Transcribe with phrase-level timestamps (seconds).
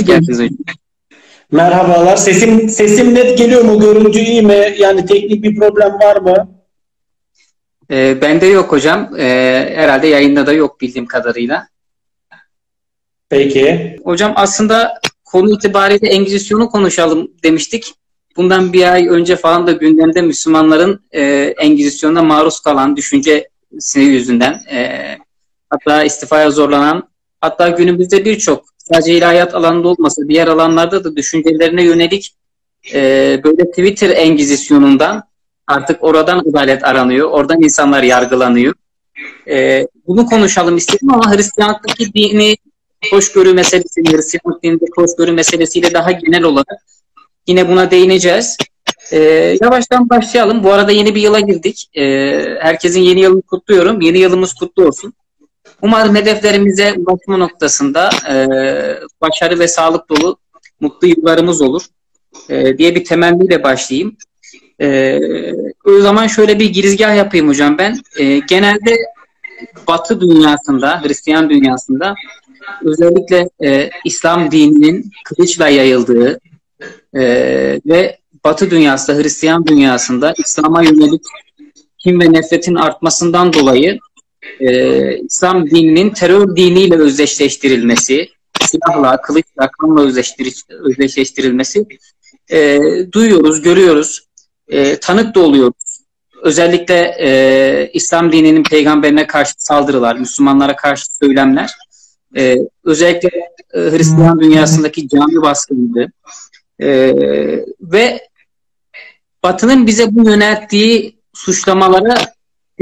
[0.00, 0.48] hocam.
[1.52, 2.16] Merhabalar.
[2.16, 3.80] Sesim sesim net geliyor mu?
[3.80, 4.74] Görüntü iyi mi?
[4.78, 6.48] Yani teknik bir problem var mı?
[7.90, 9.16] E, bende yok hocam.
[9.18, 9.24] E,
[9.74, 11.68] herhalde yayında da yok bildiğim kadarıyla.
[13.28, 13.96] Peki.
[14.04, 17.94] Hocam aslında konu itibariyle Engizisyon'u konuşalım demiştik.
[18.36, 21.22] Bundan bir ay önce falan da gündemde Müslümanların e,
[21.58, 25.18] Engizisyon'a maruz kalan düşüncesi yüzünden e,
[25.70, 27.08] hatta istifaya zorlanan
[27.40, 32.34] hatta günümüzde birçok sadece ilahiyat alanında olmasa diğer alanlarda da düşüncelerine yönelik
[32.94, 33.00] e,
[33.44, 35.22] böyle Twitter Engizisyon'undan
[35.66, 37.30] artık oradan adalet aranıyor.
[37.30, 38.74] Oradan insanlar yargılanıyor.
[39.48, 42.56] E, bunu konuşalım istedim ama Hristiyanlıktaki dini
[43.10, 46.82] hoşgörü meselesi, Hristiyanlık dininde hoşgörü meselesiyle daha genel olarak
[47.46, 48.56] yine buna değineceğiz.
[49.12, 50.64] Ee, yavaştan başlayalım.
[50.64, 51.88] Bu arada yeni bir yıla girdik.
[51.94, 54.00] Ee, herkesin yeni yılını kutluyorum.
[54.00, 55.14] Yeni yılımız kutlu olsun.
[55.82, 58.34] Umarım hedeflerimize ulaşma noktasında e,
[59.20, 60.38] başarı ve sağlık dolu
[60.80, 61.82] mutlu yıllarımız olur
[62.48, 64.16] e, diye bir temenniyle başlayayım.
[64.80, 65.18] E,
[65.84, 68.00] o zaman şöyle bir girizgah yapayım hocam ben.
[68.18, 68.96] E, genelde
[69.88, 72.14] Batı dünyasında, Hristiyan dünyasında
[72.84, 76.40] özellikle e, İslam dininin kılıçla yayıldığı
[77.14, 77.22] e,
[77.86, 81.22] ve Batı dünyasında, Hristiyan dünyasında İslam'a yönelik
[81.98, 83.98] kim ve nefretin artmasından dolayı
[84.60, 88.28] e, İslam dininin terör diniyle özdeşleştirilmesi,
[88.60, 90.00] silahla, kılıçla, kanla
[90.84, 91.86] özdeşleştirilmesi
[92.50, 92.78] e,
[93.12, 94.28] duyuyoruz, görüyoruz,
[94.68, 96.02] e, tanık da oluyoruz.
[96.42, 101.70] Özellikle e, İslam dininin peygamberine karşı saldırılar, Müslümanlara karşı söylemler,
[102.36, 103.28] e, özellikle
[103.74, 106.12] e, Hristiyan dünyasındaki cami baskınıydı.
[106.80, 107.14] E,
[107.80, 108.20] ve
[109.42, 112.31] Batı'nın bize bu yönelttiği suçlamalara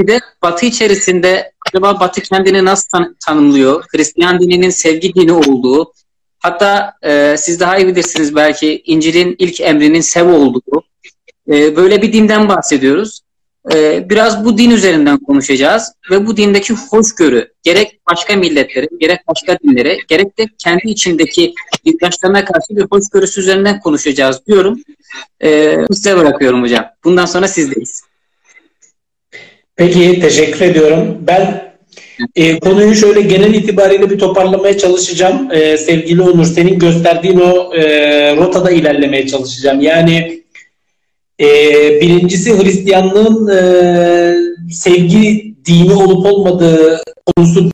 [0.01, 3.83] bir de Batı içerisinde acaba Batı kendini nasıl tan- tanımlıyor?
[3.91, 5.93] Hristiyan dininin sevgi dini olduğu,
[6.39, 10.83] hatta e, siz daha iyi bilirsiniz belki İncil'in ilk emrinin sev olduğu,
[11.49, 13.21] e, böyle bir dinden bahsediyoruz.
[13.73, 19.59] E, biraz bu din üzerinden konuşacağız ve bu dindeki hoşgörü gerek başka milletlere, gerek başka
[19.59, 21.53] dinlere, gerek de kendi içindeki
[21.85, 24.79] yurttaşlarına karşı bir hoşgörüsü üzerinden konuşacağız diyorum.
[25.43, 26.85] E, size bırakıyorum hocam.
[27.03, 28.10] Bundan sonra sizdeyiz.
[29.81, 31.17] Peki teşekkür ediyorum.
[31.27, 31.73] Ben
[32.35, 35.51] e, konuyu şöyle genel itibariyle bir toparlamaya çalışacağım.
[35.51, 39.81] E, sevgili Onur senin gösterdiğin o e, rotada ilerlemeye çalışacağım.
[39.81, 40.41] Yani
[41.39, 41.47] e,
[42.01, 43.63] birincisi Hristiyanlığın e,
[44.73, 47.01] sevgi dini olup olmadığı
[47.35, 47.71] konusu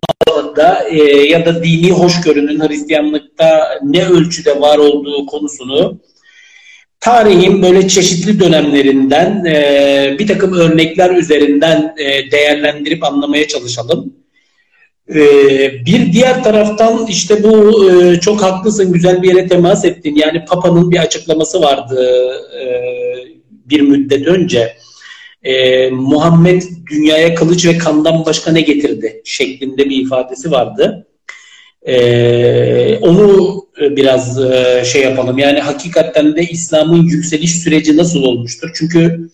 [0.56, 6.00] da e, ya da dini hoşgörünün Hristiyanlıkta ne ölçüde var olduğu konusunu
[7.08, 14.14] tarihin böyle çeşitli dönemlerinden e, bir takım örnekler üzerinden e, değerlendirip anlamaya çalışalım.
[15.10, 15.20] E,
[15.86, 20.16] bir diğer taraftan işte bu e, çok haklısın güzel bir yere temas ettin.
[20.16, 22.30] Yani Papa'nın bir açıklaması vardı
[22.62, 22.64] e,
[23.66, 24.74] bir müddet önce.
[25.44, 31.08] E, Muhammed dünyaya kılıç ve kandan başka ne getirdi şeklinde bir ifadesi vardı.
[31.88, 35.38] Ee, onu biraz e, şey yapalım.
[35.38, 38.70] Yani hakikaten de İslam'ın yükseliş süreci nasıl olmuştur?
[38.76, 39.30] Çünkü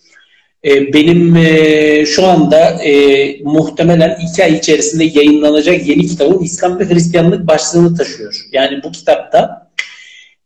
[0.65, 6.89] e, benim e, şu anda e, muhtemelen iki ay içerisinde yayınlanacak yeni kitabım İslam ve
[6.89, 8.35] Hristiyanlık başlığını taşıyor.
[8.51, 9.71] Yani bu kitapta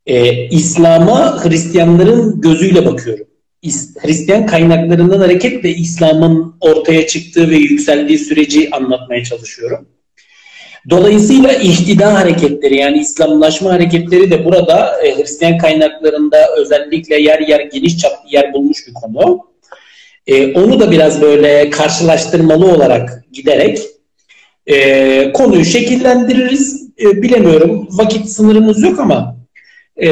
[0.06, 3.26] e, İslam'a Hristiyanların gözüyle bakıyorum.
[4.02, 9.88] Hristiyan kaynaklarından hareketle İslam'ın ortaya çıktığı ve yükseldiği süreci anlatmaya çalışıyorum.
[10.90, 17.98] Dolayısıyla ihtida hareketleri yani İslamlaşma hareketleri de burada e, Hristiyan kaynaklarında özellikle yer yer geniş
[17.98, 19.48] çaplı yer bulmuş bir konu.
[20.28, 23.80] E, onu da biraz böyle karşılaştırmalı olarak giderek
[24.68, 26.88] e, konuyu şekillendiririz.
[27.02, 29.38] E, bilemiyorum vakit sınırımız yok ama
[29.98, 30.10] e,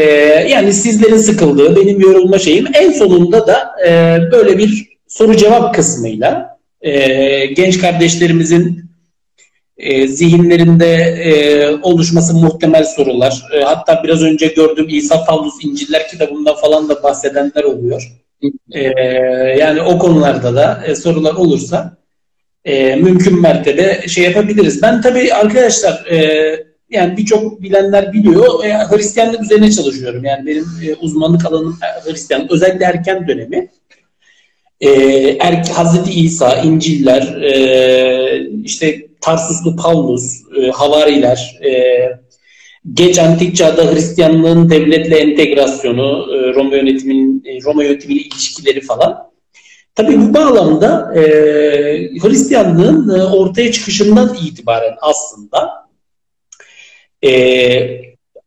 [0.49, 6.57] yani sizlerin sıkıldığı benim yorulma şeyim en sonunda da e, böyle bir soru cevap kısmıyla
[6.81, 8.84] e, genç kardeşlerimizin
[9.77, 13.43] e, zihinlerinde e, oluşması muhtemel sorular.
[13.53, 18.11] E, hatta biraz önce gördüğüm İsa Pavlus İnciller kitabından falan da bahsedenler oluyor.
[18.71, 18.81] E,
[19.59, 21.97] yani o konularda da e, sorular olursa
[22.65, 24.81] e, mümkün mertebe şey yapabiliriz.
[24.81, 26.19] Ben tabii arkadaşlar e,
[26.89, 28.63] yani birçok bilenler biliyor.
[28.63, 30.23] E, Hristiyanlık üzerine çalışıyorum.
[30.23, 32.51] Yani benim e, uzmanlık alanım e, Hristiyanlık.
[32.51, 33.69] Özellikle erken dönemi.
[34.81, 34.89] E,
[35.39, 41.71] er, Hazreti İsa, İnciller, e, işte Tarsuslu Paulus, e, Havariler, e,
[42.93, 49.31] geç antik çağda Hristiyanlığın devletle entegrasyonu, e, Roma yönetiminin e, Roma yönetimiyle ilişkileri falan.
[49.95, 51.21] Tabii bu bağlamda e,
[52.21, 55.87] Hristiyanlığın e, ortaya çıkışından itibaren aslında
[57.23, 57.31] e,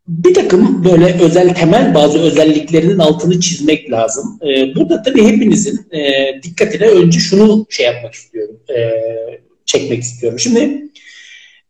[0.09, 4.39] bir takım böyle özel temel bazı özelliklerinin altını çizmek lazım.
[4.43, 6.01] E, burada tabii hepinizin e,
[6.43, 8.79] dikkatine önce şunu şey yapmak istiyorum, e,
[9.67, 10.39] çekmek istiyorum.
[10.39, 10.89] Şimdi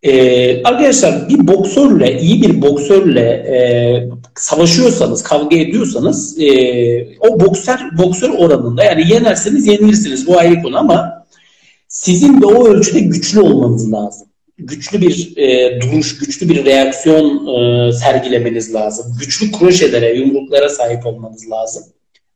[0.03, 3.59] e, arkadaşlar bir boksörle, iyi bir boksörle e,
[4.37, 6.49] savaşıyorsanız, kavga ediyorsanız e,
[7.21, 11.27] o boksör boksör oranında yani yenerseniz yenilirsiniz bu ayrı konu ama
[11.89, 14.28] sizin de o ölçüde güçlü olmanız lazım
[14.59, 19.17] güçlü bir e, duruş, güçlü bir reaksiyon e, sergilemeniz lazım.
[19.21, 21.85] Güçlü kroşelere, yumruklara sahip olmanız lazım.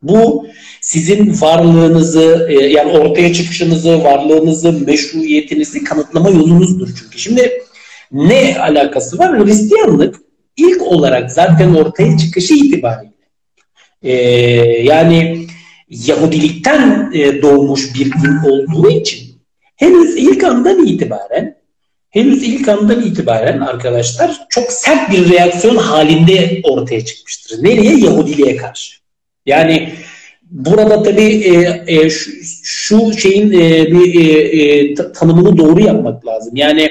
[0.02, 0.46] Bu
[0.80, 7.18] sizin varlığınızı, e, yani ortaya çıkışınızı, varlığınızı, meşruiyetinizi kanıtlama yolunuzdur çünkü.
[7.18, 7.52] Şimdi
[8.12, 9.44] ne alakası var?
[9.44, 10.16] Hristiyanlık
[10.56, 13.12] ilk olarak zaten ortaya çıkışı itibariyle
[14.02, 14.12] e,
[14.82, 15.46] yani
[15.88, 19.32] Yahudilikten e, doğmuş bir din olduğu için
[19.76, 21.51] henüz ilk andan itibaren
[22.12, 27.64] henüz ilk andan itibaren arkadaşlar çok sert bir reaksiyon halinde ortaya çıkmıştır.
[27.64, 27.96] Nereye?
[27.96, 28.94] Yahudiliğe karşı.
[29.46, 29.92] Yani
[30.50, 32.30] burada tabii e, e, şu,
[32.62, 36.56] şu şeyin e, bir e, e, tanımını doğru yapmak lazım.
[36.56, 36.90] Yani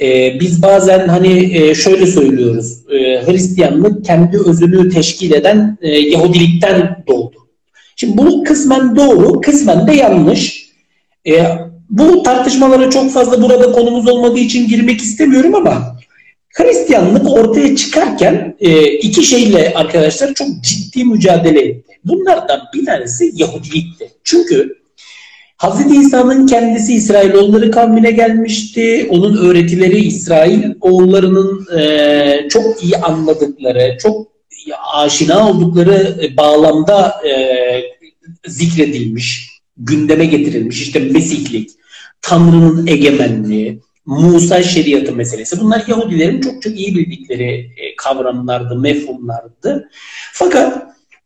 [0.00, 2.90] e, biz bazen hani e, şöyle söylüyoruz.
[2.90, 7.36] E, Hristiyanlık kendi özünü teşkil eden e, Yahudilikten doğdu.
[7.96, 10.66] Şimdi bu kısmen doğru, kısmen de yanlış.
[11.28, 11.46] E,
[11.90, 15.96] bu tartışmalara çok fazla burada konumuz olmadığı için girmek istemiyorum ama
[16.56, 21.92] Hristiyanlık ortaya çıkarken e, iki şeyle arkadaşlar çok ciddi mücadele etti.
[22.04, 24.10] Bunlardan bir tanesi Yahudilikti.
[24.24, 24.76] Çünkü
[25.58, 25.92] Hz.
[25.92, 29.06] İsa'nın kendisi İsrailoğulları kavmine gelmişti.
[29.10, 34.28] Onun öğretileri İsrail oğullarının e, çok iyi anladıkları, çok
[34.94, 37.32] aşina oldukları bağlamda e,
[38.46, 40.82] zikredilmiş, gündeme getirilmiş.
[40.82, 41.70] İşte Mesihlik,
[42.22, 45.60] Tanrı'nın egemenliği, Musa şeriatı meselesi.
[45.60, 49.90] Bunlar Yahudilerin çok çok iyi bildikleri e, kavramlardı, mefhumlardı.
[50.32, 50.82] Fakat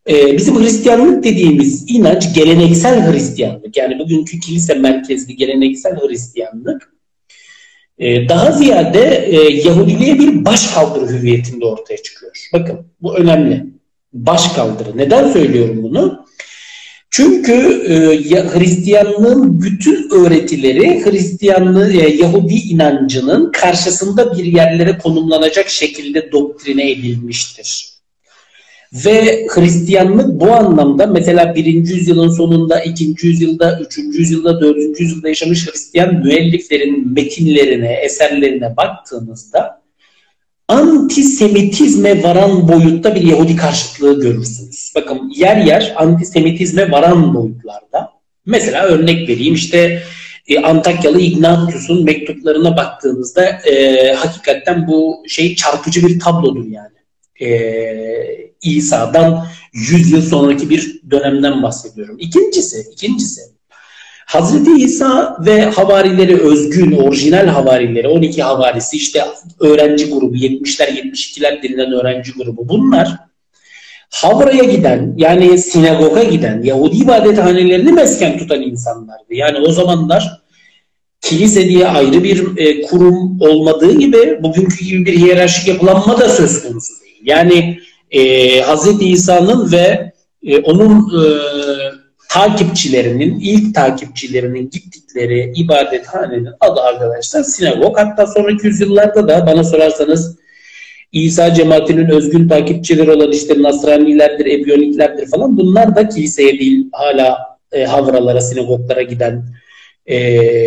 [0.08, 3.76] e, bizim Hristiyanlık dediğimiz inanç geleneksel Hristiyanlık.
[3.76, 6.92] Yani bugünkü kilise merkezli geleneksel Hristiyanlık
[7.98, 8.98] e, daha ziyade
[9.64, 12.48] Yahudiliğe bir başkaldırı hüviyetinde ortaya çıkıyor.
[12.52, 13.66] Bakın bu önemli.
[14.12, 14.98] Başkaldırı.
[14.98, 16.26] Neden söylüyorum bunu?
[17.10, 17.52] Çünkü
[17.88, 17.94] e,
[18.58, 27.90] Hristiyanlığın bütün öğretileri Hristiyanlığı, e, Yahudi inancının karşısında bir yerlere konumlanacak şekilde doktrine edilmiştir.
[28.92, 35.66] Ve Hristiyanlık bu anlamda mesela birinci yüzyılın sonunda, ikinci yüzyılda, üçüncü yüzyılda, dördüncü yüzyılda yaşamış
[35.66, 39.79] Hristiyan müelliflerin metinlerine, eserlerine baktığınızda
[40.70, 44.92] antisemitizme varan boyutta bir Yahudi karşıtlığı görürsünüz.
[44.94, 48.12] Bakın yer yer antisemitizme varan boyutlarda.
[48.46, 50.02] Mesela örnek vereyim işte
[50.48, 56.96] e, Antakyalı Ignatius'un mektuplarına baktığınızda e, hakikaten bu şey çarpıcı bir tablodur yani.
[57.40, 62.16] E, İsa'dan 100 yıl sonraki bir dönemden bahsediyorum.
[62.20, 63.40] İkincisi, ikincisi
[64.30, 69.24] Hazreti İsa ve havarileri özgün, orijinal havarileri, 12 havarisi işte
[69.60, 73.16] öğrenci grubu, 70'ler 72'ler denilen öğrenci grubu bunlar
[74.10, 79.34] Havra'ya giden yani sinagoga giden Yahudi ibadethanelerini mesken tutan insanlardı.
[79.34, 80.40] Yani o zamanlar
[81.20, 86.62] kilise diye ayrı bir e, kurum olmadığı gibi bugünkü gibi bir hiyerarşik yapılanma da söz
[86.62, 87.20] konusu değil.
[87.24, 87.78] Yani
[88.10, 88.20] e,
[88.62, 89.02] Hz.
[89.02, 91.22] İsa'nın ve e, onun e,
[92.30, 97.98] takipçilerinin, ilk takipçilerinin gittikleri ibadethanenin adı arkadaşlar sinagog.
[97.98, 100.36] Hatta sonraki yüzyıllarda da bana sorarsanız
[101.12, 107.38] İsa cemaatinin özgün takipçileri olan işte Nasranilerdir, Ebiyoniklerdir falan bunlar da kiliseye değil hala
[107.72, 109.44] e, havralara, sinagoglara giden
[110.06, 110.18] e,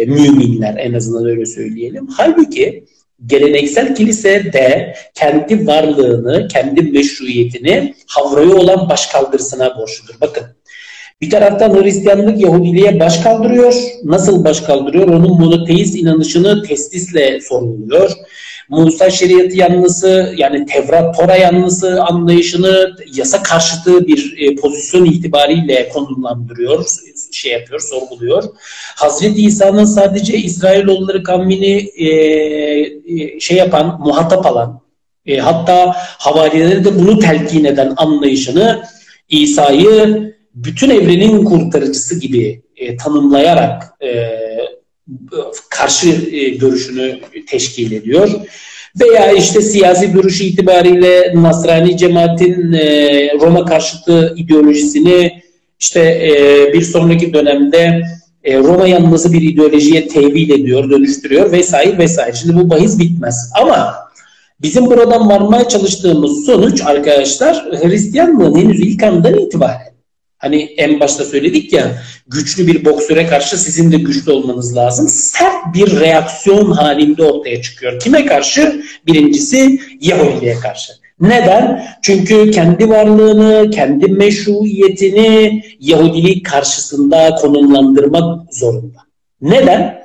[0.06, 2.08] müminler en azından öyle söyleyelim.
[2.18, 2.86] Halbuki
[3.26, 10.16] geleneksel kilise de kendi varlığını, kendi meşruiyetini havraya olan başkaldırısına borçludur.
[10.22, 10.44] Bakın
[11.24, 13.74] bir taraftan Hristiyanlık Yahudiliğe baş kaldırıyor.
[14.04, 15.08] Nasıl baş kaldırıyor?
[15.08, 18.12] Onun monoteist inanışını testisle sorumluyor.
[18.70, 26.86] Musa şeriatı yanlısı yani Tevrat Tora yanlısı anlayışını yasa karşıtı bir e, pozisyon itibariyle konumlandırıyor,
[27.32, 28.44] şey yapıyor, sorguluyor.
[28.96, 34.82] Hazreti İsa'nın sadece İsrailoğulları kavmini e, e, şey yapan, muhatap alan,
[35.26, 38.84] e, hatta havarileri de bunu telkin eden anlayışını
[39.30, 44.10] İsa'yı bütün evrenin kurtarıcısı gibi e, tanımlayarak e,
[45.70, 48.30] karşı e, görüşünü teşkil ediyor.
[49.02, 55.44] Veya işte siyasi duruşu itibariyle Nasrani cemaatin e, Roma karşıtı ideolojisini
[55.80, 58.02] işte e, bir sonraki dönemde
[58.44, 62.36] e, Roma yanlısı bir ideolojiye tevil ediyor, dönüştürüyor vesaire vesaire.
[62.36, 63.52] Şimdi bu bahis bitmez.
[63.62, 64.04] Ama
[64.62, 69.93] Bizim buradan varmaya çalıştığımız sonuç arkadaşlar Hristiyanlığın henüz ilk andan itibaren
[70.44, 75.08] hani en başta söyledik ya güçlü bir boksöre karşı sizin de güçlü olmanız lazım.
[75.08, 78.00] Sert bir reaksiyon halinde ortaya çıkıyor.
[78.00, 78.84] Kime karşı?
[79.08, 80.94] Birincisi Yahudiliğe karşı.
[81.20, 81.86] Neden?
[82.02, 89.00] Çünkü kendi varlığını, kendi meşruiyetini Yahudilik karşısında konumlandırmak zorunda.
[89.42, 90.04] Neden?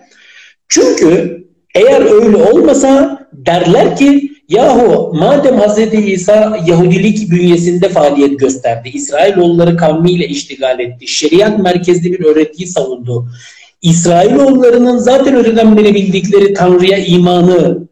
[0.69, 1.39] Çünkü
[1.75, 5.95] eğer öyle olmasa derler ki yahu madem Hz.
[5.95, 13.29] İsa Yahudilik bünyesinde faaliyet gösterdi, İsrailoğulları kavmiyle iştigal etti, şeriat merkezli bir öğretiyi savundu,
[13.83, 17.89] İsrailoğullarının zaten öteden beri bildikleri Tanrı'ya imanı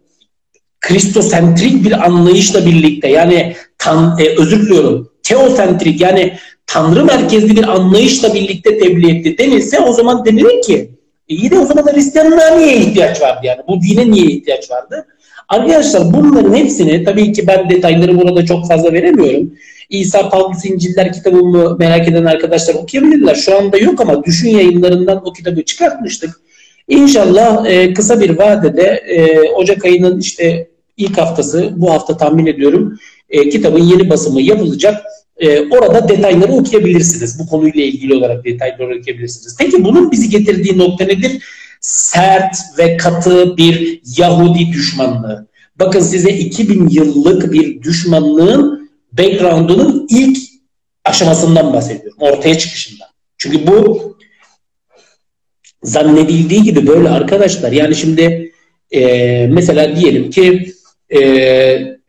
[0.81, 6.33] kristosentrik bir anlayışla birlikte yani tan, e, özür diliyorum teosentrik yani
[6.67, 10.91] tanrı merkezli bir anlayışla birlikte tebliğ etti denilse o zaman denilir ki
[11.29, 15.07] e iyi de o zaman Hristiyanlığa niye ihtiyaç vardı yani bu dine niye ihtiyaç vardı?
[15.49, 19.53] Arkadaşlar bunların hepsini tabii ki ben detayları burada çok fazla veremiyorum.
[19.91, 23.35] İsa Pavlus İnciller kitabımı merak eden arkadaşlar okuyabilirler.
[23.35, 26.41] Şu anda yok ama Düşün yayınlarından o kitabı çıkartmıştık.
[26.89, 32.99] İnşallah e, kısa bir vadede e, Ocak ayının işte ilk haftası bu hafta tahmin ediyorum
[33.31, 35.03] e, kitabın yeni basımı yapılacak.
[35.37, 37.39] E, orada detayları okuyabilirsiniz.
[37.39, 39.57] Bu konuyla ilgili olarak detayları okuyabilirsiniz.
[39.59, 41.43] Peki bunun bizi getirdiği nokta nedir?
[41.87, 45.47] Sert ve katı bir Yahudi düşmanlığı.
[45.77, 50.39] Bakın size 2000 yıllık bir düşmanlığın background'unun ilk
[51.05, 52.19] aşamasından bahsediyorum.
[52.21, 53.09] Ortaya çıkışından.
[53.39, 54.17] Çünkü bu
[55.83, 57.73] zannedildiği gibi böyle arkadaşlar.
[57.73, 58.53] Yani şimdi
[58.91, 60.73] e, mesela diyelim ki
[61.15, 61.21] e,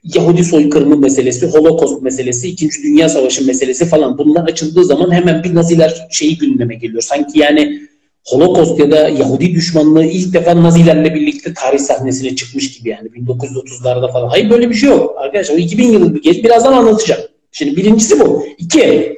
[0.03, 5.55] Yahudi soykırımı meselesi, Holocaust meselesi, İkinci Dünya Savaşı meselesi falan bunlar açıldığı zaman hemen bir
[5.55, 7.01] Naziler şeyi gündeme geliyor.
[7.01, 7.87] Sanki yani
[8.27, 14.11] Holocaust ya da Yahudi düşmanlığı ilk defa Nazilerle birlikte tarih sahnesine çıkmış gibi yani 1930'larda
[14.11, 14.27] falan.
[14.27, 15.15] Hayır böyle bir şey yok.
[15.17, 17.21] Arkadaşlar o 2000 yılı bir geç birazdan anlatacağım.
[17.51, 18.45] Şimdi birincisi bu.
[18.57, 19.17] İki,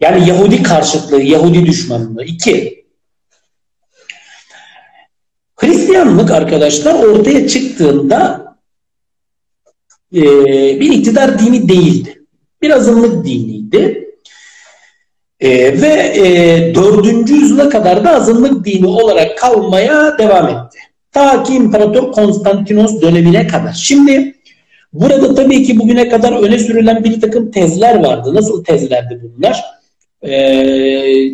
[0.00, 2.24] yani Yahudi karşıtlığı, Yahudi düşmanlığı.
[2.24, 2.80] İki,
[5.60, 8.44] Hristiyanlık arkadaşlar ortaya çıktığında
[10.14, 10.22] e,
[10.80, 12.24] bir iktidar dini değildi.
[12.62, 14.09] Bir azınlık diniydi.
[15.40, 15.48] E,
[15.82, 17.30] ve e, 4.
[17.30, 20.78] yüzyıla kadar da azınlık dini olarak kalmaya devam etti.
[21.12, 23.72] Ta ki İmparator Konstantinos dönemine kadar.
[23.72, 24.34] Şimdi
[24.92, 28.34] burada tabii ki bugüne kadar öne sürülen bir takım tezler vardı.
[28.34, 29.64] Nasıl tezlerdi bunlar?
[30.22, 30.32] E,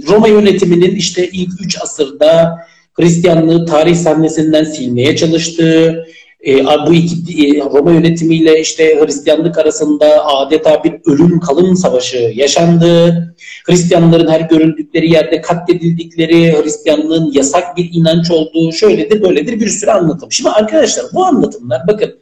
[0.09, 2.59] Roma yönetiminin işte ilk 3 asırda
[2.93, 6.07] Hristiyanlığı tarih sahnesinden silmeye çalıştığı,
[6.47, 13.23] e, bu iki e, Roma yönetimiyle işte Hristiyanlık arasında adeta bir ölüm kalım savaşı yaşandı.
[13.67, 20.33] Hristiyanların her görüldükleri yerde katledildikleri, Hristiyanlığın yasak bir inanç olduğu şöyledir böyledir bir sürü anlatım.
[20.33, 22.19] Şimdi arkadaşlar bu anlatımlar bakın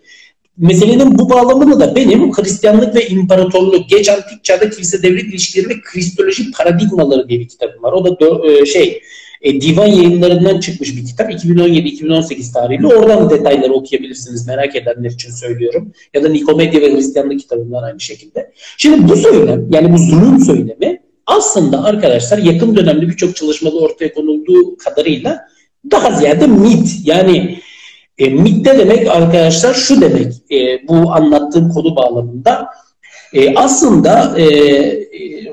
[0.59, 5.80] meselenin bu bağlamını da benim Hristiyanlık ve İmparatorluk, geç antik çağda kilise devlet ilişkileri ve
[5.80, 7.92] kristoloji paradigmaları diye bir kitabım var.
[7.92, 9.00] O da e, şey
[9.44, 11.30] e, divan yayınlarından çıkmış bir kitap.
[11.30, 12.86] 2017-2018 tarihli.
[12.86, 14.46] Oradan detayları okuyabilirsiniz.
[14.46, 15.92] Merak edenler için söylüyorum.
[16.14, 18.52] Ya da Nikomedya ve Hristiyanlık kitabından aynı şekilde.
[18.78, 24.76] Şimdi bu söylem yani bu zulüm söylemi aslında arkadaşlar yakın dönemde birçok çalışmada ortaya konulduğu
[24.76, 25.48] kadarıyla
[25.90, 26.88] daha ziyade mit.
[27.04, 27.58] Yani
[28.18, 32.66] e, mit de demek arkadaşlar şu demek e, bu anlattığım konu bağlamında
[33.32, 34.44] e, aslında e,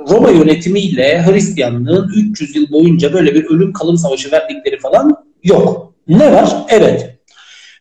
[0.10, 5.93] Roma yönetimiyle Hristiyanlığın 300 yıl boyunca böyle bir ölüm kalım savaşı verdikleri falan yok.
[6.08, 6.50] Ne var?
[6.70, 7.17] Evet.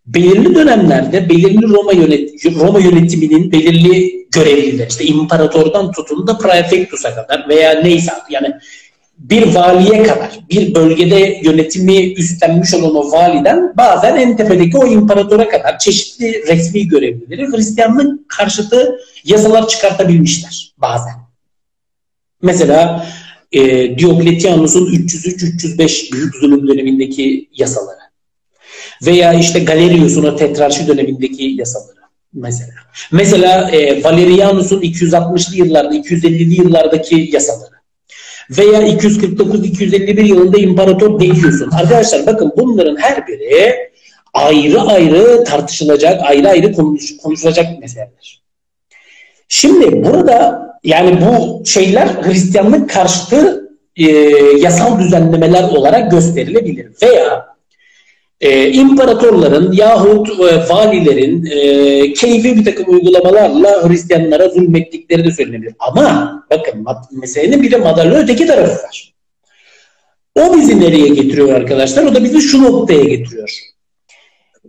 [0.06, 7.48] Belirli dönemlerde belirli Roma, yönet Roma yönetiminin belirli görevliler işte imparatordan tutun da praefectus'a kadar
[7.48, 8.52] veya neyse yani
[9.18, 15.48] bir valiye kadar bir bölgede yönetimi üstlenmiş olan o validen bazen en tepedeki o imparatora
[15.48, 21.14] kadar çeşitli resmi görevlileri Hristiyanlık karşıtı yasalar çıkartabilmişler bazen.
[22.42, 23.06] Mesela
[23.52, 28.00] e, Diokletianus'un 303-305 büyük zulüm dönemindeki yasaları
[29.06, 32.00] veya işte Galerius'un o tetrarşi dönemindeki yasaları
[32.32, 32.73] mesela.
[33.12, 37.80] Mesela e, Valerianus'un 260'lı yıllarda, 250'li yıllardaki yasaları
[38.50, 41.70] veya 249-251 yılında İmparator Decius'un.
[41.70, 43.76] Arkadaşlar bakın bunların her biri
[44.35, 48.42] ayrı ayrı tartışılacak, ayrı ayrı konuş, konuşulacak meseleler.
[49.49, 54.10] Şimdi burada yani bu şeyler Hristiyanlık karşıtı e,
[54.58, 56.87] yasal düzenlemeler olarak gösterilebilir.
[57.02, 57.46] Veya
[58.40, 65.75] e, imparatorların yahut e, valilerin e, keyfi bir takım uygulamalarla Hristiyanlara zulmettikleri de söylenebilir.
[65.78, 69.14] Ama bakın meselenin bir de madalya öteki tarafı var.
[70.34, 72.04] O bizi nereye getiriyor arkadaşlar?
[72.04, 73.60] O da bizi şu noktaya getiriyor.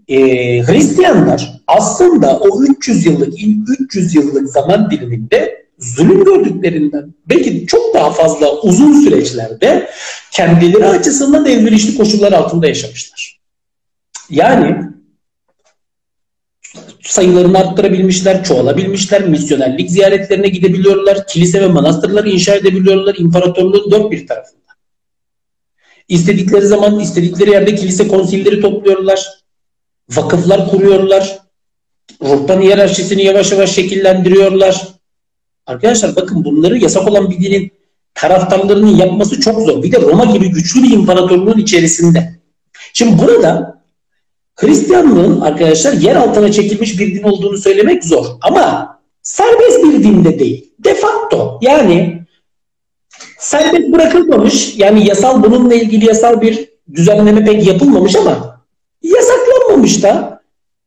[0.08, 0.18] e,
[0.62, 3.34] Hristiyanlar aslında o 300 yıllık
[3.80, 9.90] 300 yıllık zaman diliminde zulüm gördüklerinden belki çok daha fazla uzun süreçlerde
[10.32, 13.40] kendileri açısından elverişli koşullar altında yaşamışlar.
[14.30, 14.78] Yani
[17.04, 24.62] sayılarını arttırabilmişler, çoğalabilmişler, misyonerlik ziyaretlerine gidebiliyorlar, kilise ve manastırları inşa edebiliyorlar imparatorluğun dört bir tarafında.
[26.08, 29.30] İstedikleri zaman istedikleri yerde kilise konsilleri topluyorlar,
[30.10, 31.40] vakıflar kuruyorlar,
[32.24, 35.01] ruhban hiyerarşisini yavaş yavaş şekillendiriyorlar.
[35.68, 37.72] Arkadaşlar bakın bunları yasak olan bir dinin
[38.14, 39.84] taraftarlarının yapması çok zor.
[39.84, 42.40] Bir de Roma gibi güçlü bir imparatorluğun içerisinde.
[42.94, 43.82] Şimdi burada
[44.56, 48.26] Hristiyanlığın arkadaşlar yer altına çekilmiş bir din olduğunu söylemek zor.
[48.42, 50.74] Ama serbest bir din de değil.
[50.80, 52.22] De facto yani
[53.40, 58.62] serbest bırakılmamış yani yasal bununla ilgili yasal bir düzenleme pek yapılmamış ama
[59.04, 60.41] yasaklanmamış da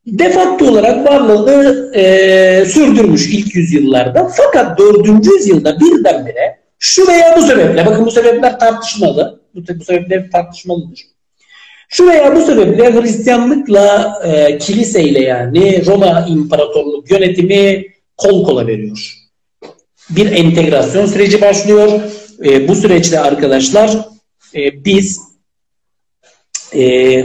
[0.07, 4.29] de facto olarak varlığını e, sürdürmüş ilk yüzyıllarda.
[4.37, 10.31] Fakat dördüncü yüzyılda birdenbire şu veya bu sebeple, bakın bu sebepler tartışmalı, bu, bu sebepler
[10.31, 11.01] tartışmalıdır.
[11.89, 19.15] Şu veya bu sebeple Hristiyanlıkla e, kiliseyle yani Roma İmparatorluk yönetimi kol kola veriyor.
[20.11, 22.01] Bir entegrasyon süreci başlıyor.
[22.45, 23.99] E, bu süreçte arkadaşlar
[24.55, 25.21] e, biz
[26.73, 26.81] e,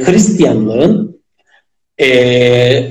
[0.05, 1.18] Hristiyanlığın
[1.99, 2.09] e,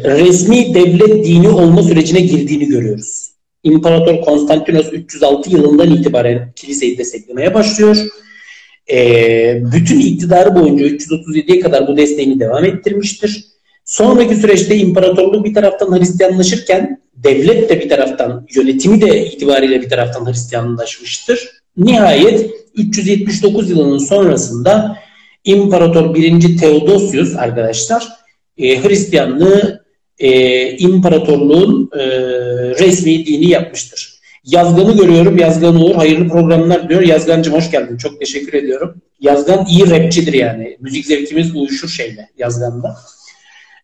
[0.05, 3.29] resmi devlet dini olma sürecine girdiğini görüyoruz.
[3.63, 7.97] İmparator Konstantinos 306 yılından itibaren kiliseyi desteklemeye başlıyor
[8.91, 13.45] e, bütün iktidarı boyunca 337'ye kadar bu desteğini devam ettirmiştir.
[13.85, 20.27] Sonraki süreçte imparatorluk bir taraftan Hristiyanlaşırken devlet de bir taraftan yönetimi de itibariyle bir taraftan
[20.27, 21.49] Hristiyanlaşmıştır.
[21.77, 24.97] Nihayet 379 yılının sonrasında
[25.45, 26.59] İmparator 1.
[26.59, 28.09] Theodosius arkadaşlar
[28.59, 29.85] e, Hristiyanlığı
[30.19, 32.07] e, imparatorluğun e,
[32.79, 34.19] resmi dini yapmıştır.
[34.45, 35.39] Yazgan'ı görüyorum.
[35.39, 37.03] Yazgan Uğur hayırlı programlar diyor.
[37.03, 37.97] Yazgancım hoş geldin.
[37.97, 39.03] Çok teşekkür ediyorum.
[39.21, 40.77] Yazgan iyi rapçidir yani.
[40.81, 42.97] Müzik zevkimiz uyuşur şeyle Yazgan'da.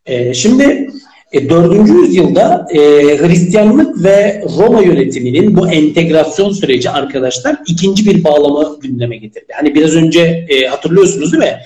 [0.07, 0.89] Ee, şimdi
[1.33, 1.89] e, 4.
[1.89, 2.79] yüzyılda e,
[3.19, 9.53] Hristiyanlık ve Roma yönetiminin bu entegrasyon süreci arkadaşlar ikinci bir bağlamı gündeme getirdi.
[9.57, 11.59] Hani biraz önce e, hatırlıyorsunuz değil mi?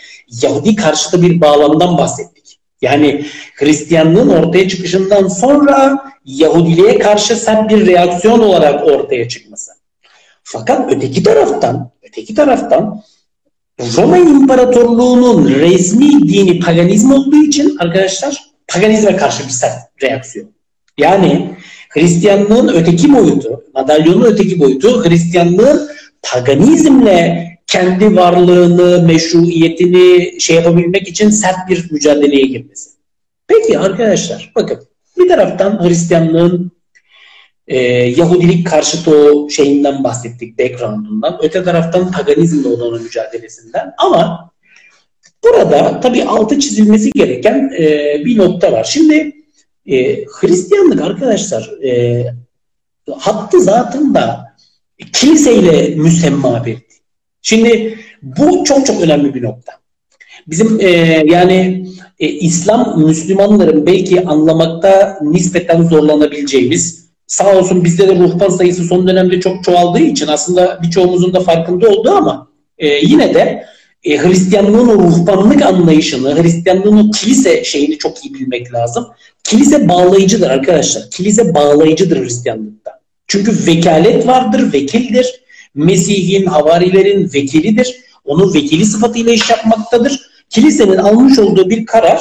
[0.42, 2.38] Yahudi karşıtı bir bağlamdan bahsettik.
[2.83, 9.73] Yani Hristiyanlığın ortaya çıkışından sonra Yahudiliğe karşı sert bir reaksiyon olarak ortaya çıkması.
[10.43, 13.03] Fakat öteki taraftan, öteki taraftan
[13.97, 20.49] Roma İmparatorluğu'nun resmi dini paganizm olduğu için arkadaşlar paganizme karşı bir sert reaksiyon.
[20.99, 21.51] Yani
[21.88, 25.91] Hristiyanlığın öteki boyutu, madalyonun öteki boyutu Hristiyanlığın
[26.23, 32.90] paganizmle kendi varlığını, meşruiyetini şey yapabilmek için sert bir mücadeleye girmesi.
[33.46, 34.78] Peki arkadaşlar bakın
[35.18, 36.72] bir taraftan Hristiyanlığın
[37.66, 41.38] e, Yahudilik karşıtı o şeyinden bahsettik, background'undan.
[41.42, 43.94] Öte taraftan paganizmle olan mücadelesinden.
[43.98, 44.50] Ama
[45.44, 48.85] burada tabii altı çizilmesi gereken e, bir nokta var.
[48.85, 49.33] Şimdi
[49.87, 52.24] e, Hristiyanlık arkadaşlar e,
[53.18, 54.54] hattı zatında
[55.12, 56.88] kiliseyle müsemma bir
[57.42, 59.72] Şimdi bu çok çok önemli bir nokta.
[60.46, 60.88] Bizim e,
[61.27, 61.87] yani
[62.20, 69.40] e, İslam Müslümanların belki anlamakta nispeten zorlanabileceğimiz sağ olsun bizde de ruhban sayısı son dönemde
[69.40, 72.48] çok çoğaldığı için aslında birçoğumuzun da farkında olduğu ama
[72.79, 73.64] e, yine de
[74.05, 79.07] e, Hristiyanlığın o ruhbanlık anlayışını, Hristiyanlığın kilise şeyini çok iyi bilmek lazım.
[79.44, 81.11] Kilise bağlayıcıdır arkadaşlar.
[81.11, 83.01] Kilise bağlayıcıdır Hristiyanlıkta.
[83.27, 85.40] Çünkü vekalet vardır, vekildir
[85.79, 87.97] Mesih'in, havarilerin vekilidir.
[88.25, 90.21] Onun vekili sıfatıyla iş yapmaktadır.
[90.51, 92.21] Kilisenin almış olduğu bir karar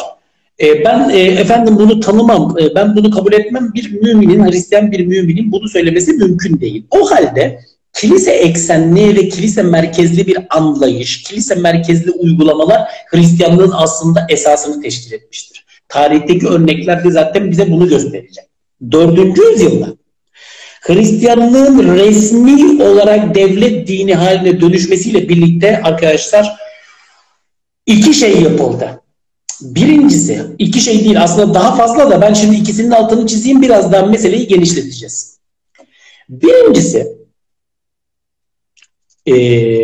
[0.62, 5.06] e, ben e, efendim bunu tanımam, e, ben bunu kabul etmem bir müminin, Hristiyan bir
[5.06, 6.86] müminin bunu söylemesi mümkün değil.
[6.92, 7.60] O halde
[7.94, 15.66] kilise eksenli ve kilise merkezli bir anlayış, kilise merkezli uygulamalar Hristiyanlığın aslında esasını teşkil etmiştir.
[15.90, 18.46] Tarihteki örnekler de zaten bize bunu gösterecek.
[18.92, 19.88] Dördüncü yüzyılda
[20.88, 26.58] Hristiyanlığın resmi olarak devlet dini haline dönüşmesiyle birlikte arkadaşlar
[27.86, 29.02] iki şey yapıldı.
[29.62, 34.06] Birincisi, iki şey değil aslında daha fazla da ben şimdi ikisinin altını çizeyim biraz daha
[34.06, 35.40] meseleyi genişleteceğiz.
[36.30, 37.08] Birincisi,
[39.26, 39.34] e,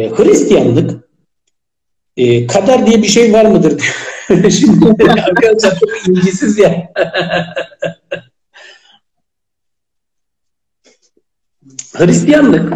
[0.09, 1.09] Hristiyanlık
[2.17, 3.83] e, kader diye bir şey var mıdır?
[4.51, 6.93] şimdi arkadaşlar çok incisiz ya.
[11.93, 12.73] Hristiyanlık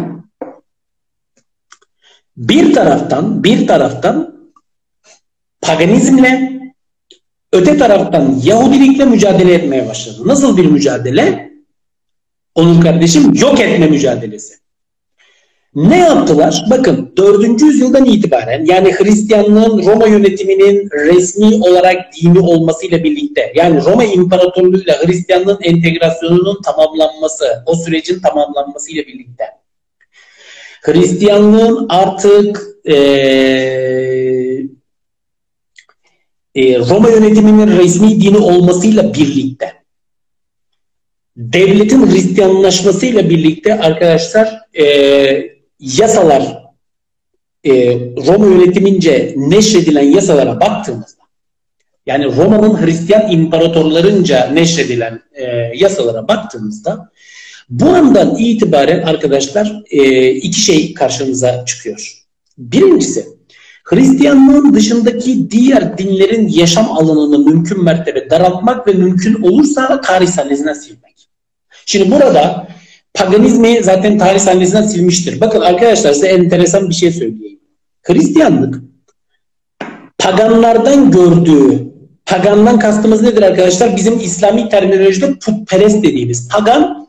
[2.36, 4.38] bir taraftan bir taraftan
[5.60, 6.60] paganizmle
[7.52, 10.16] öte taraftan Yahudilikle mücadele etmeye başladı.
[10.24, 11.52] Nasıl bir mücadele?
[12.54, 14.54] Onur kardeşim yok etme mücadelesi.
[15.74, 16.64] Ne yaptılar?
[16.70, 17.62] Bakın 4.
[17.62, 25.58] yüzyıldan itibaren yani Hristiyanlığın Roma yönetiminin resmi olarak dini olmasıyla birlikte yani Roma İmparatorluğu'yla Hristiyanlığın
[25.62, 29.44] entegrasyonunun tamamlanması, o sürecin tamamlanmasıyla birlikte
[30.82, 32.94] Hristiyanlığın artık e,
[36.54, 39.72] e, Roma yönetiminin resmi dini olmasıyla birlikte
[41.36, 46.72] devletin Hristiyanlaşmasıyla birlikte arkadaşlar e, yasalar
[47.64, 47.94] e,
[48.26, 51.18] Roma yönetimince neşredilen yasalara baktığımızda
[52.06, 57.10] yani Roma'nın Hristiyan imparatorlarınca neşredilen e, yasalara baktığımızda
[57.70, 62.24] bu andan itibaren arkadaşlar e, iki şey karşımıza çıkıyor.
[62.58, 63.26] Birincisi
[63.84, 71.28] Hristiyanlığın dışındaki diğer dinlerin yaşam alanını mümkün mertebe daraltmak ve mümkün olursa tarih sahnesinden silmek.
[71.86, 72.68] Şimdi burada
[73.14, 75.40] paganizmi zaten tarih sahnesinden silmiştir.
[75.40, 77.60] Bakın arkadaşlar size enteresan bir şey söyleyeyim.
[78.02, 78.82] Hristiyanlık
[80.18, 81.88] paganlardan gördüğü,
[82.26, 83.96] pagandan kastımız nedir arkadaşlar?
[83.96, 86.48] Bizim İslami terminolojide putperest dediğimiz.
[86.48, 87.08] Pagan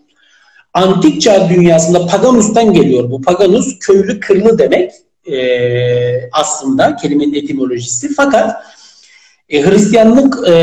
[0.74, 3.12] antik çağ dünyasında paganus'tan geliyor.
[3.12, 4.92] Bu paganus köylü kırlı demek
[5.32, 5.40] e,
[6.32, 8.14] aslında kelimenin etimolojisi.
[8.14, 8.56] Fakat
[9.50, 10.54] e, Hristiyanlık e,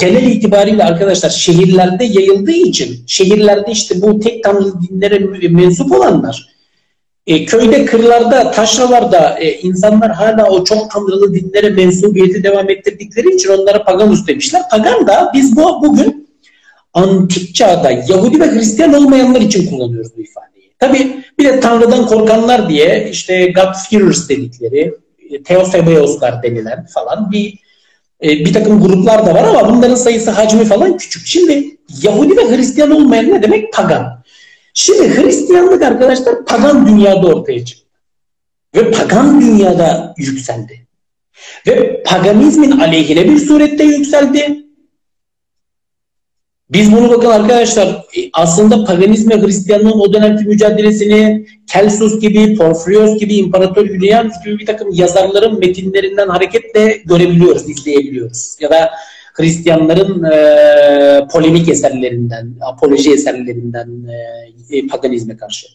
[0.00, 6.50] genel itibariyle arkadaşlar şehirlerde yayıldığı için şehirlerde işte bu tek tanrılı dinlere mensup olanlar
[7.26, 13.48] e, köyde, kırlarda, taşralarda e, insanlar hala o çok tanrılı dinlere mensubiyeti devam ettirdikleri için
[13.48, 14.62] onlara paganus demişler.
[14.70, 16.28] Pagan da biz bu bugün
[16.94, 20.72] antik çağda Yahudi ve Hristiyan olmayanlar için kullanıyoruz bu ifadeyi.
[20.78, 24.94] Tabi bir de Tanrı'dan korkanlar diye işte God-fearers dedikleri,
[25.30, 27.58] e, Theosebeoslar denilen falan bir
[28.22, 31.26] e, bir takım gruplar da var ama bunların sayısı hacmi falan küçük.
[31.26, 33.72] Şimdi Yahudi ve Hristiyan olmayan ne demek?
[33.72, 34.22] Pagan.
[34.74, 37.86] Şimdi Hristiyanlık arkadaşlar pagan dünyada ortaya çıktı.
[38.76, 40.86] Ve pagan dünyada yükseldi.
[41.66, 44.64] Ve paganizmin aleyhine bir surette yükseldi.
[46.72, 53.18] Biz bunu bakın arkadaşlar e, aslında paganizm ve Hristiyanlığın o dönemki mücadelesini Kelsus gibi, Porfirios
[53.18, 58.56] gibi, İmparator Julianus gibi bir takım yazarların metinlerinden hareketle görebiliyoruz, izleyebiliyoruz.
[58.60, 58.90] Ya da
[59.34, 63.88] Hristiyanların e, polemik eserlerinden, apoloji eserlerinden
[64.70, 65.66] e, e paganizme karşı.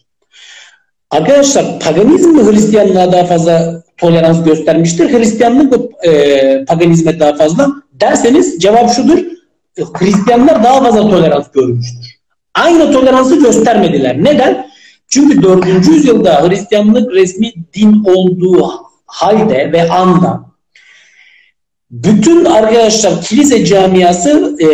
[1.10, 5.18] Arkadaşlar paganizm mi Hristiyanlığa daha fazla tolerans göstermiştir?
[5.18, 7.68] Hristiyanlık mı e, paganizme daha fazla?
[7.92, 9.35] Derseniz cevap şudur
[9.76, 12.16] Hristiyanlar daha fazla tolerans görmüştür.
[12.54, 14.24] Aynı toleransı göstermediler.
[14.24, 14.70] Neden?
[15.08, 15.66] Çünkü 4.
[15.88, 18.70] yüzyılda Hristiyanlık resmi din olduğu
[19.06, 20.46] halde ve anda
[21.90, 24.66] bütün arkadaşlar kilise camiası e,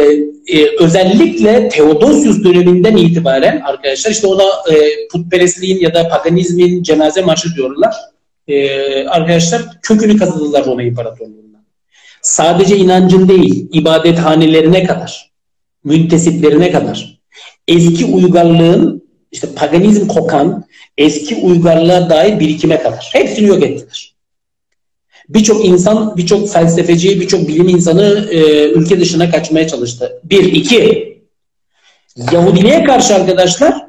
[0.58, 7.54] e, özellikle Teodosius döneminden itibaren arkadaşlar işte ona e, putperestliğin ya da paganizmin cenaze marşı
[7.56, 7.94] diyorlar.
[8.48, 11.41] E, arkadaşlar kökünü kazıdılar Roma İmparatorluğu
[12.22, 15.30] sadece inancın değil, ibadethanelerine kadar,
[15.84, 17.20] müntesiplerine kadar,
[17.68, 20.64] eski uygarlığın, işte paganizm kokan,
[20.98, 23.10] eski uygarlığa dair birikime kadar.
[23.12, 24.14] Hepsini yok ettiler.
[25.28, 30.20] Birçok insan, birçok felsefeci, birçok bilim insanı e, ülke dışına kaçmaya çalıştı.
[30.24, 31.12] Bir, iki,
[32.32, 33.86] Yahudiliğe karşı arkadaşlar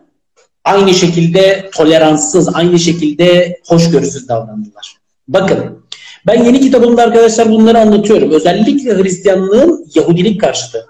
[0.64, 4.98] aynı şekilde toleranssız, aynı şekilde hoşgörüsüz davrandılar.
[5.28, 5.83] Bakın
[6.28, 8.32] ben yeni kitabımda arkadaşlar bunları anlatıyorum.
[8.32, 10.86] Özellikle Hristiyanlığın Yahudilik karşıtı.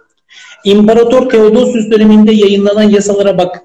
[0.66, 3.62] İmparator Theodosius döneminde yayınlanan yasalara bak.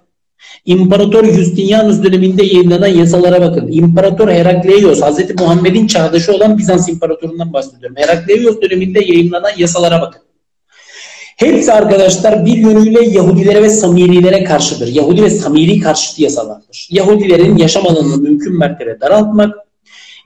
[0.65, 3.69] İmparator Justinianus döneminde yayınlanan yasalara bakın.
[3.73, 5.41] İmparator Herakleios, Hz.
[5.41, 7.97] Muhammed'in çağdaşı olan Bizans İmparatorundan bahsediyorum.
[7.97, 10.23] Herakleios döneminde yayınlanan yasalara bakın.
[11.37, 14.89] Hepsi arkadaşlar bir yönüyle Yahudilere ve Samirilere karşıdır.
[14.89, 16.89] Yahudi ve Samiri karşıtı yasalardır.
[16.91, 19.55] Yahudilerin yaşam alanını mümkün mertebe daraltmak,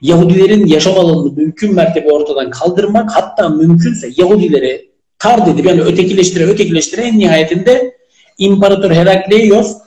[0.03, 4.89] Yahudilerin yaşam alanını mümkün mertebe ortadan kaldırmak hatta mümkünse Yahudileri
[5.19, 7.93] tard edip yani ötekileştire ötekileştire en nihayetinde
[8.37, 9.77] İmparator Herakleios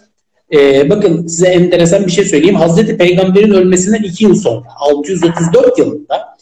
[0.52, 2.54] e, bakın size enteresan bir şey söyleyeyim.
[2.54, 6.36] Hazreti Peygamber'in ölmesinden iki yıl sonra 634 yılında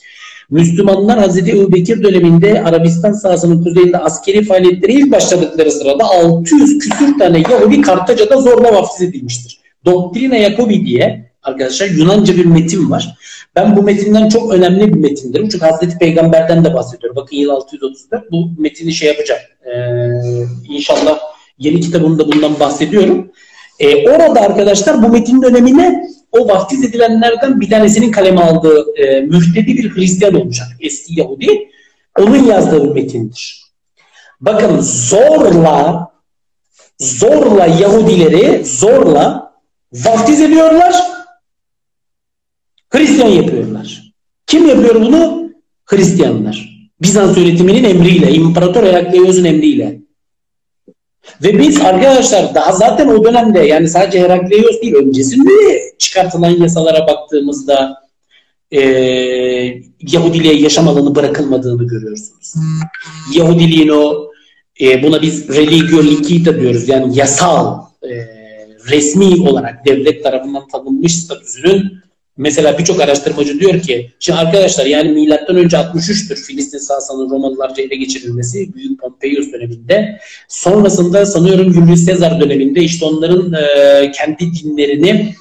[0.51, 7.43] Müslümanlar Hazreti Ebu döneminde Arabistan sahasının kuzeyinde askeri faaliyetleri ilk başladıkları sırada 600 küsür tane
[7.51, 9.59] Yahudi Kartaca'da zorla vaftiz edilmiştir.
[9.85, 13.15] Doktrina Jacobi diye arkadaşlar Yunanca bir metin var.
[13.57, 15.41] Ben bu metinden çok önemli bir metindir.
[15.41, 17.17] Çünkü Hazreti Peygamber'den de bahsediyorum.
[17.17, 19.41] Bakın yıl 634 bu metini şey yapacak.
[19.67, 20.09] Ee,
[20.69, 21.19] inşallah
[21.59, 23.31] yeni kitabımda bundan bahsediyorum.
[23.81, 29.67] Ee, orada arkadaşlar bu metinin önemine o vaftiz edilenlerden bir tanesinin kaleme aldığı e, mühtedi
[29.67, 30.67] bir Hristiyan olacak.
[30.81, 31.69] Eski Yahudi.
[32.19, 33.65] Onun yazdığı bir metindir.
[34.41, 36.11] Bakın zorla
[37.01, 39.53] zorla Yahudileri zorla
[39.93, 41.14] vaftiz ediyorlar.
[42.95, 44.13] Hristiyan yapıyorlar.
[44.47, 45.51] Kim yapıyor bunu?
[45.85, 46.89] Hristiyanlar.
[47.03, 50.01] Bizans yönetiminin emriyle, İmparator Herakleios'un emriyle.
[51.43, 55.53] Ve biz arkadaşlar daha zaten o dönemde yani sadece Herakleios değil öncesinde
[55.99, 57.97] çıkartılan yasalara baktığımızda
[58.73, 58.81] e,
[60.01, 62.55] Yahudiliğe yaşam alanı bırakılmadığını görüyorsunuz.
[63.35, 64.31] Yahudiliğin o
[64.81, 68.15] e, buna biz religio licita diyoruz yani yasal e,
[68.91, 72.04] resmi olarak devlet tarafından tanınmış statüsünün
[72.37, 77.97] Mesela birçok araştırmacı diyor ki şimdi arkadaşlar yani milattan önce 63'tür Filistin Sasa'nın Romalılarca ele
[77.97, 80.21] geçirilmesi Büyük Pompeius döneminde.
[80.49, 85.35] Sonrasında sanıyorum Julius Caesar döneminde işte onların e, kendi dinlerini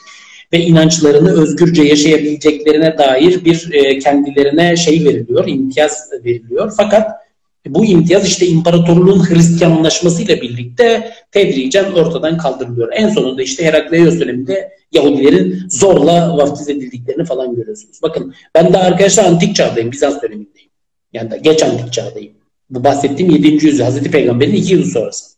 [0.54, 6.74] ve inançlarını özgürce yaşayabileceklerine dair bir e, kendilerine şey veriliyor, imtiyaz veriliyor.
[6.78, 7.23] Fakat
[7.67, 12.89] bu imtiyaz işte imparatorluğun Hristiyanlaşmasıyla birlikte tedricen ortadan kaldırılıyor.
[12.93, 17.99] En sonunda işte Herakleios döneminde Yahudilerin zorla vaftiz edildiklerini falan görüyorsunuz.
[18.02, 20.69] Bakın ben de arkadaşlar antik çağdayım, Bizans dönemindeyim.
[21.13, 22.34] Yani da geç antik çağdayım.
[22.69, 23.47] Bu bahsettiğim 7.
[23.65, 25.34] yüzyıl Hazreti Peygamber'in 2 yıl sonrası.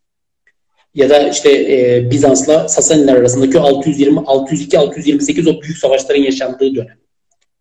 [0.95, 6.97] Ya da işte e, Bizans'la Sasaniler arasındaki 620 602 628 o büyük savaşların yaşandığı dönem.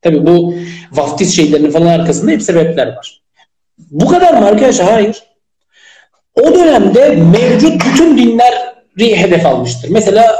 [0.02, 0.54] Tabii bu
[0.92, 3.23] vaftiz şeylerinin falan arkasında hep sebepler var.
[3.78, 4.92] Bu kadar mı arkadaşlar?
[4.92, 5.22] Hayır.
[6.34, 9.90] O dönemde mevcut bütün dinleri hedef almıştır.
[9.90, 10.36] Mesela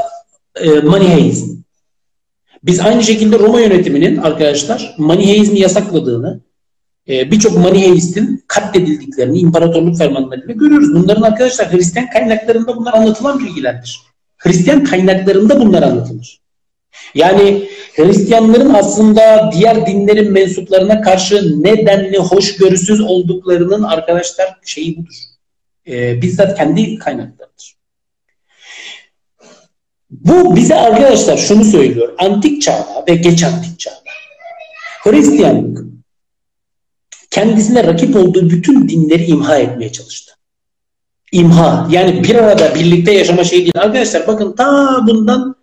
[0.55, 1.55] e, Maniheizm.
[2.63, 6.39] Biz aynı şekilde Roma yönetiminin arkadaşlar Maniheizmi yasakladığını,
[7.09, 10.95] e, birçok Maniheistin katledildiklerini imparatorluk fermanlarıyla görüyoruz.
[10.95, 14.01] Bunların arkadaşlar Hristiyan kaynaklarında bunlar anlatılan bilgilerdir.
[14.37, 16.44] Hristiyan kaynaklarında bunlar anlatılır.
[17.13, 25.15] Yani Hristiyanların aslında diğer dinlerin mensuplarına karşı nedenli hoşgörüsüz olduklarının arkadaşlar şeyi budur.
[25.87, 27.75] Ee, bizzat kendi kaynaklarıdır.
[30.09, 32.13] Bu bize arkadaşlar şunu söylüyor.
[32.17, 33.95] Antik çağda ve geç antik çağda
[35.03, 35.85] Hristiyanlık
[37.31, 40.33] kendisine rakip olduğu bütün dinleri imha etmeye çalıştı.
[41.31, 43.73] İmha yani bir arada birlikte yaşama şey değil.
[43.75, 45.55] Arkadaşlar bakın ta bundan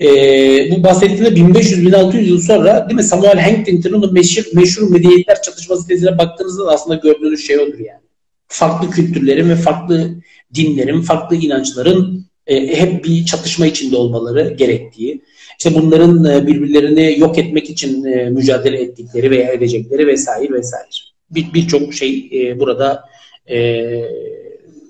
[0.00, 6.18] e, bu bahsettiğimde 1500-1600 yıl sonra değil mi Samuel Huntington'un meşhur, meşhur medeniyetler çatışması tezine
[6.18, 8.00] baktığınızda aslında gördüğünüz şey odur yani.
[8.48, 10.10] Farklı kültürlerin ve farklı
[10.54, 15.22] dinlerin, farklı inançların e, hep bir çatışma içinde olmaları gerektiği,
[15.58, 20.88] işte bunların e, birbirlerini yok etmek için e, mücadele ettikleri veya edecekleri vesaire vesaire.
[21.30, 23.04] Birçok bir şey e, burada
[23.50, 23.88] e,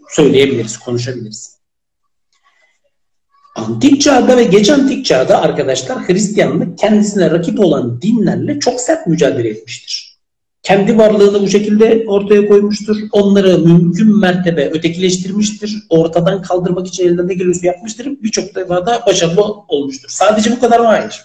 [0.09, 1.58] söyleyebiliriz, konuşabiliriz.
[3.59, 9.49] Antik çağda ve geç antik çağda arkadaşlar Hristiyanlık kendisine rakip olan dinlerle çok sert mücadele
[9.49, 10.19] etmiştir.
[10.63, 12.97] Kendi varlığını bu şekilde ortaya koymuştur.
[13.13, 15.75] Onları mümkün mertebe ötekileştirmiştir.
[15.89, 18.07] Ortadan kaldırmak için elinden ne geliyorsa yapmıştır.
[18.23, 20.09] Birçok defa da başarılı olmuştur.
[20.09, 20.87] Sadece bu kadar mı?
[20.87, 21.25] Hayır.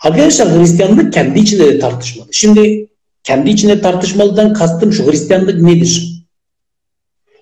[0.00, 2.28] Arkadaşlar Hristiyanlık kendi içinde de tartışmalı.
[2.32, 2.88] Şimdi
[3.24, 6.15] kendi içinde tartışmalıdan kastım şu Hristiyanlık nedir?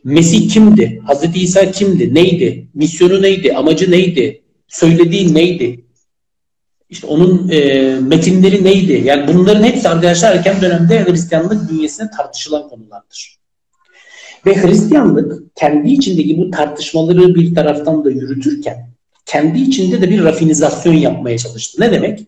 [0.05, 1.03] Mesih kimdi?
[1.07, 2.15] Hazreti İsa kimdi?
[2.15, 2.69] Neydi?
[2.75, 3.55] Misyonu neydi?
[3.55, 4.43] Amacı neydi?
[4.69, 5.85] Söylediği neydi?
[6.91, 9.03] İşte onun e, metinleri neydi?
[9.05, 13.39] Yani bunların hepsi arkadaşlar erken dönemde Hristiyanlık bünyesinde tartışılan konulardır.
[14.47, 18.91] Ve Hristiyanlık kendi içindeki bu tartışmaları bir taraftan da yürütürken
[19.27, 21.83] kendi içinde de bir rafinizasyon yapmaya çalıştı.
[21.83, 22.21] Ne demek?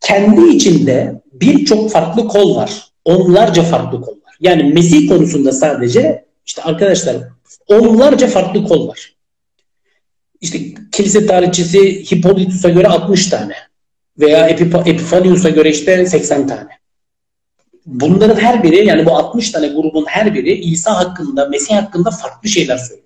[0.00, 2.86] Kendi içinde birçok farklı kol var.
[3.04, 4.36] Onlarca farklı kol var.
[4.40, 7.16] Yani Mesih konusunda sadece işte arkadaşlar
[7.66, 9.14] onlarca farklı kol var.
[10.40, 10.58] İşte
[10.92, 13.54] kilise tarihçisi Hippolytus'a göre 60 tane
[14.18, 16.68] veya Epifanius'a göre işte 80 tane.
[17.86, 22.48] Bunların her biri yani bu 60 tane grubun her biri İsa hakkında, Mesih hakkında farklı
[22.48, 23.02] şeyler söylüyor.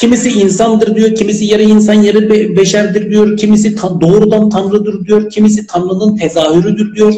[0.00, 5.30] Kimisi insandır diyor, kimisi yarı insan yarı be beşerdir diyor, kimisi ta doğrudan tanrıdır diyor,
[5.30, 7.14] kimisi tanrının tezahürüdür diyor.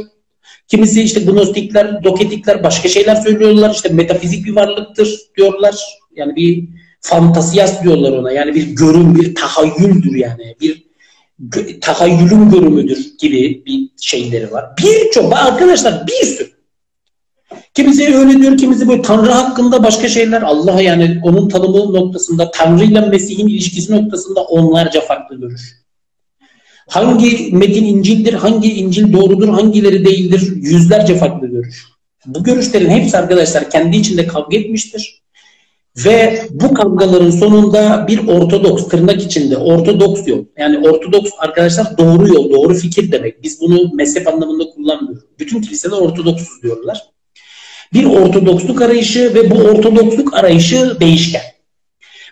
[0.69, 3.75] Kimisi işte gnostikler, doketikler başka şeyler söylüyorlar.
[3.75, 5.75] İşte metafizik bir varlıktır diyorlar.
[6.17, 6.69] Yani bir
[7.01, 8.33] fantasiyas diyorlar ona.
[8.33, 10.57] Yani bir görüm, bir tahayyüldür yani.
[10.61, 10.87] Bir
[11.81, 14.65] tahayyülün görümüdür gibi bir şeyleri var.
[14.79, 16.57] Birçok arkadaşlar bir sürü.
[17.75, 20.43] Kimisi öyle diyor, kimisi böyle Tanrı hakkında başka şeyler.
[20.43, 25.86] Allah yani onun tanımı noktasında, Tanrı ile Mesih'in ilişkisi noktasında onlarca farklı görüş.
[26.89, 30.53] Hangi metin İncil'dir, hangi İncil doğrudur, hangileri değildir?
[30.57, 31.85] Yüzlerce farklı görüş.
[32.27, 35.23] Bu görüşlerin hepsi arkadaşlar kendi içinde kavga etmiştir.
[36.05, 40.45] Ve bu kavgaların sonunda bir ortodoks, tırnak içinde ortodoks yol.
[40.59, 43.43] Yani ortodoks arkadaşlar doğru yol, doğru fikir demek.
[43.43, 45.25] Biz bunu mezhep anlamında kullanmıyoruz.
[45.39, 47.03] Bütün kiliseler ortodoksuz diyorlar.
[47.93, 51.43] Bir ortodoksluk arayışı ve bu ortodoksluk arayışı değişken.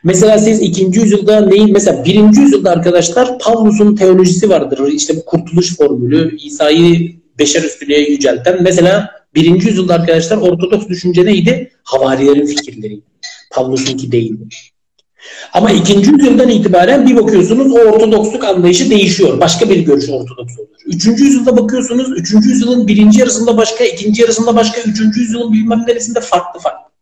[0.05, 4.93] Mesela siz ikinci yüzyılda neyin mesela birinci yüzyılda arkadaşlar Pavlus'un teolojisi vardır.
[4.93, 8.63] İşte bu kurtuluş formülü, İsa'yı beşer üstüne yücelten.
[8.63, 11.73] Mesela birinci yüzyılda arkadaşlar Ortodoks düşünce neydi?
[11.83, 13.01] Havarilerin fikirleri.
[13.53, 14.45] Pavlus'unki değildi.
[15.53, 19.41] Ama ikinci yüzyıldan itibaren bir bakıyorsunuz o ortodoksluk anlayışı değişiyor.
[19.41, 20.79] Başka bir görüş ortodoks oluyor.
[20.87, 26.21] Üçüncü yüzyılda bakıyorsunuz üçüncü yüzyılın birinci yarısında başka, ikinci yarısında başka, üçüncü yüzyılın bilmem neresinde
[26.21, 26.94] farklı farklı.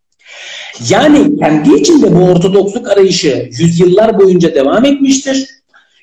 [0.91, 5.49] Yani kendi içinde bu ortodoksluk arayışı yüzyıllar boyunca devam etmiştir.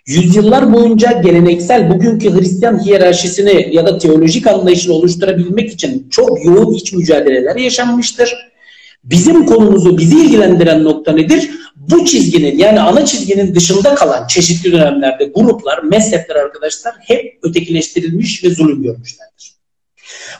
[0.07, 6.93] Yüzyıllar boyunca geleneksel bugünkü Hristiyan hiyerarşisini ya da teolojik anlayışını oluşturabilmek için çok yoğun iç
[6.93, 8.35] mücadeleler yaşanmıştır.
[9.03, 11.49] Bizim konumuzu, bizi ilgilendiren nokta nedir?
[11.75, 18.49] Bu çizginin yani ana çizginin dışında kalan çeşitli dönemlerde gruplar, mezhepler arkadaşlar hep ötekileştirilmiş ve
[18.49, 19.53] zulüm görmüşlerdir.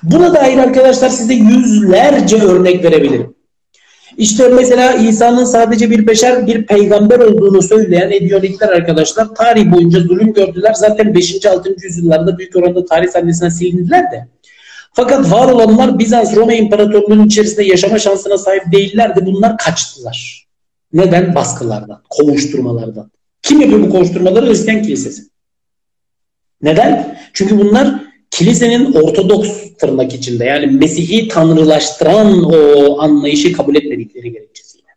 [0.04, 3.39] Buna dair arkadaşlar size yüzlerce örnek verebilirim.
[4.18, 10.34] İşte mesela İsa'nın sadece bir beşer, bir peygamber olduğunu söyleyen Ediyonikler arkadaşlar tarih boyunca zulüm
[10.34, 10.74] gördüler.
[10.74, 11.46] Zaten 5.
[11.46, 11.76] 6.
[11.84, 14.28] yüzyıllarda büyük oranda tarih sahnesinden silindiler de.
[14.94, 19.26] Fakat var olanlar Bizans Roma İmparatorluğu'nun içerisinde yaşama şansına sahip değillerdi.
[19.26, 20.48] Bunlar kaçtılar.
[20.94, 21.36] Neden?
[21.36, 23.12] Baskılardan, kovuşturmalardan.
[23.42, 24.50] Kim yapıyor bu kovuşturmaları?
[24.50, 25.24] Hristiyan kilisesi.
[26.62, 27.20] Neden?
[27.34, 34.88] Çünkü bunlar kilisenin ortodoks tırnak içinde yani Mesih'i tanrılaştıran o anlayışı kabul etmedikleri gerekçesiyle.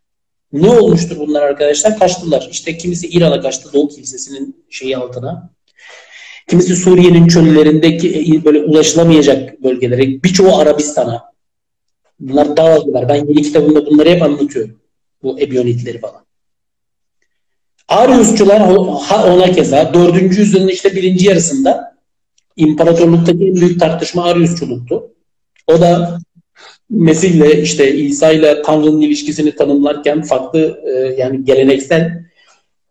[0.53, 1.99] Ne olmuştur bunlar arkadaşlar?
[1.99, 2.49] Kaçtılar.
[2.51, 5.51] İşte kimisi İran'a kaçtı Doğu Kilisesi'nin şeyi altına.
[6.49, 10.23] Kimisi Suriye'nin çöllerindeki böyle ulaşılamayacak bölgelere.
[10.23, 11.33] Birçoğu Arabistan'a.
[12.21, 13.09] Bunlar dağıldılar.
[13.09, 14.81] Ben yeni kitabımda bunları hep anlatıyorum.
[15.23, 16.23] Bu Ebionitleri falan.
[17.89, 18.61] Ariusçular
[19.27, 20.23] ona keza 4.
[20.23, 21.92] yüzyılın işte birinci yarısında
[22.57, 25.11] İmparatorluktaki en büyük tartışma Ariusçuluktu.
[25.67, 26.19] O da
[26.91, 32.23] Mesih'le işte İsa ile Tanrı'nın ilişkisini tanımlarken farklı e, yani geleneksel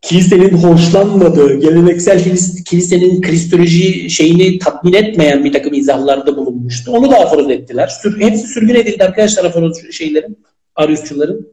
[0.02, 2.24] kilisenin hoşlanmadığı, geleneksel
[2.66, 6.92] kilisenin kristoloji şeyini tatmin etmeyen bir takım izahlarda bulunmuştu.
[6.92, 7.88] Onu da aforoz ettiler.
[7.88, 10.38] Sür, hepsi sürgün edildi arkadaşlar aforoz şeylerin,
[10.76, 11.48] Ariusçuların.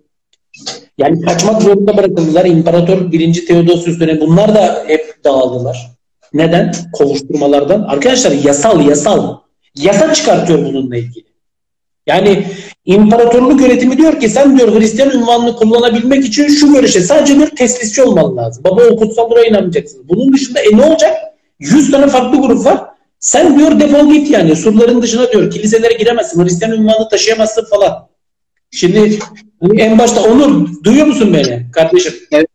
[0.98, 2.44] Yani kaçmak zorunda bırakıldılar.
[2.44, 3.46] İmparator 1.
[3.46, 5.97] Theodosius dönemi bunlar da hep dağıldılar.
[6.32, 6.74] Neden?
[6.92, 7.82] Kovuşturmalardan.
[7.82, 9.36] Arkadaşlar yasal yasal.
[9.74, 11.28] Yasa çıkartıyor bununla ilgili.
[12.06, 12.46] Yani
[12.84, 18.02] imparatorluk yönetimi diyor ki sen diyor Hristiyan ünvanını kullanabilmek için şu görüşe sadece bir teslisçi
[18.02, 18.64] olman lazım.
[18.64, 20.08] Baba o kutsal buraya inanmayacaksın.
[20.08, 21.16] Bunun dışında e ne olacak?
[21.58, 22.84] 100 tane farklı grup var.
[23.20, 24.56] Sen diyor defol git yani.
[24.56, 25.50] Surların dışına diyor.
[25.50, 26.44] Kiliselere giremezsin.
[26.44, 28.08] Hristiyan ünvanını taşıyamazsın falan.
[28.70, 29.18] Şimdi
[29.76, 32.14] en başta Onur duyuyor musun beni kardeşim?
[32.32, 32.46] Evet.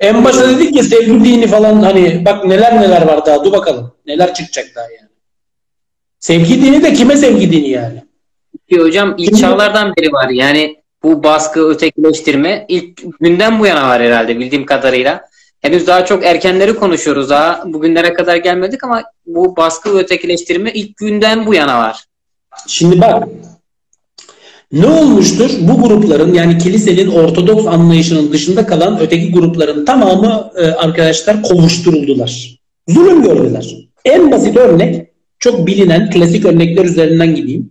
[0.00, 3.92] En başta dedik ki sevgi dini falan hani bak neler neler var daha dur bakalım.
[4.06, 5.10] Neler çıkacak daha yani.
[6.18, 8.04] Sevgi dini de kime sevgi dini yani?
[8.70, 10.28] Ki hocam ilk çağlardan beri var.
[10.28, 15.30] Yani bu baskı, ötekileştirme ilk günden bu yana var herhalde bildiğim kadarıyla.
[15.60, 17.62] Henüz daha çok erkenleri konuşuyoruz daha.
[17.66, 22.04] Bugünlere kadar gelmedik ama bu baskı ve ötekileştirme ilk günden bu yana var.
[22.66, 23.28] Şimdi bak
[24.72, 25.50] ne olmuştur?
[25.60, 32.58] Bu grupların yani kilisenin ortodoks anlayışının dışında kalan öteki grupların tamamı e, arkadaşlar kovuşturuldular.
[32.88, 33.76] Zulüm gördüler.
[34.04, 35.06] En basit örnek
[35.38, 37.70] çok bilinen klasik örnekler üzerinden gideyim.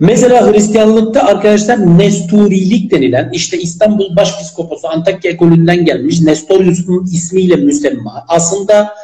[0.00, 8.24] Mesela Hristiyanlıkta arkadaşlar Nesturilik denilen işte İstanbul Başpiskoposu Antakya ekolünden gelmiş Nestorius'un ismiyle müsemma.
[8.28, 8.94] Aslında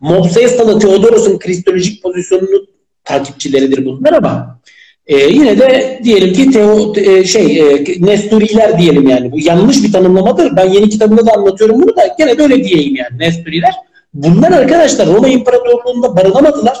[0.00, 2.66] Mopsaistalı Theodoros'un kristolojik pozisyonunu
[3.04, 4.60] takipçileridir bunlar ama
[5.06, 9.32] e, yine de diyelim ki teo, e, şey e, Nesturiler diyelim yani.
[9.32, 10.56] Bu yanlış bir tanımlamadır.
[10.56, 13.74] Ben yeni kitabımda da anlatıyorum bunu da gene böyle diyeyim yani Nesturiler.
[14.14, 16.78] Bunlar arkadaşlar Roma İmparatorluğu'nda barınamadılar.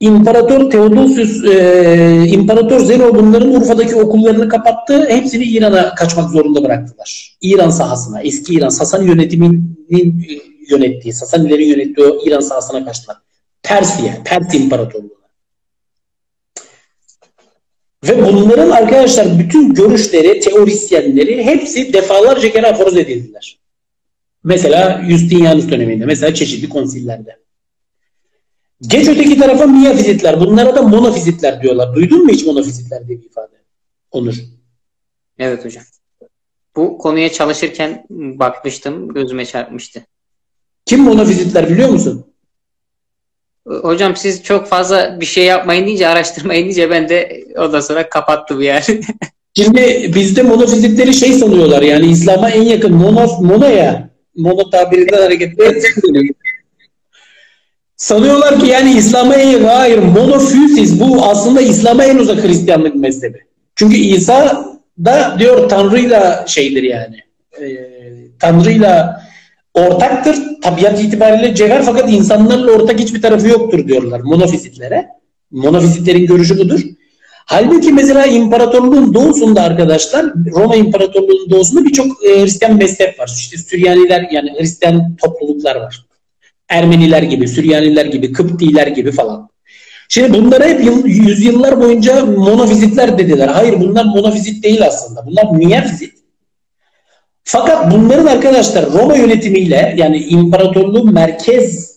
[0.00, 5.06] İmparator Theodosius, e, İmparator Zeno bunların Urfa'daki okullarını kapattı.
[5.08, 7.36] Hepsini İran'a kaçmak zorunda bıraktılar.
[7.40, 9.86] İran sahasına, eski İran, Sasani yönetiminin
[10.70, 13.16] yönettiği, Sasanilerin yönettiği o İran sahasına kaçtılar.
[13.62, 15.15] Persiye, Pers İmparatorluğu.
[18.04, 23.58] Ve bunların arkadaşlar bütün görüşleri, teorisyenleri hepsi defalarca kere aforoz edildiler.
[24.44, 27.36] Mesela Justinianus döneminde, mesela çeşitli konsillerde.
[28.80, 30.40] Geç öteki tarafa miyafizitler.
[30.40, 31.94] Bunlara da monofizitler diyorlar.
[31.94, 33.56] Duydun mu hiç monofizitler diye bir ifade?
[34.10, 34.34] Onur.
[35.38, 35.84] Evet hocam.
[36.76, 39.14] Bu konuya çalışırken bakmıştım.
[39.14, 40.06] Gözüme çarpmıştı.
[40.86, 42.26] Kim monofizitler biliyor musun?
[43.66, 48.62] Hocam siz çok fazla bir şey yapmayın deyince, araştırmayın deyince ben de ondan sonra kapattım
[48.62, 48.82] yani.
[49.56, 54.10] Şimdi bizde monofizitleri şey sanıyorlar yani İslam'a en yakın mono, mono ya.
[54.36, 55.80] Mono tabirinden hareketle
[57.96, 63.38] Sanıyorlar ki yani İslam'a en hayır monofüsiz bu aslında İslam'a en uzak Hristiyanlık mezhebi.
[63.74, 64.66] Çünkü İsa
[65.04, 67.16] da diyor Tanrı'yla şeydir yani.
[67.60, 67.66] E,
[68.40, 69.25] Tanrı'yla
[69.76, 70.36] ortaktır.
[70.62, 75.08] Tabiat itibariyle cevher fakat insanlarla ortak hiçbir tarafı yoktur diyorlar monofizitlere.
[75.50, 76.80] Monofizitlerin görüşü budur.
[77.48, 83.32] Halbuki mesela imparatorluğun doğusunda arkadaşlar Roma İmparatorluğu'nun doğusunda birçok e, Hristiyan mezhep var.
[83.36, 86.06] İşte Süryaniler yani Hristiyan topluluklar var.
[86.68, 89.48] Ermeniler gibi, Süryaniler gibi, Kıptiler gibi falan.
[90.08, 93.48] Şimdi bunlara hep yıl, yüzyıllar boyunca monofizitler dediler.
[93.48, 95.26] Hayır bunlar monofizit değil aslında.
[95.26, 96.14] Bunlar miyafizit.
[97.48, 101.96] Fakat bunların arkadaşlar Roma yönetimiyle yani imparatorluğun merkez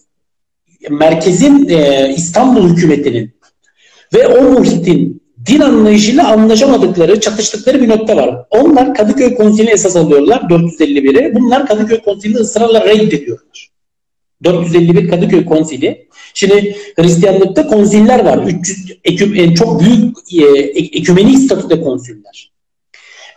[0.90, 3.32] merkezin e, İstanbul hükümetinin
[4.14, 8.46] ve o muhitin din anlayışıyla anlaşamadıkları, çatıştıkları bir nokta var.
[8.50, 11.36] Onlar Kadıköy Konsili'ni esas alıyorlar 451'i.
[11.36, 13.70] Bunlar Kadıköy Konsili'ni ısrarla reddediyorlar.
[14.44, 16.08] 451 Kadıköy Konsili.
[16.34, 18.38] Şimdi Hristiyanlıkta konsiller var.
[18.48, 20.60] 300 eküm, çok büyük e,
[20.98, 22.52] ekümenik statüde konsiller.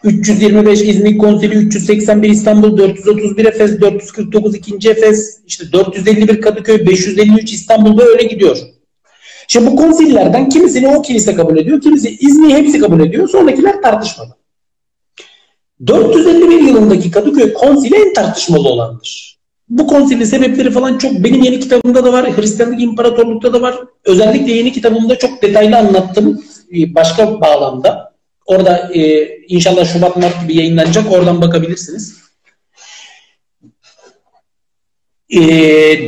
[0.04, 4.90] 325 İzmir Konsili, 381 İstanbul, 431 Efes, 449 2.
[4.90, 8.58] Efes, işte 451 Kadıköy, 553 İstanbul'da öyle gidiyor.
[9.48, 13.28] Şimdi bu konsillerden kimisini o kilise kabul ediyor, kimisi İzmir'i hepsi kabul ediyor.
[13.28, 14.36] Sonrakiler tartışmalı.
[15.86, 19.38] 451 yılındaki Kadıköy konsili en tartışmalı olandır.
[19.68, 23.74] Bu konsilin sebepleri falan çok benim yeni kitabımda da var, Hristiyanlık İmparatorluk'ta da var.
[24.04, 26.44] Özellikle yeni kitabımda çok detaylı anlattım
[26.76, 28.11] e, başka bağlamda.
[28.56, 31.12] Orada e, inşallah Şubat Mart gibi yayınlanacak.
[31.12, 32.22] Oradan bakabilirsiniz.
[35.30, 35.40] E,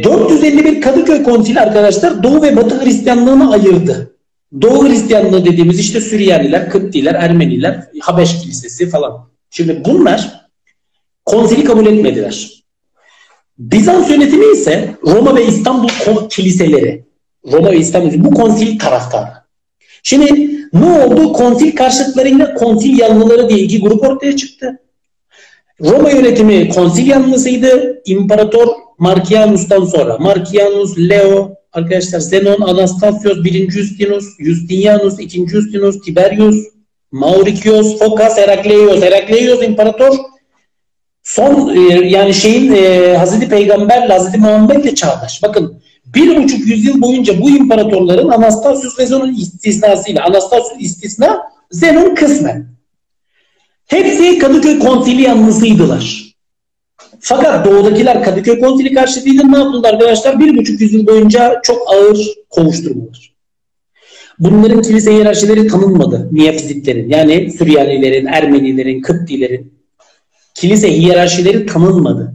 [0.05, 4.17] 451 Kadıköy Konsili arkadaşlar Doğu ve Batı Hristiyanlığını ayırdı.
[4.63, 9.29] Doğu Hristiyanlığı dediğimiz işte Süryaniler, Kıptiler, Ermeniler, Habeş Kilisesi falan.
[9.51, 10.41] Şimdi bunlar
[11.25, 12.65] konsili kabul etmediler.
[13.59, 15.89] Bizans yönetimi ise Roma ve İstanbul
[16.31, 17.05] kiliseleri,
[17.53, 19.44] Roma ve İstanbul bu konsil taraftarı.
[20.05, 21.33] Şimdi ne oldu?
[21.33, 24.79] Konsil karşıtlarıyla konsil yanlıları diye iki grup ortaya çıktı.
[25.81, 28.03] Roma yönetimi konsil yanlısıydı.
[28.05, 33.71] İmparator Markianus'tan sonra Markianus, Leo, arkadaşlar Zenon, Anastasios, 1.
[33.71, 35.49] Justinus, Justinianus, 2.
[35.49, 36.57] Justinus, Tiberius,
[37.13, 39.03] Mauricius, Phocas, Herakleios.
[39.03, 40.19] Herakleios imparator
[41.23, 45.43] son e, yani şeyin e, Hazreti Peygamber Hazreti Muhammed ile çağdaş.
[45.43, 45.83] Bakın
[46.15, 52.67] bir buçuk yüzyıl boyunca bu imparatorların Anastasius ve Zenon istisnasıyla Anastasius istisna Zenon kısmen.
[53.87, 56.35] Hepsi Kadıköy konsili yanlısıydılar.
[57.21, 59.53] Fakat doğudakiler Kadıköy konsili karşıtıydı.
[59.53, 60.41] Ne yapıldı arkadaşlar?
[60.41, 63.35] Bir buçuk yüzyıl boyunca çok ağır kovuşturmalar.
[64.39, 66.29] Bunların kilise hiyerarşileri tanınmadı.
[66.31, 69.75] Miyafizitlerin yani Süryanilerin, Ermenilerin, Kıptilerin
[70.55, 72.35] kilise hiyerarşileri tanınmadı.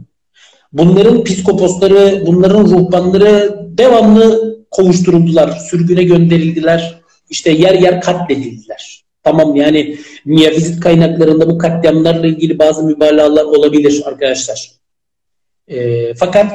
[0.72, 7.00] Bunların psikoposları, bunların ruhbanları devamlı kovuşturuldular, sürgüne gönderildiler,
[7.30, 9.04] işte yer yer katledildiler.
[9.22, 14.70] Tamam yani miyafizit kaynaklarında bu katliamlarla ilgili bazı mübalağalar olabilir arkadaşlar.
[15.68, 16.52] E, fakat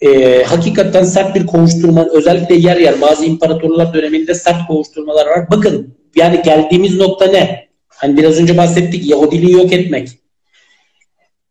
[0.00, 5.50] e, hakikaten sert bir kovuşturma, özellikle yer yer bazı imparatorlar döneminde sert kovuşturmalar var.
[5.50, 7.68] Bakın yani geldiğimiz nokta ne?
[7.88, 10.08] Hani biraz önce bahsettik Yahudiliği yok etmek,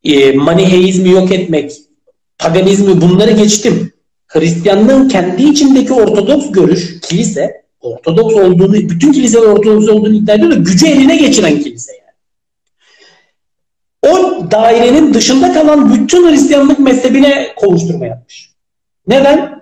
[0.04, 1.72] e, maniheizmi yok etmek,
[2.40, 3.94] paganizmi bunları geçtim.
[4.28, 10.56] Hristiyanlığın kendi içindeki ortodoks görüş, kilise, ortodoks olduğunu, bütün kiliseler ortodoks olduğunu iddia ediyor da
[10.56, 12.10] gücü eline geçiren kilise yani.
[14.16, 18.50] O dairenin dışında kalan bütün Hristiyanlık mezhebine kovuşturma yapmış.
[19.08, 19.60] Neden?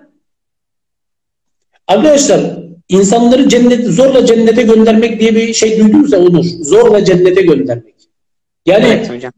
[1.86, 2.40] Arkadaşlar
[2.88, 6.44] insanları cennet, zorla cennete göndermek diye bir şey duydunuz ya Onur.
[6.44, 7.94] Zorla cennete göndermek.
[8.66, 9.32] Yani evet, hocam.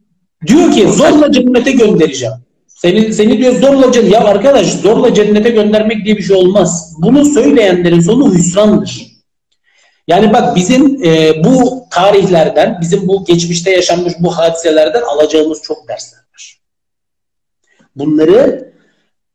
[0.46, 2.34] diyor ki zorla cennete göndereceğim.
[2.82, 4.12] Seni, seni diyor zorla cennet.
[4.12, 6.94] Ya arkadaş zorla cennete göndermek diye bir şey olmaz.
[6.98, 9.06] Bunu söyleyenlerin sonu hüsrandır.
[10.08, 16.18] Yani bak bizim e, bu tarihlerden, bizim bu geçmişte yaşanmış bu hadiselerden alacağımız çok dersler
[16.18, 16.60] var.
[17.96, 18.72] Bunları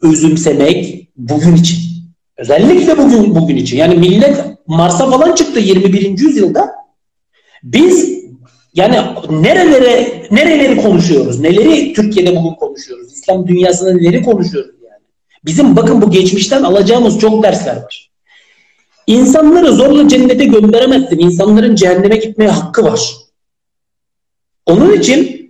[0.01, 1.77] özümsemek bugün için.
[2.37, 3.77] Özellikle bugün bugün için.
[3.77, 4.37] Yani millet
[4.67, 6.19] Mars'a falan çıktı 21.
[6.19, 6.75] yüzyılda.
[7.63, 8.14] Biz
[8.76, 8.97] yani
[9.30, 11.39] nerelere nereleri konuşuyoruz?
[11.39, 13.13] Neleri Türkiye'de bugün konuşuyoruz?
[13.13, 15.03] İslam dünyasında neleri konuşuyoruz yani?
[15.45, 18.11] Bizim bakın bu geçmişten alacağımız çok dersler var.
[19.07, 21.19] İnsanları zorla cennete gönderemezsin.
[21.19, 23.15] İnsanların cehenneme gitmeye hakkı var.
[24.65, 25.45] Onun için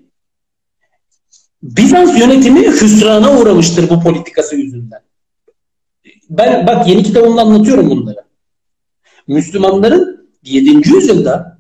[1.64, 5.02] Bizans yönetimi hüsrana uğramıştır bu politikası yüzünden.
[6.30, 8.26] Ben bak yeni kitabımda anlatıyorum bunları.
[9.28, 10.90] Müslümanların 7.
[10.90, 11.55] yüzyılda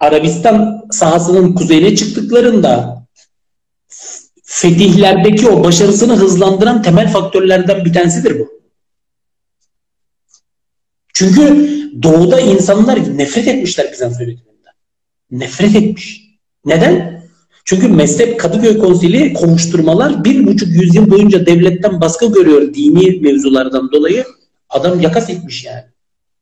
[0.00, 3.02] Arabistan sahasının kuzeyine çıktıklarında
[4.42, 8.58] fetihlerdeki o başarısını hızlandıran temel faktörlerden bir tanesidir bu.
[11.14, 11.68] Çünkü
[12.02, 14.72] doğuda insanlar nefret etmişler Bizans yönetiminden.
[15.30, 16.28] Nefret etmiş.
[16.64, 17.22] Neden?
[17.64, 24.24] Çünkü mezhep Kadıköy Konsili kovuşturmalar bir buçuk yüzyıl boyunca devletten baskı görüyor dini mevzulardan dolayı.
[24.68, 25.84] Adam yakas etmiş yani.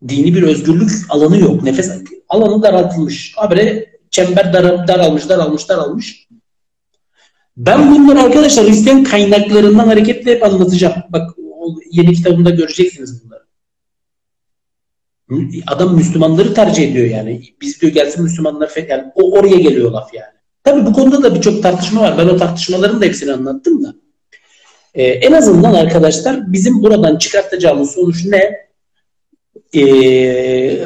[0.09, 1.63] Dini bir özgürlük alanı yok.
[1.63, 1.91] Nefes
[2.29, 3.33] alanı daraltılmış.
[3.37, 6.29] Habire çember dar, daralmış, daralmış, daralmış.
[7.57, 10.95] Ben bunları arkadaşlar Hristiyan kaynaklarından hareketle hep anlatacağım.
[11.09, 11.31] Bak
[11.91, 13.47] yeni kitabımda göreceksiniz bunları.
[15.67, 17.43] Adam Müslümanları tercih ediyor yani.
[17.61, 20.37] Biz diyor gelsin Müslümanlar yani o oraya geliyor laf yani.
[20.65, 22.19] Tabii bu konuda da birçok tartışma var.
[22.19, 23.95] Ben o tartışmaların da hepsini anlattım da.
[24.95, 28.66] Ee, en azından arkadaşlar bizim buradan çıkartacağımız sonuç ne?
[29.75, 29.81] Ee,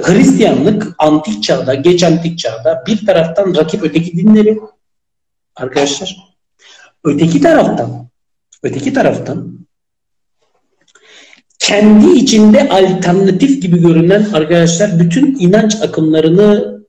[0.02, 4.58] Hristiyanlık antik çağda, geç antik çağda bir taraftan rakip öteki dinleri
[5.56, 6.16] arkadaşlar.
[7.04, 8.08] Öteki taraftan
[8.62, 9.60] öteki taraftan
[11.58, 16.80] kendi içinde alternatif gibi görünen arkadaşlar bütün inanç akımlarını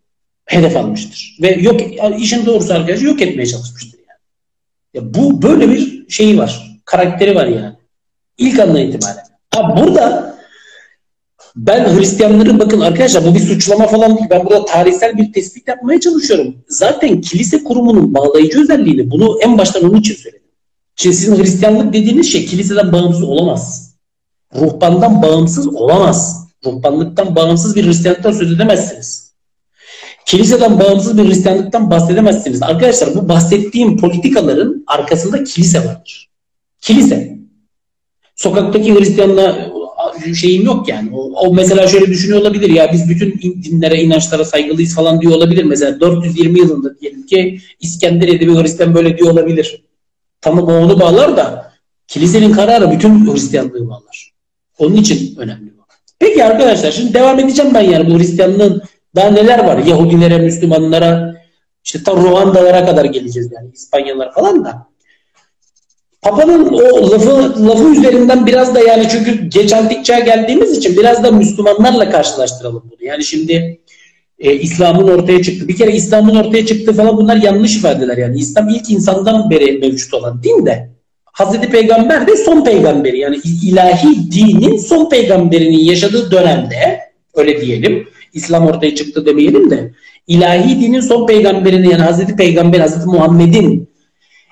[0.46, 1.38] hedef almıştır.
[1.42, 1.82] Ve yok
[2.20, 4.20] işin doğrusu arkadaşlar yok etmeye çalışmıştır yani.
[4.94, 6.82] Ya bu böyle bir şeyi var.
[6.86, 7.76] Karakteri var yani.
[8.38, 9.26] İlk andan itibaren.
[9.50, 10.31] Ha burada
[11.56, 14.30] ben Hristiyanların bakın arkadaşlar bu bir suçlama falan değil.
[14.30, 16.56] Ben burada tarihsel bir tespit yapmaya çalışıyorum.
[16.68, 20.42] Zaten kilise kurumunun bağlayıcı özelliğini bunu en baştan onun için söyledim.
[20.96, 23.96] Şimdi sizin Hristiyanlık dediğiniz şey kiliseden bağımsız olamaz.
[24.56, 26.48] Ruhbandan bağımsız olamaz.
[26.66, 29.32] Ruhbanlıktan bağımsız bir Hristiyanlıktan söz edemezsiniz.
[30.26, 32.64] Kiliseden bağımsız bir Hristiyanlıktan bahsedemezsiniz.
[32.64, 36.30] Arkadaşlar bu bahsettiğim politikaların arkasında kilise vardır.
[36.82, 37.38] Kilise.
[38.36, 39.72] Sokaktaki Hristiyanla
[40.36, 41.10] şeyim yok yani.
[41.14, 45.64] O, o mesela şöyle düşünüyor olabilir ya biz bütün dinlere, inançlara saygılıyız falan diyor olabilir.
[45.64, 49.84] Mesela 420 yılında diyelim ki İskenderiye'de bir Hristiyan böyle diyor olabilir.
[50.42, 51.72] Tamam o onu bağlar da
[52.08, 54.32] kilisenin kararı bütün Hristiyanlığı bağlar.
[54.80, 55.82] Onun için önemli bu.
[56.20, 58.82] Peki arkadaşlar şimdi devam edeceğim ben yani bu Hristiyanlığın
[59.16, 59.78] daha neler var?
[59.78, 61.42] Yahudilere, Müslümanlara,
[61.84, 64.91] işte ta Ruandalara kadar geleceğiz yani İspanyalılar falan da.
[66.22, 71.24] Papa'nın o lafı, lafı üzerinden biraz da yani çünkü geç antik çağa geldiğimiz için biraz
[71.24, 73.08] da Müslümanlarla karşılaştıralım bunu.
[73.08, 73.80] Yani şimdi
[74.40, 75.68] e, İslam'ın ortaya çıktı.
[75.68, 78.40] Bir kere İslam'ın ortaya çıktığı falan bunlar yanlış ifadeler yani.
[78.40, 80.90] İslam ilk insandan beri mevcut olan din de
[81.26, 87.00] Hazreti Peygamber de son peygamberi yani ilahi dinin son peygamberinin yaşadığı dönemde
[87.36, 89.92] öyle diyelim İslam ortaya çıktı demeyelim de
[90.28, 93.91] ilahi dinin son peygamberini yani Hazreti Peygamber Hazreti Muhammed'in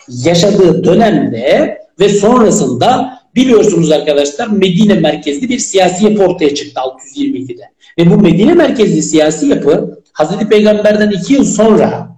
[0.09, 6.81] yaşadığı dönemde ve sonrasında biliyorsunuz arkadaşlar Medine merkezli bir siyasi yapı ortaya çıktı
[7.15, 7.63] 622'de.
[7.97, 12.09] Ve bu Medine merkezli siyasi yapı Hazreti Peygamber'den iki yıl sonra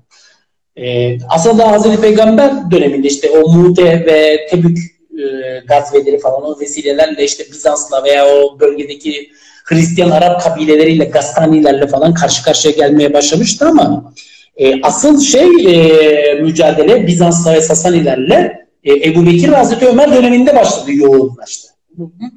[0.77, 4.77] e, aslında Hazreti Peygamber döneminde işte o Mute ve Tebük
[5.11, 5.25] e,
[5.67, 9.29] gazveleri falan o vesilelerle işte Bizans'la veya o bölgedeki
[9.65, 14.13] Hristiyan Arap kabileleriyle, Gastanilerle falan karşı karşıya gelmeye başlamıştı ama
[14.57, 20.91] e, asıl şey e, mücadele Bizans'la ve Sasanilerle e, Ebu Bekir Hazreti Ömer döneminde başladı,
[20.93, 21.67] yoğunlaştı.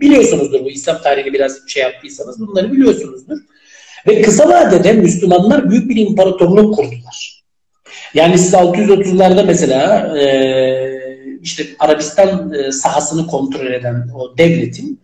[0.01, 3.39] Biliyorsunuzdur bu İslam tarihini biraz şey yaptıysanız bunları biliyorsunuzdur.
[4.07, 7.45] Ve kısa vadede Müslümanlar büyük bir imparatorluk kurdular.
[8.15, 10.25] Yani siz 630'larda mesela e,
[11.43, 15.01] işte Arabistan e, sahasını kontrol eden o devletin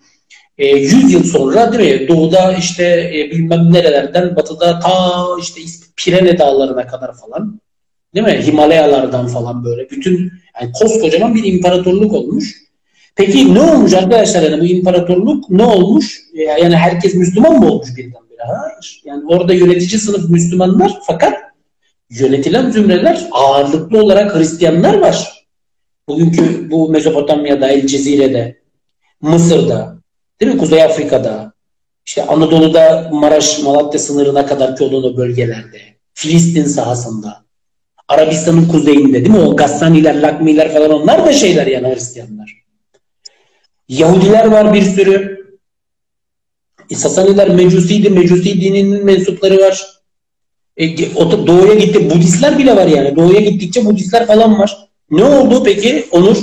[0.61, 2.09] e, 100 yıl sonra değil mi?
[2.09, 2.85] Doğuda işte
[3.15, 5.61] e, bilmem nerelerden batıda ta işte
[5.97, 7.61] Pirene dağlarına kadar falan
[8.15, 8.43] değil mi?
[8.47, 12.55] Himalayalardan falan böyle bütün yani koskocaman bir imparatorluk olmuş.
[13.17, 16.21] Peki ne olmuş arkadaşlar yani bu imparatorluk ne olmuş?
[16.35, 18.43] E, yani herkes Müslüman mı olmuş birdenbire?
[18.47, 19.03] Hayır.
[19.05, 21.35] Yani orada yönetici sınıf Müslümanlar fakat
[22.11, 25.47] yönetilen zümreler ağırlıklı olarak Hristiyanlar var.
[26.09, 28.61] Bugünkü bu Mezopotamya'da, El Cezire'de,
[29.21, 30.00] Mısır'da,
[30.41, 30.59] değil mi?
[30.59, 31.53] Kuzey Afrika'da,
[32.07, 35.81] işte Anadolu'da Maraş, Malatya sınırına kadar olan bölgelerde,
[36.15, 37.45] Filistin sahasında,
[38.09, 39.39] Arabistan'ın kuzeyinde değil mi?
[39.39, 42.61] O Gassaniler, Lakmiler falan onlar da şeyler yani Hristiyanlar.
[43.89, 45.41] Yahudiler var bir sürü.
[46.91, 49.87] E, Sasaniler Mecusiydi, Mecusi dininin mensupları var.
[50.77, 52.11] E, o doğuya gitti.
[52.11, 53.17] Budistler bile var yani.
[53.17, 54.89] Doğuya gittikçe Budistler falan var.
[55.11, 56.37] Ne oldu peki Onur?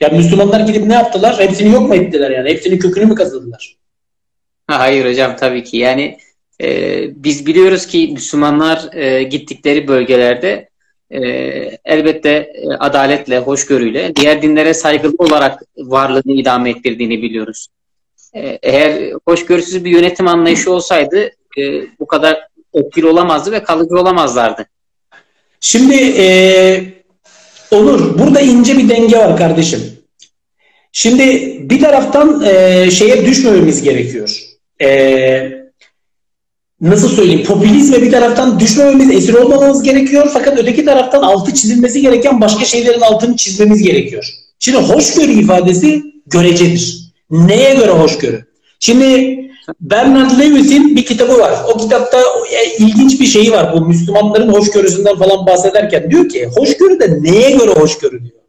[0.00, 1.38] Ya Müslümanlar gidip ne yaptılar?
[1.38, 2.50] Hepsini yok mu ettiler yani?
[2.50, 3.76] Hepsinin kökünü mü kazıdılar?
[4.66, 5.76] Hayır hocam tabii ki.
[5.76, 6.18] Yani
[6.62, 10.68] e, biz biliyoruz ki Müslümanlar e, gittikleri bölgelerde
[11.10, 11.20] e,
[11.84, 17.68] elbette e, adaletle, hoşgörüyle diğer dinlere saygılı olarak varlığını idame ettirdiğini biliyoruz.
[18.34, 21.62] E, eğer hoşgörüsüz bir yönetim anlayışı olsaydı e,
[22.00, 24.66] bu kadar etkili olamazdı ve kalıcı olamazlardı.
[25.60, 26.99] Şimdi e,
[27.70, 29.80] Onur burada ince bir denge var kardeşim.
[30.92, 34.42] Şimdi bir taraftan e, şeye düşmememiz gerekiyor.
[34.82, 35.52] E,
[36.80, 40.30] nasıl söyleyeyim popülizme bir taraftan düşmememiz, esir olmamamız gerekiyor.
[40.32, 44.34] Fakat öteki taraftan altı çizilmesi gereken başka şeylerin altını çizmemiz gerekiyor.
[44.58, 47.12] Şimdi hoşgörü ifadesi görecedir.
[47.30, 48.44] Neye göre hoşgörü?
[48.80, 49.49] Şimdi
[49.80, 51.52] Bernard Lewis'in bir kitabı var.
[51.74, 52.18] O kitapta
[52.52, 53.72] e, ilginç bir şeyi var.
[53.72, 58.40] Bu Müslümanların hoşgörüsünden falan bahsederken diyor ki hoşgörü de neye göre hoşgörü diyor.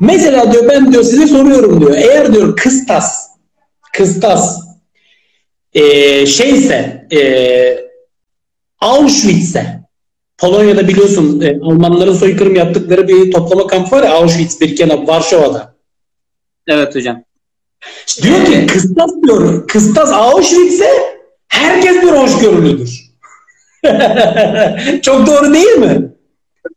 [0.00, 1.94] Mesela diyor ben diyor size soruyorum diyor.
[1.94, 3.28] Eğer diyor kıstas
[3.92, 4.60] kıstas
[5.72, 7.20] e, şeyse e,
[8.80, 9.82] Auschwitz'e
[10.38, 15.74] Polonya'da biliyorsun e, Almanların soykırım yaptıkları bir toplama kampı var ya Auschwitz, Birkenau, Varşova'da.
[16.66, 17.24] Evet hocam.
[18.22, 19.68] Diyor ki kıstas diyor.
[19.68, 20.90] Kıstas Auschwitz'e
[21.48, 23.12] herkes bir hoşgörülüdür.
[25.02, 26.12] Çok doğru değil mi?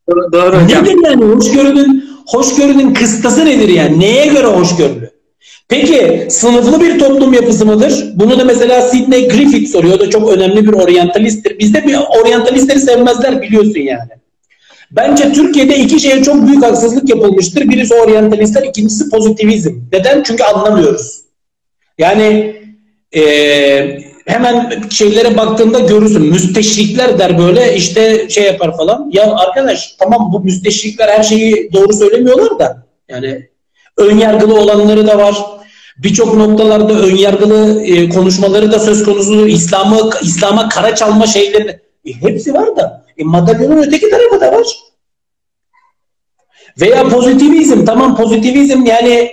[0.10, 0.84] Doğru, doğru hocam.
[0.84, 4.00] Nedir yani hoşgörünün hoşgörünün kıstası nedir yani?
[4.00, 5.16] Neye göre hoşgörülü?
[5.70, 8.06] Peki sınıflı bir toplum yapısı mıdır?
[8.16, 9.96] Bunu da mesela Sidney Griffith soruyor.
[9.96, 11.60] O da çok önemli bir oryantalisttir.
[11.60, 14.10] Bizde bir oryantalistleri sevmezler biliyorsun yani.
[14.92, 17.70] Bence Türkiye'de iki şeye çok büyük haksızlık yapılmıştır.
[17.70, 19.74] Birisi oryantalistler, ikincisi pozitivizm.
[19.92, 20.24] Neden?
[20.24, 21.22] Çünkü anlamıyoruz.
[21.98, 22.56] Yani
[23.16, 23.22] e,
[24.26, 26.22] hemen şeylere baktığında görürsün.
[26.22, 29.10] Müsteşrikler der böyle işte şey yapar falan.
[29.14, 32.86] Ya arkadaş tamam bu müsteşrikler her şeyi doğru söylemiyorlar da.
[33.10, 33.50] Yani
[33.98, 35.36] ön yargılı olanları da var.
[35.98, 39.48] Birçok noktalarda ön yargılı e, konuşmaları da söz konusu.
[39.48, 43.06] İslam'ı İslam'a kara çalma şeyleri e, hepsi var da.
[43.18, 44.68] E, madalyonun öteki tarafı da var.
[46.82, 47.86] Veya pozitivizm.
[47.86, 49.32] Tamam pozitivizm yani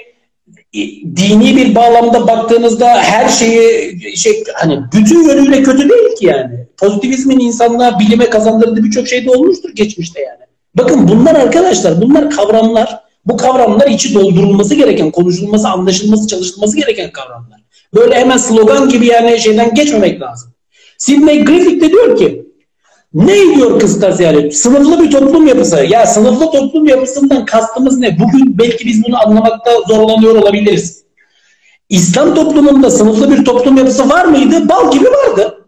[0.74, 0.80] e,
[1.16, 6.66] dini bir bağlamda baktığınızda her şeyi şey hani bütün yönüyle kötü değil ki yani.
[6.76, 10.42] Pozitivizmin insanlığa bilime kazandırdığı birçok şey de olmuştur geçmişte yani.
[10.74, 13.02] Bakın bunlar arkadaşlar bunlar kavramlar.
[13.26, 17.60] Bu kavramlar içi doldurulması gereken, konuşulması, anlaşılması, çalışılması gereken kavramlar.
[17.94, 20.52] Böyle hemen slogan gibi yani şeyden geçmemek lazım.
[20.98, 22.46] Sidney Griffith de diyor ki
[23.14, 24.52] ne diyor kıstas yani?
[24.52, 25.76] Sınıflı bir toplum yapısı.
[25.76, 28.18] Ya sınıflı toplum yapısından kastımız ne?
[28.20, 31.02] Bugün belki biz bunu anlamakta zorlanıyor olabiliriz.
[31.88, 34.68] İslam toplumunda sınıflı bir toplum yapısı var mıydı?
[34.68, 35.58] Bal gibi vardı.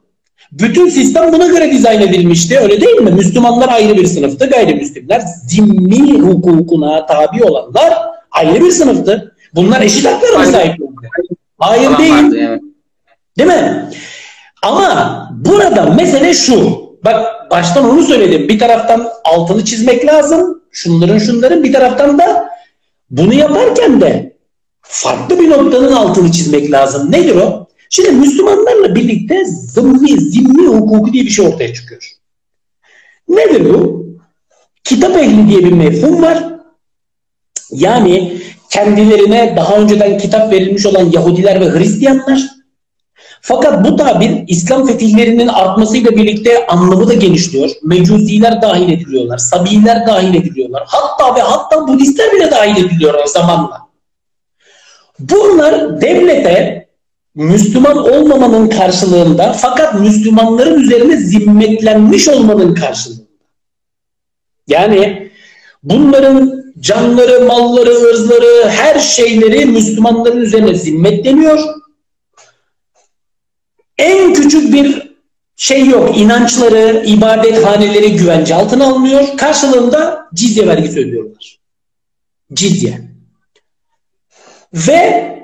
[0.52, 2.58] Bütün sistem buna göre dizayn edilmişti.
[2.58, 3.10] Öyle değil mi?
[3.10, 4.46] Müslümanlar ayrı bir sınıftı.
[4.46, 7.94] Gayrimüslimler zimmi hukukuna tabi olanlar
[8.30, 9.34] ayrı bir sınıftı.
[9.54, 10.92] Bunlar eşit haklara mı sahiplerdi?
[11.58, 12.58] Hayır değil.
[13.38, 13.90] Değil mi?
[14.62, 16.83] Ama burada mesele şu.
[17.04, 18.48] Bak baştan onu söyledim.
[18.48, 20.62] Bir taraftan altını çizmek lazım.
[20.70, 22.50] Şunların şunların bir taraftan da
[23.10, 24.36] bunu yaparken de
[24.82, 27.12] farklı bir noktanın altını çizmek lazım.
[27.12, 27.66] Nedir o?
[27.90, 32.10] Şimdi Müslümanlarla birlikte zimmi, zimmi hukuku diye bir şey ortaya çıkıyor.
[33.28, 34.06] Nedir bu?
[34.84, 36.44] Kitap ehli diye bir mefhum var.
[37.70, 42.53] Yani kendilerine daha önceden kitap verilmiş olan Yahudiler ve Hristiyanlar
[43.46, 47.70] fakat bu tabir İslam fetihlerinin artmasıyla birlikte anlamı da genişliyor.
[47.82, 50.82] Mecusiler dahil ediliyorlar, Sabiler dahil ediliyorlar.
[50.86, 53.80] Hatta ve hatta Budistler bile dahil ediliyorlar zamanla.
[55.18, 56.88] Bunlar devlete
[57.34, 63.24] Müslüman olmamanın karşılığında fakat Müslümanların üzerine zimmetlenmiş olmanın karşılığında.
[64.68, 65.30] Yani
[65.82, 71.83] bunların canları, malları, ırzları, her şeyleri Müslümanların üzerine zimmetleniyor
[73.98, 75.14] en küçük bir
[75.56, 76.18] şey yok.
[76.18, 79.36] İnançları, ibadethaneleri güvence altına alınıyor.
[79.36, 81.58] Karşılığında cizye vergisi ödüyorlar.
[82.52, 83.00] Cizye.
[84.74, 85.34] Ve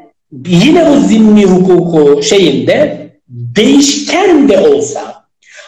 [0.47, 5.25] yine bu zimmi hukuku şeyinde değişken de olsa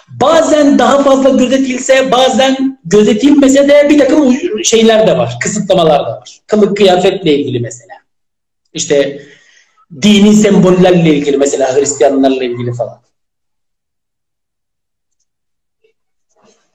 [0.08, 5.36] bazen daha fazla gözetilse bazen gözetilmese de bir takım şeyler de var.
[5.40, 6.40] Kısıtlamalar da var.
[6.46, 7.94] Kılık kıyafetle ilgili mesela.
[8.74, 9.22] İşte
[10.02, 13.02] dini sembollerle ilgili mesela Hristiyanlarla ilgili falan.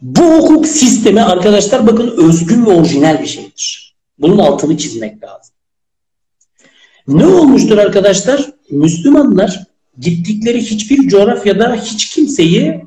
[0.01, 3.95] Bu hukuk sistemi arkadaşlar bakın özgün ve orijinal bir şeydir.
[4.19, 5.55] Bunun altını çizmek lazım.
[7.07, 8.45] Ne olmuştur arkadaşlar?
[8.71, 9.63] Müslümanlar
[9.99, 12.85] gittikleri hiçbir coğrafyada hiç kimseyi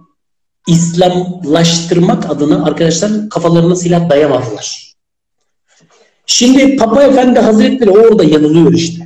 [0.68, 4.94] İslamlaştırmak adına arkadaşlar kafalarına silah dayamadılar.
[6.26, 8.99] Şimdi Papa Efendi Hazretleri orada yanılıyor işte.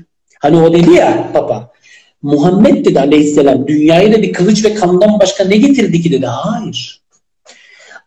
[0.45, 1.71] Hani o dedi ya Papa
[2.23, 6.27] Muhammed dedi aleyhisselam dünyaya dedi kılıç ve kandan başka ne getirdi ki dedi.
[6.27, 7.03] Hayır.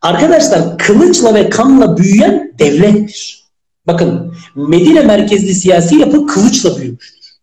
[0.01, 3.43] Arkadaşlar kılıçla ve kanla büyüyen devlettir.
[3.87, 7.37] Bakın Medine merkezli siyasi yapı kılıçla büyümüştür.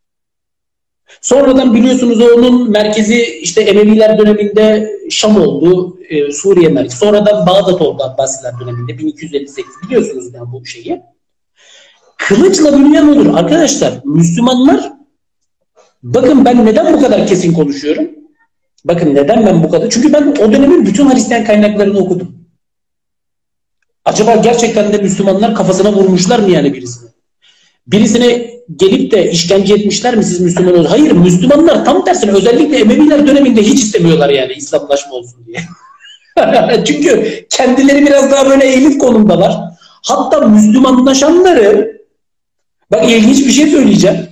[1.20, 6.96] Sonradan biliyorsunuz onun merkezi işte Emeviler döneminde Şam oldu, e, Suriye merkezi.
[6.96, 11.02] Sonradan Bağdat oldu Abbasiler döneminde 1258 biliyorsunuz yani bu şeyi.
[12.28, 13.34] Kılıçla büyüyen olur.
[13.34, 14.92] Arkadaşlar Müslümanlar
[16.02, 18.10] bakın ben neden bu kadar kesin konuşuyorum?
[18.84, 19.90] Bakın neden ben bu kadar?
[19.90, 22.34] Çünkü ben o dönemin bütün Hristiyan kaynaklarını okudum.
[24.04, 27.10] Acaba gerçekten de Müslümanlar kafasına vurmuşlar mı yani birisini?
[27.86, 30.84] Birisine gelip de işkence etmişler mi siz Müslüman olun?
[30.84, 35.58] Hayır Müslümanlar tam tersine özellikle Emeviler döneminde hiç istemiyorlar yani İslamlaşma olsun diye.
[36.84, 39.60] Çünkü kendileri biraz daha böyle elit konumdalar.
[40.02, 41.93] Hatta Müslümanlaşanları
[42.90, 44.28] bak ilginç bir şey söyleyeceğim.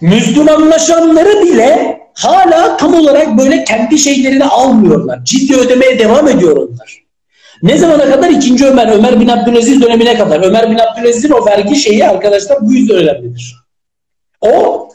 [0.00, 5.24] Müslümanlaşanları bile hala tam olarak böyle kendi şeylerini almıyorlar.
[5.24, 7.02] Ciddi ödemeye devam ediyor onlar.
[7.62, 8.30] Ne zamana kadar?
[8.30, 10.42] ikinci Ömer, Ömer bin Abdülaziz dönemine kadar.
[10.42, 13.56] Ömer bin Abdülaziz'in o vergi şeyi arkadaşlar bu yüzden önemlidir.
[14.40, 14.88] O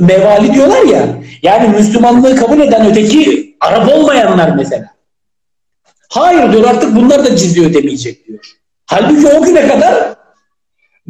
[0.00, 1.06] mevali diyorlar ya,
[1.42, 4.94] yani Müslümanlığı kabul eden öteki Arap olmayanlar mesela.
[6.08, 8.44] Hayır diyor artık bunlar da cizye ödemeyecek diyor.
[8.86, 10.14] Halbuki o güne kadar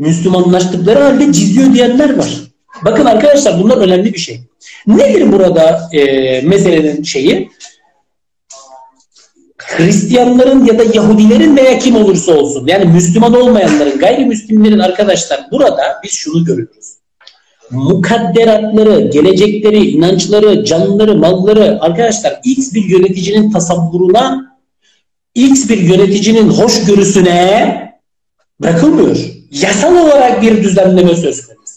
[0.00, 2.30] Müslümanlaştıkları halde cizye ödeyenler var.
[2.84, 4.40] Bakın arkadaşlar bunlar önemli bir şey.
[4.86, 6.00] Nedir burada e,
[6.40, 7.50] meselenin şeyi?
[9.58, 16.12] Hristiyanların ya da Yahudilerin veya kim olursa olsun yani Müslüman olmayanların, gayrimüslimlerin arkadaşlar burada biz
[16.12, 16.94] şunu görüyoruz.
[17.70, 24.56] Mukadderatları, gelecekleri, inançları, canları, malları arkadaşlar X bir yöneticinin tasavvuruna,
[25.34, 27.90] X bir yöneticinin hoşgörüsüne
[28.60, 29.39] bırakılmıyor.
[29.50, 31.74] Yasal olarak bir düzenleme söz konusu.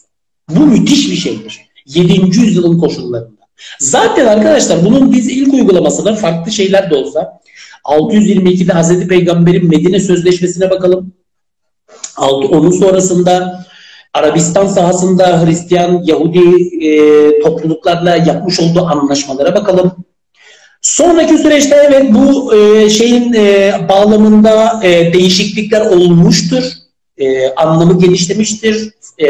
[0.50, 1.62] Bu müthiş bir şeydir.
[1.86, 2.40] 7.
[2.40, 3.44] yüzyılın koşullarında.
[3.80, 7.40] Zaten arkadaşlar bunun biz ilk uygulamasına farklı şeyler de olsa
[7.84, 11.14] 622'de Hazreti Peygamber'in Medine Sözleşmesi'ne bakalım.
[12.28, 13.66] Onun sonrasında
[14.14, 16.40] Arabistan sahasında Hristiyan, Yahudi
[16.86, 19.92] e, topluluklarla yapmış olduğu anlaşmalara bakalım.
[20.82, 26.64] Sonraki süreçte evet bu e, şeyin e, bağlamında e, değişiklikler olmuştur.
[27.18, 28.90] E, anlamı genişlemiştir.
[29.18, 29.28] E,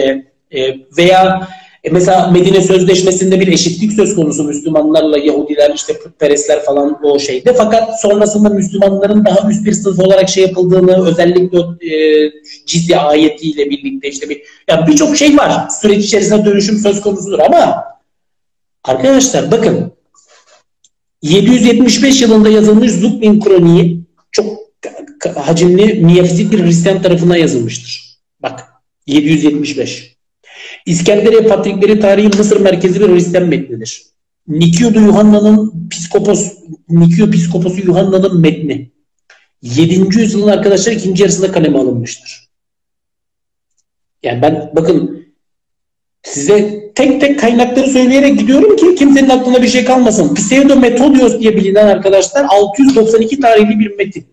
[0.52, 1.48] e, veya
[1.84, 7.54] e mesela Medine Sözleşmesi'nde bir eşitlik söz konusu Müslümanlarla Yahudiler işte Putperestler falan o şeyde.
[7.54, 12.32] Fakat sonrasında Müslümanların daha üst bir sınıf olarak şey yapıldığını özellikle e,
[12.66, 15.70] cizye ayetiyle birlikte işte bir yani birçok şey var.
[15.82, 17.84] Süreç içerisinde dönüşüm söz konusudur ama
[18.84, 19.94] arkadaşlar bakın
[21.22, 24.00] 775 yılında yazılmış Zukmin Kroniği
[24.32, 24.46] çok
[25.26, 28.20] hacimli miyafizik bir Hristiyan tarafından yazılmıştır.
[28.40, 28.64] Bak
[29.08, 30.18] 775.
[30.86, 34.04] İskenderiye Patrikleri tarihi Mısır merkezi bir Hristiyan metnidir.
[34.48, 36.54] Nikio'da Yuhanna'nın psikopos,
[36.90, 38.92] Nikio psikoposu Yuhanna'nın metni.
[39.62, 40.20] 7.
[40.20, 42.50] yüzyılın arkadaşlar ikinci yarısında kaleme alınmıştır.
[44.24, 45.28] Yani ben bakın
[46.24, 50.36] size tek tek kaynakları söyleyerek gidiyorum ki kimsenin aklına bir şey kalmasın.
[50.36, 54.33] Pseudo Metodios diye bilinen arkadaşlar 692 tarihli bir metin.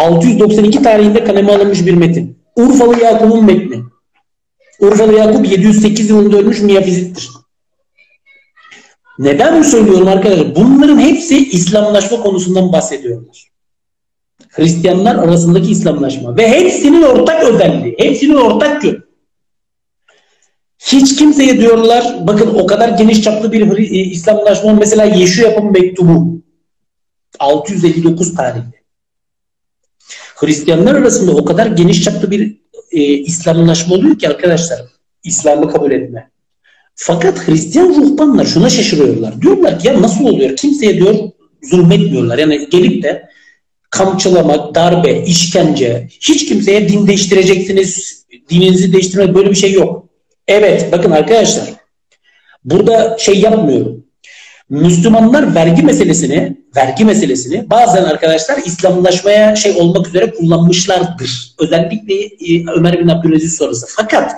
[0.00, 2.38] 692 tarihinde kaleme alınmış bir metin.
[2.56, 3.82] Urfalı Yakup'un metni.
[4.80, 7.30] Urfalı Yakup 708 yılında ölmüş miyafizittir.
[9.18, 10.54] Neden mi söylüyorum arkadaşlar?
[10.54, 13.50] Bunların hepsi İslamlaşma konusundan bahsediyorlar.
[14.48, 16.36] Hristiyanlar arasındaki İslamlaşma.
[16.36, 19.02] Ve hepsinin ortak özelliği, hepsinin ortak yönü.
[20.78, 23.78] Hiç kimseye diyorlar, bakın o kadar geniş çaplı bir
[24.12, 26.42] İslamlaşma mesela Yeşu yapım mektubu
[27.38, 28.79] 659 tarihli.
[30.40, 32.56] Hristiyanlar arasında o kadar geniş çaplı bir
[32.92, 34.80] e, İslamlaşma oluyor ki arkadaşlar
[35.24, 36.30] İslam'ı kabul etme.
[36.94, 39.42] Fakat Hristiyan ruhbanlar şuna şaşırıyorlar.
[39.42, 40.56] Diyorlar ki ya nasıl oluyor?
[40.56, 41.14] Kimseye diyor
[41.62, 42.38] zulmetmiyorlar.
[42.38, 43.28] Yani gelip de
[43.90, 50.08] kamçılamak, darbe, işkence, hiç kimseye din değiştireceksiniz, dininizi değiştirmek böyle bir şey yok.
[50.48, 51.64] Evet bakın arkadaşlar
[52.64, 54.04] burada şey yapmıyorum.
[54.70, 61.54] Müslümanlar vergi meselesini, vergi meselesini bazen arkadaşlar İslamlaşmaya şey olmak üzere kullanmışlardır.
[61.58, 63.86] Özellikle e, Ömer bin Abdülaziz sonrası.
[63.96, 64.32] Fakat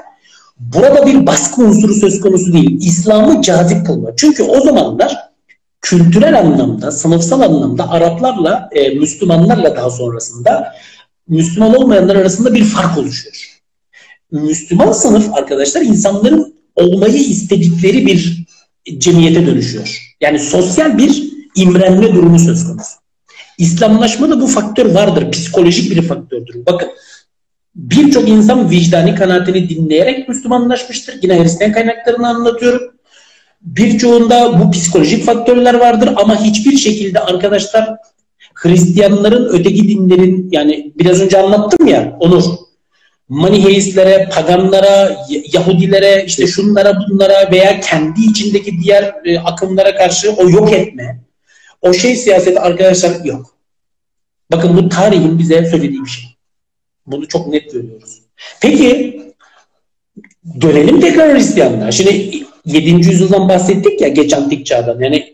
[0.59, 2.79] burada bir baskı unsuru söz konusu değil.
[2.81, 4.11] İslam'ı cazip kılma.
[4.17, 5.17] Çünkü o zamanlar
[5.81, 10.75] kültürel anlamda, sınıfsal anlamda Araplarla, e, Müslümanlarla daha sonrasında
[11.29, 13.61] Müslüman olmayanlar arasında bir fark oluşuyor.
[14.31, 18.47] Müslüman sınıf arkadaşlar insanların olmayı istedikleri bir
[18.99, 20.12] cemiyete dönüşüyor.
[20.23, 22.95] Yani sosyal bir imrenme durumu söz konusu.
[23.59, 25.31] İslamlaşmada bu faktör vardır.
[25.31, 26.67] Psikolojik bir faktördür.
[26.67, 26.89] Bakın
[27.75, 31.19] birçok insan vicdani kanaatini dinleyerek Müslümanlaşmıştır.
[31.23, 32.83] Yine Hristiyan kaynaklarını anlatıyorum.
[33.63, 37.97] Birçoğunda bu psikolojik faktörler vardır ama hiçbir şekilde arkadaşlar
[38.55, 42.45] Hristiyanların öteki dinlerin yani biraz önce anlattım ya Onur
[43.33, 50.73] Maniheistlere, paganlara, Yahudilere, işte şunlara bunlara veya kendi içindeki diğer e, akımlara karşı o yok
[50.73, 51.21] etme.
[51.83, 53.57] O şey siyaseti arkadaşlar yok.
[54.51, 56.25] Bakın bu tarihin bize söylediği bir şey.
[57.07, 58.23] Bunu çok net görüyoruz.
[58.61, 59.21] Peki
[60.61, 61.93] dönelim tekrar Hristiyanlığa.
[61.93, 62.91] Şimdi 7.
[62.91, 65.01] yüzyıldan bahsettik ya geç antik çağdan.
[65.01, 65.32] Yani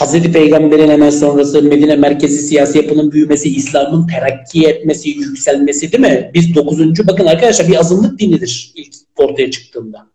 [0.00, 6.30] Hazreti Peygamber'in hemen sonrası Medine merkezi siyasi yapının büyümesi, İslam'ın terakki etmesi, yükselmesi değil mi?
[6.34, 10.06] Biz dokuzuncu bakın arkadaşlar bir azınlık dinidir ilk ortaya çıktığında.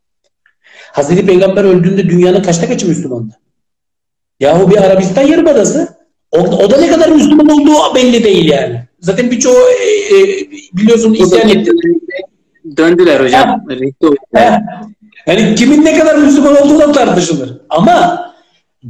[0.92, 3.34] Hazreti Peygamber öldüğünde dünyanın kaçta kaçı Müslümandı?
[4.40, 5.88] Yahu bir Arabistan yarımadası.
[6.32, 8.84] O, o da ne kadar Müslüman olduğu belli değil yani.
[9.00, 11.72] Zaten birçoğu e, e, biliyorsun isyan etti.
[12.78, 13.66] Döndüler hocam.
[14.36, 14.62] Ha.
[15.28, 17.62] Yani kimin ne kadar Müslüman olduğu da tartışılır.
[17.70, 18.26] Ama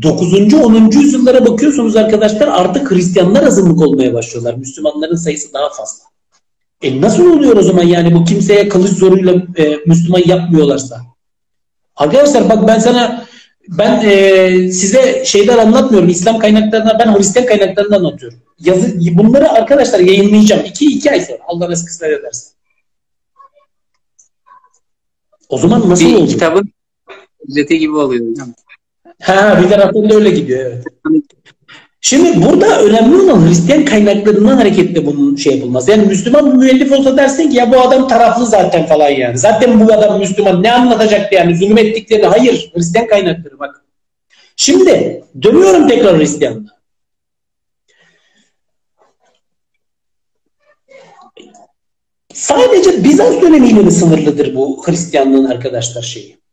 [0.02, 0.54] 9.
[0.54, 0.92] 10.
[0.92, 4.54] yüzyıllara bakıyorsunuz arkadaşlar artık Hristiyanlar azınlık olmaya başlıyorlar.
[4.54, 6.04] Müslümanların sayısı daha fazla.
[6.82, 11.02] E nasıl oluyor o zaman yani bu kimseye kılıç zoruyla e, Müslüman yapmıyorlarsa?
[11.96, 13.26] Arkadaşlar bak ben sana
[13.68, 16.10] ben e, size şeyler anlatmıyorum.
[16.10, 18.40] İslam kaynaklarından ben Hristiyan kaynaklarından anlatıyorum.
[18.60, 20.66] Yazı, bunları arkadaşlar yayınlayacağım.
[20.66, 22.50] 2 iki ay sonra Allah nasıl kısmet ederse.
[25.50, 26.28] O zaman nasıl bir oldu?
[26.28, 26.70] kitabın
[27.50, 28.54] özeti gibi oluyor hocam.
[29.26, 30.86] Ha bir taraftan da öyle gidiyor evet.
[32.02, 35.88] Şimdi burada önemli olan Hristiyan kaynaklarından hareketle bunun şey yapılmaz.
[35.88, 39.38] Yani Müslüman müellif olsa dersin ki ya bu adam taraflı zaten falan yani.
[39.38, 42.26] Zaten bu adam Müslüman ne anlatacaktı yani zulüm ettiklerini.
[42.26, 43.86] Hayır Hristiyan kaynakları bak.
[44.56, 46.76] Şimdi dönüyorum tekrar Hristiyanlığa.
[52.34, 56.45] Sadece Bizans dönemiyle mi sınırlıdır bu Hristiyanlığın arkadaşlar şeyi?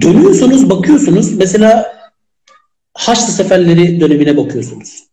[0.00, 1.32] Dönüyorsunuz, bakıyorsunuz.
[1.32, 1.92] Mesela
[2.94, 5.04] Haçlı Seferleri dönemine bakıyorsunuz.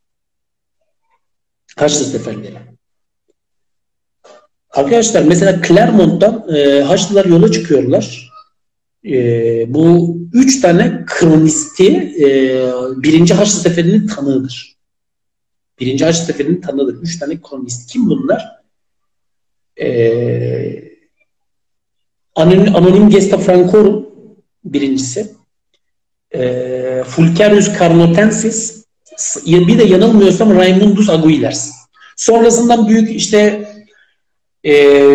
[1.78, 2.58] Haçlı Seferleri.
[4.70, 8.32] Arkadaşlar mesela Clermont'tan e, Haçlılar yola çıkıyorlar.
[9.06, 9.14] E,
[9.74, 12.28] bu üç tane kronisti e,
[13.04, 14.76] birinci Haçlı Seferi'nin tanığıdır.
[15.80, 17.02] Birinci Haçlı Seferi'nin tanığıdır.
[17.02, 17.92] Üç tane kronist.
[17.92, 18.60] Kim bunlar?
[19.82, 20.90] E,
[22.36, 24.09] Anonim, Anonim Gesta Francorum
[24.64, 25.28] birincisi.
[26.36, 28.86] E, Fulcarius Carnotensis
[29.48, 31.72] bir de yanılmıyorsam Raimundus Aguilers.
[32.16, 33.70] Sonrasından büyük işte
[34.64, 34.74] e,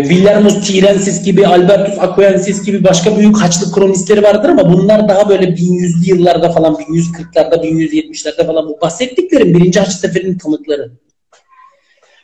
[0.08, 5.44] Villermus Tirensis gibi, Albertus Aquensis gibi başka büyük Haçlı kronistleri vardır ama bunlar daha böyle
[5.44, 10.92] 1100'lü yıllarda falan, 1140'larda, 1170'lerde falan bu bahsettiklerim birinci Haçlı Seferi'nin tanıkları.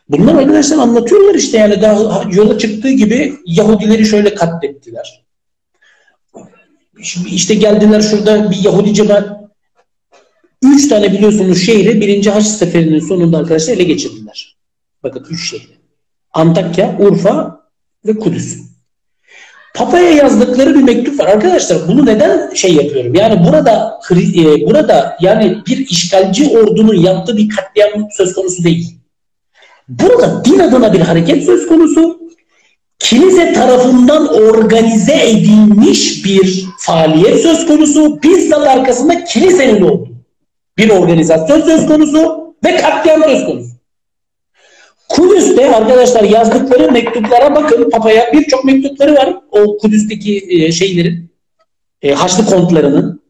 [0.09, 5.25] Bunlar arkadaşlar anlatıyorlar işte yani daha yola çıktığı gibi Yahudileri şöyle katlettiler.
[7.03, 9.41] Şimdi işte geldiler şurada bir Yahudi cemaat
[10.63, 14.57] üç tane biliyorsunuz şehri birinci Haç Seferi'nin sonunda arkadaşlar ele geçirdiler.
[15.03, 15.81] Bakın üç şehri.
[16.33, 17.61] Antakya, Urfa
[18.07, 18.59] ve Kudüs.
[19.75, 21.27] Papa'ya yazdıkları bir mektup var.
[21.27, 23.15] Arkadaşlar bunu neden şey yapıyorum?
[23.15, 28.97] Yani burada e, burada yani bir işgalci ordunun yaptığı bir katliam söz konusu değil.
[29.89, 32.20] Burada din adına bir hareket söz konusu.
[33.01, 38.23] Kilise tarafından organize edilmiş bir faaliyet söz konusu.
[38.23, 40.09] Bizzat arkasında kilisenin olduğu
[40.79, 43.71] bir organizasyon söz konusu ve katliam söz konusu.
[45.09, 51.31] Kudüs'te arkadaşlar yazdıkları mektuplara bakın Papa'ya birçok mektupları var o Kudüs'teki e, şeylerin
[52.03, 53.23] e, Haçlı kontlarının.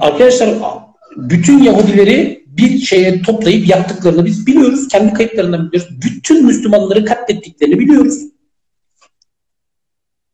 [0.00, 0.54] Arkadaşlar
[1.16, 4.88] bütün Yahudileri bir şeye toplayıp yaptıklarını biz biliyoruz.
[4.88, 5.96] Kendi kayıtlarından biliyoruz.
[6.04, 8.18] Bütün Müslümanları katlettiklerini biliyoruz.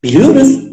[0.02, 0.70] Biliyoruz.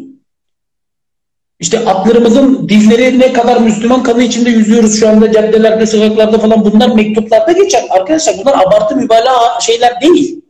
[1.60, 6.94] İşte atlarımızın dizleri ne kadar Müslüman kanı içinde yüzüyoruz şu anda caddelerde, sokaklarda falan bunlar
[6.94, 7.84] mektuplarda geçer.
[7.90, 10.40] Arkadaşlar bunlar abartı mübalağa şeyler değil.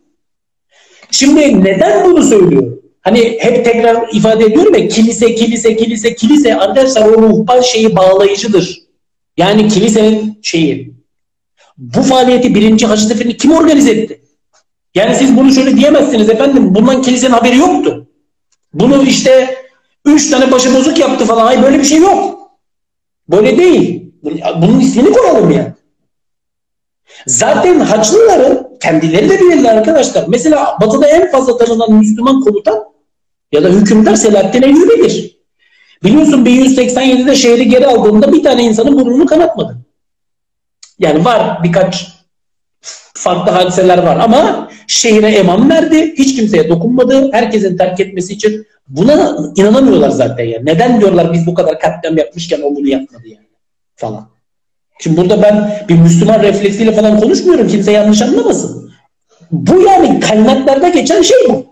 [1.11, 2.83] Şimdi neden bunu söylüyorum?
[3.01, 6.57] Hani hep tekrar ifade ediyorum ya kilise, kilise, kilise, kilise.
[6.57, 8.88] Arkadaşlar o ruhban şeyi bağlayıcıdır.
[9.39, 10.95] Yani kilisenin şeyi.
[11.79, 14.21] Bu faaliyeti birinci Hacı Seferi'ni kim organize etti?
[14.95, 16.75] Yani siz bunu şöyle diyemezsiniz efendim.
[16.75, 18.07] Bundan kilisenin haberi yoktu.
[18.75, 19.57] Bunu işte
[20.05, 21.45] üç tane başı bozuk yaptı falan.
[21.45, 22.51] Hayır böyle bir şey yok.
[23.29, 24.13] Böyle değil.
[24.63, 25.73] Bunun ismini koyalım yani.
[27.27, 30.25] Zaten Haçlıların kendileri de bilirler arkadaşlar.
[30.29, 32.85] Mesela Batı'da en fazla tanınan Müslüman komutan
[33.53, 35.38] ya da hükümdar Selahattin Eyyubi'dir.
[36.05, 39.79] Biliyorsun 1187'de şehri geri aldığında bir tane insanın burnunu kanatmadı.
[40.99, 42.07] Yani var birkaç
[43.15, 46.15] farklı hadiseler var ama şehire eman verdi.
[46.19, 47.33] Hiç kimseye dokunmadı.
[47.33, 50.67] Herkesin terk etmesi için buna inanamıyorlar zaten yani.
[50.67, 53.47] Neden diyorlar biz bu kadar katliam yapmışken o bunu yapmadı yani
[53.97, 54.29] falan.
[55.01, 57.69] Şimdi burada ben bir Müslüman refleksiyle falan konuşmuyorum.
[57.69, 58.93] Kimse yanlış anlamasın.
[59.51, 61.67] Bu yani kaynaklarda geçen şey bu.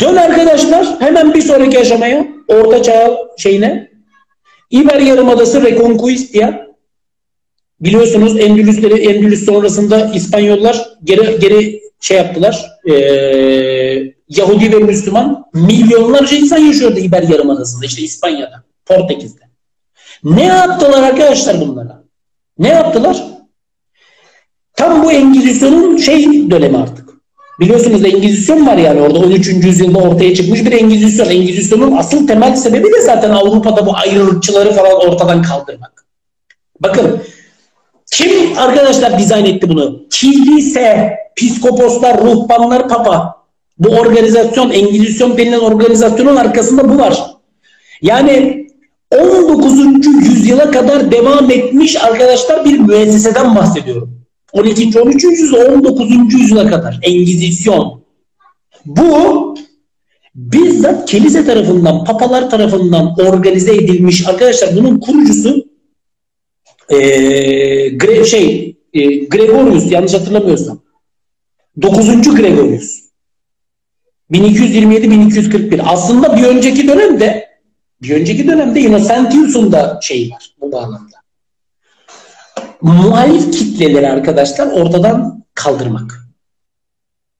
[0.00, 3.90] Dön arkadaşlar hemen bir sonraki aşamaya orta çağ şeyine
[4.70, 6.66] İber Yarımadası Reconquista
[7.80, 12.70] biliyorsunuz Endülüsleri Endülüs sonrasında İspanyollar geri geri şey yaptılar.
[12.90, 12.94] E,
[14.28, 19.42] Yahudi ve Müslüman milyonlarca insan yaşıyordu İber Yarımadası'nda işte İspanya'da, Portekiz'de.
[20.24, 22.04] Ne yaptılar arkadaşlar bunlara?
[22.58, 23.24] Ne yaptılar?
[24.76, 27.07] Tam bu Engizisyon'un şey dönemi artık.
[27.60, 29.48] Biliyorsunuz Engizisyon var yani orada 13.
[29.48, 31.30] yüzyılda ortaya çıkmış bir Engizisyon.
[31.30, 36.06] Engizisyon'un asıl temel sebebi de zaten Avrupa'da bu ayrılıkçıları falan ortadan kaldırmak.
[36.80, 37.22] Bakın
[38.12, 40.02] kim arkadaşlar dizayn etti bunu?
[40.10, 43.38] Kilise, piskoposlar, ruhbanlar, papa.
[43.78, 47.22] Bu organizasyon, Engizisyon denilen organizasyonun arkasında bu var.
[48.02, 48.66] Yani
[49.16, 50.06] 19.
[50.06, 54.17] yüzyıla kadar devam etmiş arkadaşlar bir müesseseden bahsediyorum.
[54.52, 55.00] 12.
[55.00, 55.24] 13.
[55.24, 56.34] yüzyıl 19.
[56.34, 58.02] yüzyıla kadar Engizisyon.
[58.86, 59.54] Bu
[60.34, 65.64] bizzat kilise tarafından, papalar tarafından organize edilmiş arkadaşlar bunun kurucusu
[66.88, 66.98] e,
[67.88, 70.82] Gre şey e, Gregorius yanlış hatırlamıyorsam
[71.82, 72.36] 9.
[72.36, 73.08] Gregorius
[74.30, 77.48] 1227-1241 aslında bir önceki dönemde
[78.02, 81.17] bir önceki dönemde Innocentius'un da şeyi var bu bağlamda.
[82.82, 86.28] Muhalif kitleleri arkadaşlar ortadan kaldırmak.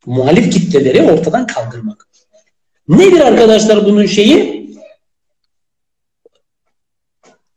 [0.07, 2.09] Muhalif kitleleri ortadan kaldırmak.
[2.89, 4.69] Nedir arkadaşlar bunun şeyi?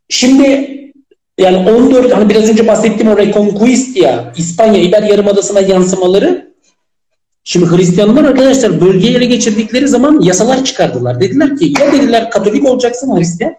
[0.10, 0.72] Şimdi
[1.38, 6.52] yani 14 hani biraz önce bahsettiğim o Reconquista İspanya İber Yarımadası'na yansımaları
[7.44, 11.20] Şimdi Hristiyanlar arkadaşlar bölgeyi ele geçirdikleri zaman yasalar çıkardılar.
[11.22, 13.56] Dediler ki ya dediler Katolik olacaksın Hristiyan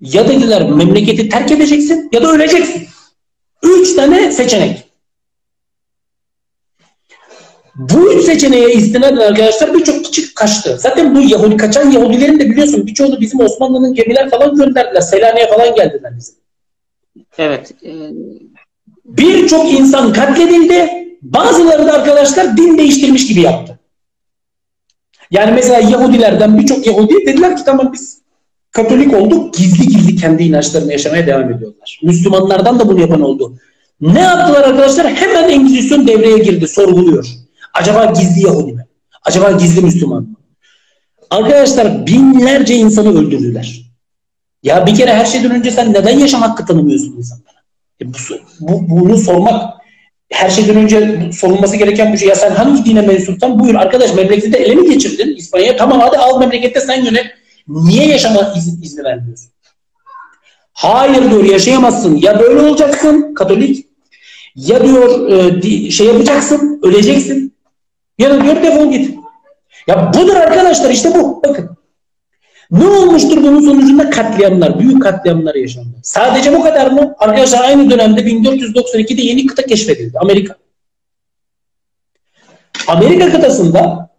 [0.00, 2.88] ya dediler memleketi terk edeceksin ya da öleceksin.
[3.62, 4.90] Üç tane seçenek.
[7.74, 10.76] Bu üç seçeneğe istinaden arkadaşlar birçok kişi kaçtı.
[10.78, 15.00] Zaten bu Yahudi kaçan Yahudilerin de biliyorsun birçoğu bizim Osmanlı'nın gemiler falan gönderdiler.
[15.00, 16.34] Selanik'e falan geldiler bizim.
[17.38, 17.72] Evet.
[17.84, 17.92] E...
[19.04, 20.90] Birçok insan katledildi.
[21.22, 23.78] Bazıları da arkadaşlar din değiştirmiş gibi yaptı.
[25.30, 28.19] Yani mesela Yahudilerden birçok Yahudi dediler ki tamam biz
[28.72, 29.54] Katolik olduk.
[29.54, 32.00] Gizli gizli kendi inançlarını yaşamaya devam ediyorlar.
[32.02, 33.54] Müslümanlardan da bunu yapan oldu.
[34.00, 35.14] Ne yaptılar arkadaşlar?
[35.14, 36.68] Hemen Engizisyon devreye girdi.
[36.68, 37.26] Sorguluyor.
[37.74, 38.86] Acaba gizli Yahudi mi?
[39.24, 40.34] Acaba gizli Müslüman mı?
[41.30, 43.80] Arkadaşlar binlerce insanı öldürdüler.
[44.62, 47.60] Ya bir kere her şeyden önce sen neden yaşam hakkı tanımıyorsun insanlara?
[48.02, 48.12] E bu,
[48.60, 49.80] bu, bunu sormak
[50.30, 52.28] her şeyden önce sorulması gereken bir şey.
[52.28, 53.60] Ya sen hangi dine mensuptan?
[53.60, 55.36] Buyur arkadaş memleketi ele mi geçirdin?
[55.36, 57.26] İspanya'ya tamam hadi al memlekette sen yönet.
[57.70, 59.50] Niye yaşama izni, izni vermiyorsun?
[60.72, 62.16] Hayır diyor yaşayamazsın.
[62.16, 63.86] Ya böyle olacaksın Katolik
[64.56, 67.54] ya diyor e, şey yapacaksın öleceksin
[68.18, 69.18] ya da diyor defol git.
[69.86, 71.42] Ya budur arkadaşlar işte bu.
[71.42, 71.76] Bakın.
[72.70, 75.96] Ne olmuştur bunun sonucunda katliamlar, büyük katliamlar yaşandı.
[76.02, 77.14] Sadece bu kadar mı?
[77.18, 80.18] Arkadaşlar aynı dönemde 1492'de yeni kıta keşfedildi.
[80.18, 80.56] Amerika.
[82.86, 84.09] Amerika kıtasında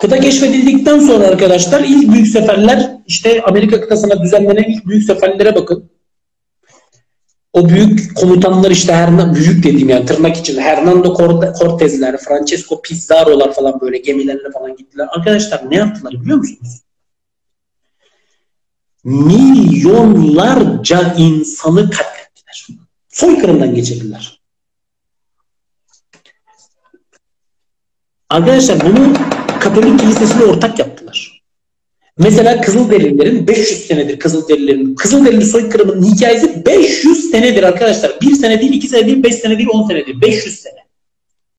[0.00, 5.90] kıta keşfedildikten sonra arkadaşlar ilk büyük seferler işte Amerika kıtasına düzenlenen ilk büyük seferlere bakın.
[7.52, 11.16] O büyük komutanlar işte her büyük dediğim yani tırnak için Hernando
[11.58, 15.08] Cortez'ler, Francesco Pizarro'lar falan böyle gemilerle falan gittiler.
[15.10, 16.80] Arkadaşlar ne yaptılar biliyor musunuz?
[19.04, 22.66] milyonlarca insanı katlettiler.
[23.08, 24.40] Soykırımdan geçirdiler.
[28.30, 29.14] Arkadaşlar bunu
[29.60, 31.42] Katolik Kilisesi'yle ortak yaptılar.
[32.18, 38.12] Mesela Kızılderililerin 500 senedir Kızılderililerin Kızılderili soykırımının hikayesi 500 senedir arkadaşlar.
[38.20, 40.20] 1 sene değil, 2 sene değil, 5 sene değil, 10 sene değil.
[40.20, 40.80] 500 sene.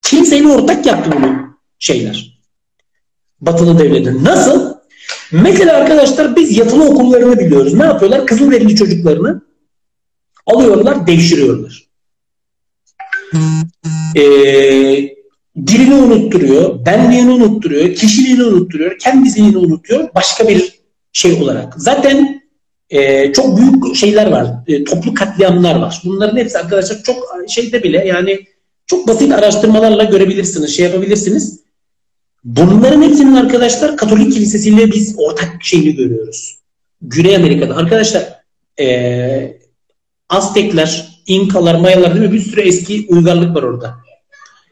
[0.01, 2.41] Kimseyle ortak yaptı bunu şeyler.
[3.41, 4.25] Batılı devletin.
[4.25, 4.73] Nasıl?
[5.31, 7.73] Mesela arkadaşlar biz yatılı okullarını biliyoruz.
[7.73, 8.27] Ne yapıyorlar?
[8.27, 9.41] Kızılderili çocuklarını
[10.45, 11.87] alıyorlar, devşiriyorlar.
[14.15, 15.20] Ee,
[15.57, 20.81] dilini unutturuyor, benliğini unutturuyor, kişiliğini unutturuyor, kendisini unutuyor başka bir
[21.13, 21.73] şey olarak.
[21.77, 22.41] Zaten
[22.89, 26.01] e, çok büyük şeyler var, e, toplu katliamlar var.
[26.05, 28.39] Bunların hepsi arkadaşlar çok şeyde bile yani
[28.87, 31.61] çok basit araştırmalarla görebilirsiniz, şey yapabilirsiniz.
[32.43, 36.57] Bunların hepsinin arkadaşlar Katolik Kilisesi'yle biz ortak şeyini görüyoruz.
[37.01, 37.75] Güney Amerika'da.
[37.75, 38.41] Arkadaşlar
[38.79, 39.57] ee,
[40.29, 42.33] Aztekler, İnkalar, Mayalar değil mi?
[42.33, 43.95] Bir sürü eski uygarlık var orada.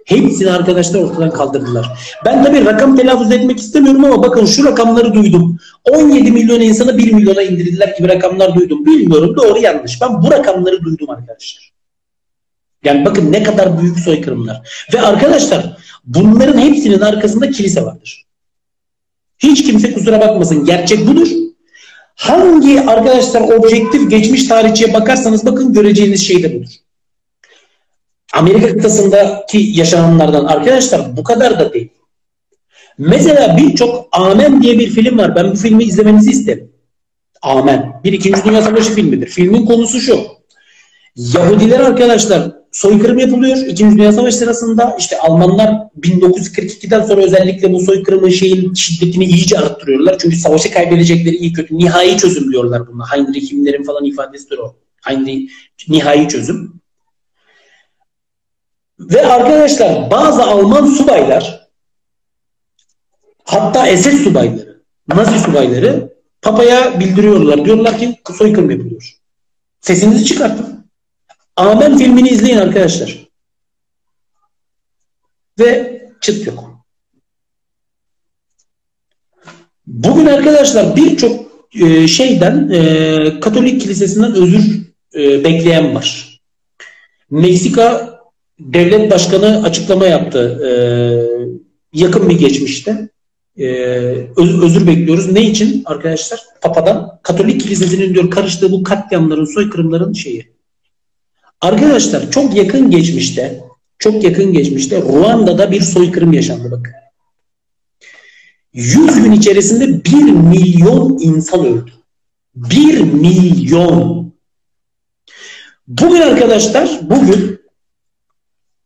[0.10, 2.00] Hepsini arkadaşlar ortadan kaldırdılar.
[2.26, 5.58] Ben tabii rakam telaffuz etmek istemiyorum ama bakın şu rakamları duydum.
[5.92, 8.86] 17 milyon insanı 1 milyona indirdiler gibi rakamlar duydum.
[8.86, 10.02] Bilmiyorum doğru yanlış.
[10.02, 11.72] Ben bu rakamları duydum arkadaşlar.
[12.84, 14.88] Yani bakın ne kadar büyük soykırımlar.
[14.94, 15.78] Ve arkadaşlar
[16.10, 18.26] Bunların hepsinin arkasında kilise vardır.
[19.38, 20.66] Hiç kimse kusura bakmasın.
[20.66, 21.28] Gerçek budur.
[22.16, 26.70] Hangi arkadaşlar objektif geçmiş tarihçiye bakarsanız bakın göreceğiniz şey de budur.
[28.34, 31.90] Amerika kıtasındaki yaşananlardan arkadaşlar bu kadar da değil.
[32.98, 35.36] Mesela birçok Amen diye bir film var.
[35.36, 36.72] Ben bu filmi izlemenizi isterim.
[37.42, 38.02] Amen.
[38.04, 39.28] Bir İkinci Dünya Savaşı filmidir.
[39.28, 40.20] Filmin konusu şu.
[41.16, 43.58] Yahudiler arkadaşlar soykırım yapılıyor.
[43.58, 45.70] İkinci Dünya Savaşı sırasında işte Almanlar
[46.00, 50.18] 1942'den sonra özellikle bu soykırımın şeyin şiddetini iyice arttırıyorlar.
[50.20, 53.04] Çünkü savaşı kaybedecekleri iyi kötü nihai çözüm diyorlar buna.
[53.12, 54.76] Heinrich Himmler'in falan ifadesidir o.
[55.02, 55.52] Heinrich
[55.90, 56.79] nihai çözüm.
[59.00, 61.70] Ve arkadaşlar bazı Alman subaylar
[63.44, 67.66] hatta SS subayları, Nazi subayları Papa'ya bildiriyorlar.
[67.66, 69.18] Diyorlar ki soykırım yapılıyor.
[69.82, 70.90] Sesinizi çıkartın.
[71.56, 73.28] Amen filmini izleyin arkadaşlar.
[75.60, 76.86] Ve çıt yok.
[79.88, 84.82] Bugün arkadaşlar birçok e, şeyden e, Katolik kilisesinden özür
[85.16, 86.40] e, bekleyen var.
[87.30, 88.19] Meksika
[88.60, 90.72] devlet başkanı açıklama yaptı e,
[91.94, 93.10] yakın bir geçmişte.
[93.58, 93.66] E,
[94.38, 95.32] öz, özür bekliyoruz.
[95.32, 96.42] Ne için arkadaşlar?
[96.62, 97.20] Papa'dan.
[97.24, 100.52] Katolik kilisesinin diyor karıştığı bu katliamların, soykırımların şeyi.
[101.62, 106.94] Arkadaşlar çok yakın geçmişte çok yakın geçmişte Ruanda'da bir soykırım yaşandı bakın.
[108.74, 111.92] 100 gün içerisinde 1 milyon insan öldü.
[112.56, 114.34] 1 milyon.
[115.88, 117.59] Bugün arkadaşlar bugün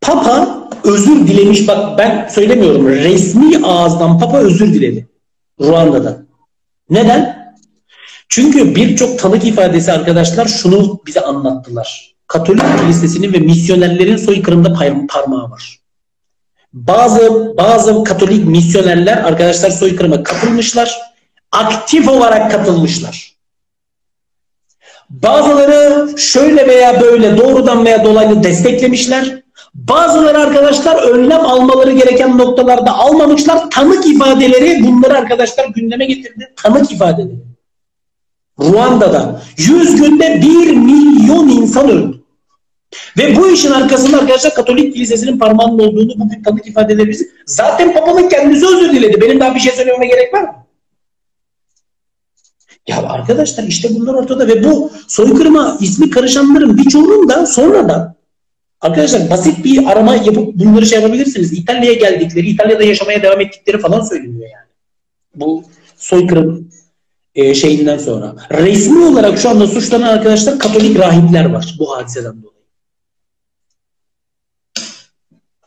[0.04, 1.68] Papa özür dilemiş.
[1.68, 2.88] Bak ben söylemiyorum.
[2.88, 5.08] Resmi ağızdan Papa özür diledi.
[5.62, 6.18] Ruanda'da.
[6.90, 7.54] Neden?
[8.30, 12.14] Çünkü birçok tanık ifadesi arkadaşlar şunu bize anlattılar.
[12.28, 14.74] Katolik kilisesinin ve misyonerlerin soykırımda
[15.10, 15.80] parmağı var.
[16.74, 20.98] Bazı bazı Katolik misyonerler arkadaşlar soykırıma katılmışlar.
[21.52, 23.34] Aktif olarak katılmışlar.
[25.10, 29.43] Bazıları şöyle veya böyle doğrudan veya dolaylı desteklemişler.
[29.74, 33.70] Bazıları arkadaşlar önlem almaları gereken noktalarda almamışlar.
[33.72, 36.54] Tanık ifadeleri bunları arkadaşlar gündeme getirdi.
[36.56, 37.44] Tanık ifadeleri.
[38.60, 42.24] Ruanda'da 100 günde 1 milyon insan öldü.
[43.18, 48.66] Ve bu işin arkasında arkadaşlar Katolik Kilisesi'nin parmağının olduğunu bugün tanık ifadeleri zaten Papa'nın kendisi
[48.66, 49.22] özür diledi.
[49.22, 50.54] Benim daha bir şey söylememe gerek var mı?
[52.88, 58.16] Ya arkadaşlar işte bunlar ortada ve bu soykırıma ismi karışanların birçoğunun da sonradan
[58.84, 61.54] arkadaşlar basit bir arama yapıp bunları şey yapabilirsiniz.
[61.54, 64.68] İtalya'ya geldikleri, İtalya'da yaşamaya devam ettikleri falan söyleniyor yani.
[65.36, 65.64] Bu
[65.98, 66.70] soykırım
[67.36, 68.36] e, şeyinden sonra.
[68.52, 72.54] Resmi olarak şu anda suçlanan arkadaşlar Katolik rahipler var bu hadiseden dolayı.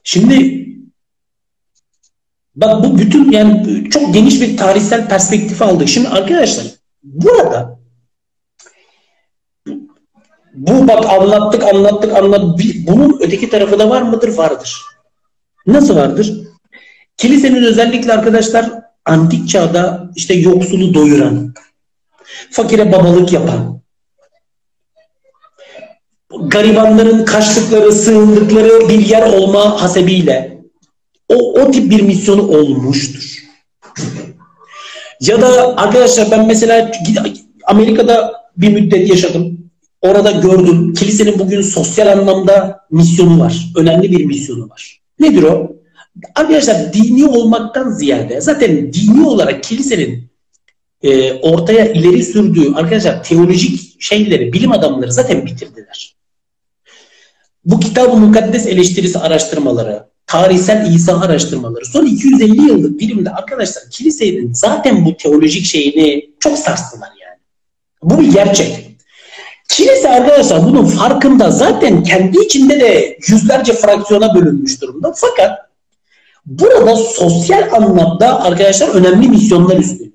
[0.02, 0.66] Şimdi
[2.56, 5.88] bak bu bütün yani çok geniş bir tarihsel perspektif aldık.
[5.88, 6.66] Şimdi arkadaşlar
[7.02, 7.75] burada
[10.57, 12.88] bu bak anlattık anlattık anlattık.
[12.88, 14.36] Bunun öteki tarafı da var mıdır?
[14.36, 14.82] Vardır.
[15.66, 16.40] Nasıl vardır?
[17.16, 18.70] Kilisenin özellikle arkadaşlar
[19.04, 21.54] antik çağda işte yoksulu doyuran,
[22.50, 23.80] fakire babalık yapan,
[26.40, 30.59] garibanların kaçtıkları, sığındıkları bir yer olma hasebiyle
[31.28, 33.46] o, o tip bir misyonu olmuştur.
[35.20, 36.90] Ya da arkadaşlar ben mesela
[37.64, 39.65] Amerika'da bir müddet yaşadım.
[40.07, 40.94] Orada gördüm.
[40.94, 43.66] Kilisenin bugün sosyal anlamda misyonu var.
[43.76, 45.00] Önemli bir misyonu var.
[45.20, 45.76] Nedir o?
[46.34, 50.30] Arkadaşlar dini olmaktan ziyade zaten dini olarak kilisenin
[51.03, 56.16] e, ortaya ileri sürdüğü arkadaşlar teolojik şeyleri, bilim adamları zaten bitirdiler.
[57.64, 65.04] Bu kitab-ı mukaddes eleştirisi araştırmaları, tarihsel İsa araştırmaları son 250 yıllık dilimde arkadaşlar kilisenin zaten
[65.04, 67.38] bu teolojik şeyini çok sarstılar yani.
[68.03, 68.95] Bu bir gerçek.
[69.68, 75.13] Kilise arkadaşlar bunun farkında zaten kendi içinde de yüzlerce fraksiyona bölünmüş durumda.
[75.17, 75.59] Fakat
[76.47, 80.13] burada sosyal anlamda arkadaşlar önemli misyonlar üstleniyor.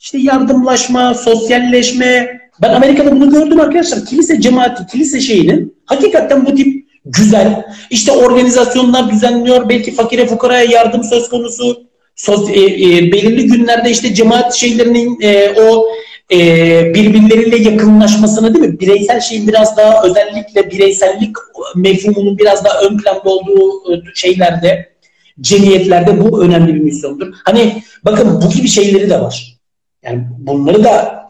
[0.00, 2.40] İşte yardımlaşma, sosyalleşme.
[2.62, 4.04] Ben Amerika'da bunu gördüm arkadaşlar.
[4.04, 9.68] Kilise cemaati, kilise şeyinin hakikaten bu tip güzel, işte organizasyonlar düzenliyor.
[9.68, 11.86] Belki fakire fukaraya yardım söz konusu.
[12.16, 15.86] Sos, e, e, belirli günlerde işte cemaat şeylerinin e, o
[16.32, 18.80] e, birbirleriyle yakınlaşmasını değil mi?
[18.80, 21.36] Bireysel şeyin biraz daha özellikle bireysellik
[21.76, 24.92] mefhumunun biraz daha ön planda olduğu e, şeylerde,
[25.40, 27.34] cemiyetlerde bu önemli bir misyondur.
[27.44, 29.58] Hani bakın bu gibi şeyleri de var.
[30.02, 31.22] Yani bunları da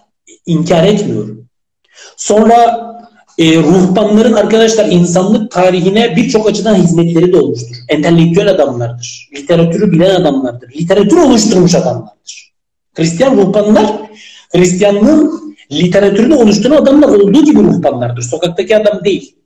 [0.47, 1.49] inkar etmiyorum.
[2.17, 2.87] Sonra
[3.39, 7.77] e, ruhbanların arkadaşlar insanlık tarihine birçok açıdan hizmetleri de olmuştur.
[7.89, 9.29] Entelektüel adamlardır.
[9.37, 10.71] Literatürü bilen adamlardır.
[10.81, 12.53] Literatür oluşturmuş adamlardır.
[12.95, 14.02] Hristiyan ruhbanlar
[14.53, 18.23] Hristiyanlığın literatürünü oluşturan adamlar olduğu gibi ruhbanlardır.
[18.23, 19.37] Sokaktaki adam değil.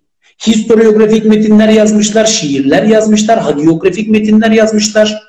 [0.47, 5.23] Historiografik metinler yazmışlar, şiirler yazmışlar, hagiografik metinler yazmışlar.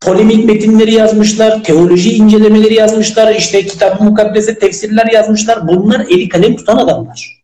[0.00, 5.68] polemik metinleri yazmışlar, teoloji incelemeleri yazmışlar, işte kitab-ı mukaddese tefsirler yazmışlar.
[5.68, 7.42] Bunlar eli kalem tutan adamlar.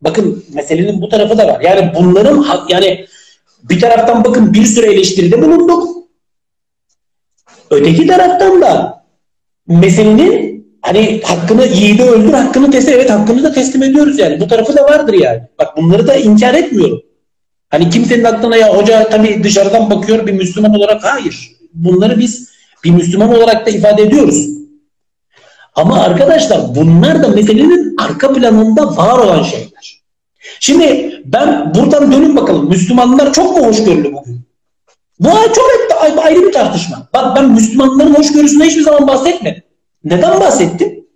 [0.00, 1.60] Bakın meselenin bu tarafı da var.
[1.60, 3.06] Yani bunların yani
[3.62, 5.88] bir taraftan bakın bir sürü eleştiride bulunduk.
[7.70, 9.04] Öteki taraftan da
[9.66, 10.49] meselenin
[10.90, 14.40] hani hakkını yiğidi öldür hakkını teslim evet hakkını da teslim ediyoruz yani.
[14.40, 15.40] Bu tarafı da vardır yani.
[15.58, 17.02] Bak bunları da inkar etmiyorum.
[17.68, 21.50] Hani kimsenin aklına ya hoca tabii dışarıdan bakıyor bir Müslüman olarak hayır.
[21.74, 22.50] Bunları biz
[22.84, 24.46] bir Müslüman olarak da ifade ediyoruz.
[25.74, 30.02] Ama arkadaşlar bunlar da meselenin arka planında var olan şeyler.
[30.60, 32.68] Şimdi ben buradan dönün bakalım.
[32.68, 34.40] Müslümanlar çok mu hoşgörülü bugün?
[35.20, 35.70] Bu çok
[36.24, 37.08] ayrı bir tartışma.
[37.14, 39.62] Bak ben Müslümanların hoşgörüsüne hiçbir zaman bahsetmedim.
[40.04, 41.06] Neden bahsettim?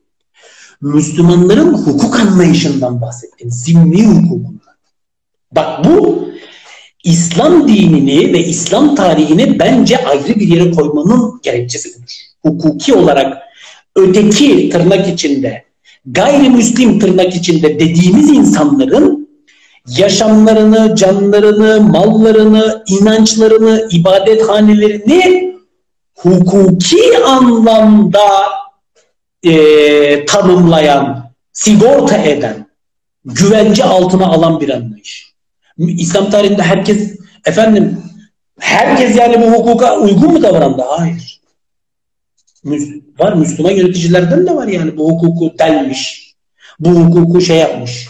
[0.80, 3.50] Müslümanların hukuk anlayışından bahsettim.
[3.50, 4.74] Zimni hukukundan.
[5.52, 6.28] Bak bu
[7.04, 12.34] İslam dinini ve İslam tarihini bence ayrı bir yere koymanın gerekçesidir.
[12.42, 13.42] Hukuki olarak
[13.96, 15.64] öteki tırnak içinde,
[16.06, 19.28] gayrimüslim tırnak içinde dediğimiz insanların
[19.88, 25.54] yaşamlarını, canlarını, mallarını, inançlarını, ibadethanelerini
[26.16, 28.20] hukuki anlamda
[29.44, 32.68] e, tanımlayan, sigorta eden,
[33.24, 35.34] güvence altına alan bir anlayış.
[35.78, 38.02] İslam tarihinde herkes efendim
[38.58, 40.82] herkes yani bu hukuka uygun mu davrandı?
[40.88, 41.40] Hayır.
[43.18, 46.34] Var Müslüman yöneticilerden de var yani bu hukuku delmiş.
[46.78, 48.08] Bu hukuku şey yapmış.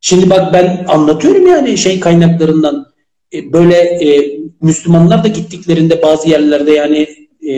[0.00, 2.92] Şimdi bak ben anlatıyorum yani şey kaynaklarından
[3.34, 7.52] e, böyle e, Müslümanlar da gittiklerinde bazı yerlerde yani e,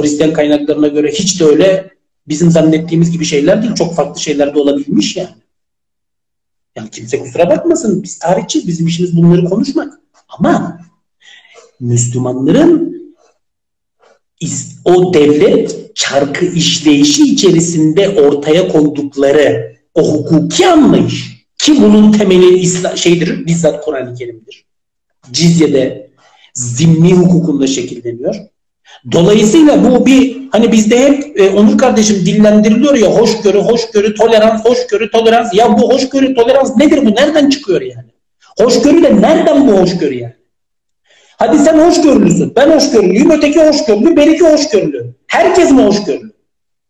[0.00, 1.90] Hristiyan kaynaklarına göre hiç de öyle
[2.28, 3.74] bizim zannettiğimiz gibi şeyler değil.
[3.74, 5.44] Çok farklı şeyler de olabilmiş yani.
[6.76, 8.02] Yani kimse kusura bakmasın.
[8.02, 10.00] Biz tarihçi, bizim işimiz bunları konuşmak.
[10.28, 10.80] Ama
[11.80, 12.94] Müslümanların
[14.84, 23.46] o devlet çarkı işleyişi içerisinde ortaya koydukları o hukuki anlayış ki bunun temeli İslam, şeydir
[23.46, 24.64] bizzat Kur'an-ı Kerim'dir.
[25.32, 26.10] Cizye'de
[26.54, 28.34] zimmi hukukunda şekilleniyor.
[29.12, 35.10] Dolayısıyla bu bir hani bizde hep e, Onur kardeşim dillendiriliyor ya hoşgörü, hoşgörü, tolerans, hoşgörü,
[35.10, 35.54] tolerans.
[35.54, 37.10] Ya bu hoşgörü, tolerans nedir bu?
[37.10, 38.10] Nereden çıkıyor yani?
[38.58, 40.34] Hoşgörü de nereden bu hoşgörü yani?
[41.36, 42.52] Hadi sen hoşgörülüsün.
[42.56, 43.30] Ben hoşgörülüyüm.
[43.30, 44.16] Öteki hoşgörülü.
[44.16, 45.14] Benimki hoşgörülü.
[45.26, 46.34] Herkes mi hoşgörülü?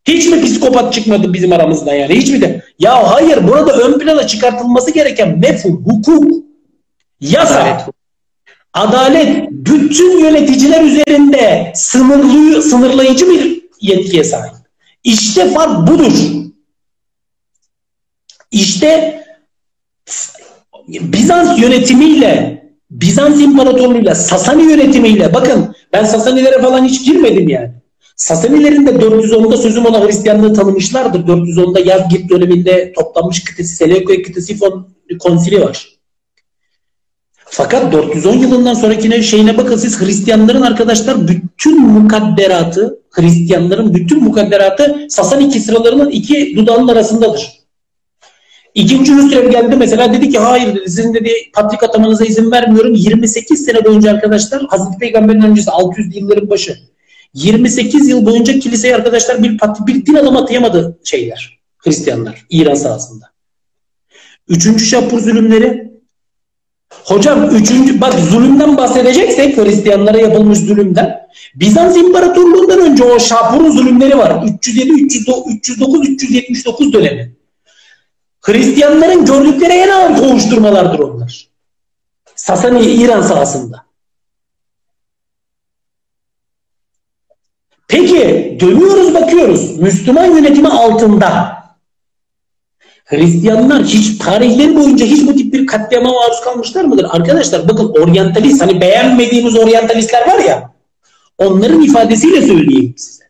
[0.09, 2.15] Hiç mi psikopat çıkmadı bizim aramızdan yani?
[2.15, 2.63] Hiç mi de?
[2.79, 6.45] Ya hayır burada ön plana çıkartılması gereken mefhum, hukuk,
[7.21, 7.94] yasa, adalet,
[8.75, 14.55] adalet bütün yöneticiler üzerinde sınırlı, sınırlayıcı bir yetkiye sahip.
[15.05, 16.13] İşte fark budur.
[18.51, 19.21] İşte
[20.89, 27.71] Bizans yönetimiyle Bizans İmparatorluğu'yla Sasani yönetimiyle bakın ben Sasanilere falan hiç girmedim yani.
[28.17, 31.21] Sasanilerin de 410'da sözüm ona Hristiyanlığı tanımışlardır.
[31.21, 34.55] 410'da Yazgit döneminde toplanmış kıtası Seleuke kıtası
[35.19, 35.94] konsili var.
[37.57, 45.61] Fakat 410 yılından sonrakine şeyine bakın siz Hristiyanların arkadaşlar bütün mukadderatı Hristiyanların bütün mukadderatı Sasani
[45.61, 47.53] sıralarının iki dudağının arasındadır.
[48.75, 52.95] İkinci Hüsrev geldi mesela dedi ki hayır dedi sizin dedi patrik atamanıza izin vermiyorum.
[52.95, 56.79] 28 sene boyunca arkadaşlar Hazreti Peygamber'in öncesi 600 yılların başı.
[57.35, 61.59] 28 yıl boyunca kiliseye arkadaşlar bir, bir din adam atayamadı şeyler.
[61.79, 63.27] Hristiyanlar İran sahasında.
[64.49, 65.94] Üçüncü şapur zulümleri
[67.15, 74.45] Hocam üçüncü bak zulümden bahsedeceksek Hristiyanlara yapılmış zulümden Bizans İmparatorluğundan önce o Şapur'un zulümleri var.
[74.61, 77.37] 307, 309, 379 dönemi.
[78.41, 81.49] Hristiyanların gördükleri en ağır kovuşturmalardır onlar.
[82.35, 83.85] Sasani İran sahasında.
[87.89, 89.79] Peki dönüyoruz bakıyoruz.
[89.79, 91.64] Müslüman yönetimi altında
[93.05, 97.07] Hristiyanlar hiç tarihleri boyunca hiç bu tip bir katliama maruz kalmışlar mıdır?
[97.11, 100.75] Arkadaşlar bakın oryantalist hani beğenmediğimiz oryantalistler var ya
[101.39, 103.25] onların ifadesiyle söyleyeyim size.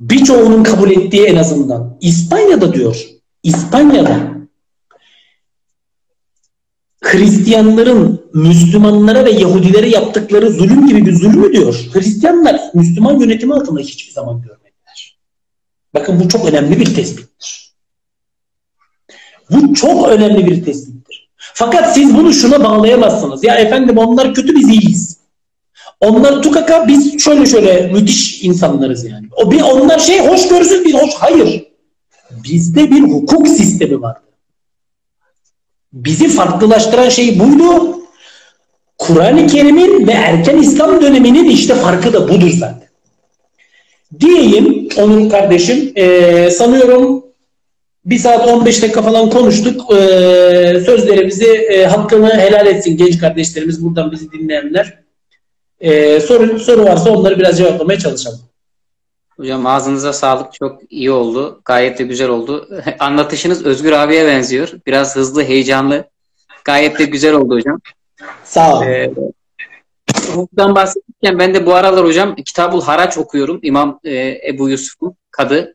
[0.00, 3.06] Birçoğunun kabul ettiği en azından İspanya'da diyor.
[3.42, 4.34] İspanya'da
[7.02, 11.88] Hristiyanların Müslümanlara ve Yahudilere yaptıkları zulüm gibi bir zulmü diyor.
[11.92, 14.63] Hristiyanlar Müslüman yönetimi altında hiçbir zaman görmüyor.
[15.94, 17.74] Bakın bu çok önemli bir tespittir.
[19.50, 21.30] Bu çok önemli bir tespittir.
[21.36, 23.44] Fakat siz bunu şuna bağlayamazsınız.
[23.44, 25.18] Ya efendim onlar kötü biz iyiyiz.
[26.00, 29.26] Onlar tukaka biz şöyle şöyle müthiş insanlarız yani.
[29.36, 31.14] O bir onlar şey hoş görsün biz hoş.
[31.14, 31.64] Hayır.
[32.30, 34.16] Bizde bir hukuk sistemi var.
[35.92, 37.98] Bizi farklılaştıran şey buydu.
[38.98, 42.83] Kur'an-ı Kerim'in ve erken İslam döneminin işte farkı da budur zaten.
[44.20, 45.92] Diyeyim Onur kardeşim.
[45.96, 47.24] E, sanıyorum
[48.04, 49.94] bir saat 15 dakika falan konuştuk.
[49.94, 49.96] E,
[50.86, 54.98] sözlerimizi e, hakkını helal etsin genç kardeşlerimiz buradan bizi dinleyenler.
[55.80, 58.40] E, soru, soru varsa onları biraz cevaplamaya çalışalım.
[59.36, 60.52] Hocam ağzınıza sağlık.
[60.52, 61.60] Çok iyi oldu.
[61.64, 62.68] Gayet de güzel oldu.
[62.98, 64.68] Anlatışınız Özgür abiye benziyor.
[64.86, 66.04] Biraz hızlı, heyecanlı.
[66.64, 67.80] Gayet de güzel oldu hocam.
[68.44, 68.86] Sağ olun.
[68.86, 69.12] Ee,
[70.32, 70.74] hukuktan
[71.24, 73.60] bahsetmişken ben de bu aralar hocam Kitabul Haraç okuyorum.
[73.62, 75.74] İmam e, Ebu Yusuf'un kadı.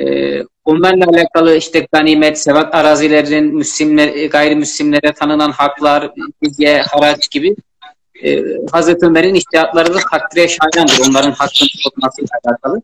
[0.00, 6.10] E, onlarla alakalı işte ganimet, sevat arazilerin Müslimler, gayrimüslimlere tanınan haklar,
[6.42, 7.56] bilge, haraç gibi
[8.24, 8.42] e,
[8.72, 11.10] Hazreti Ömer'in iştihatları da takdire şayandır.
[11.10, 12.82] Onların hakkını tutmasıyla alakalı.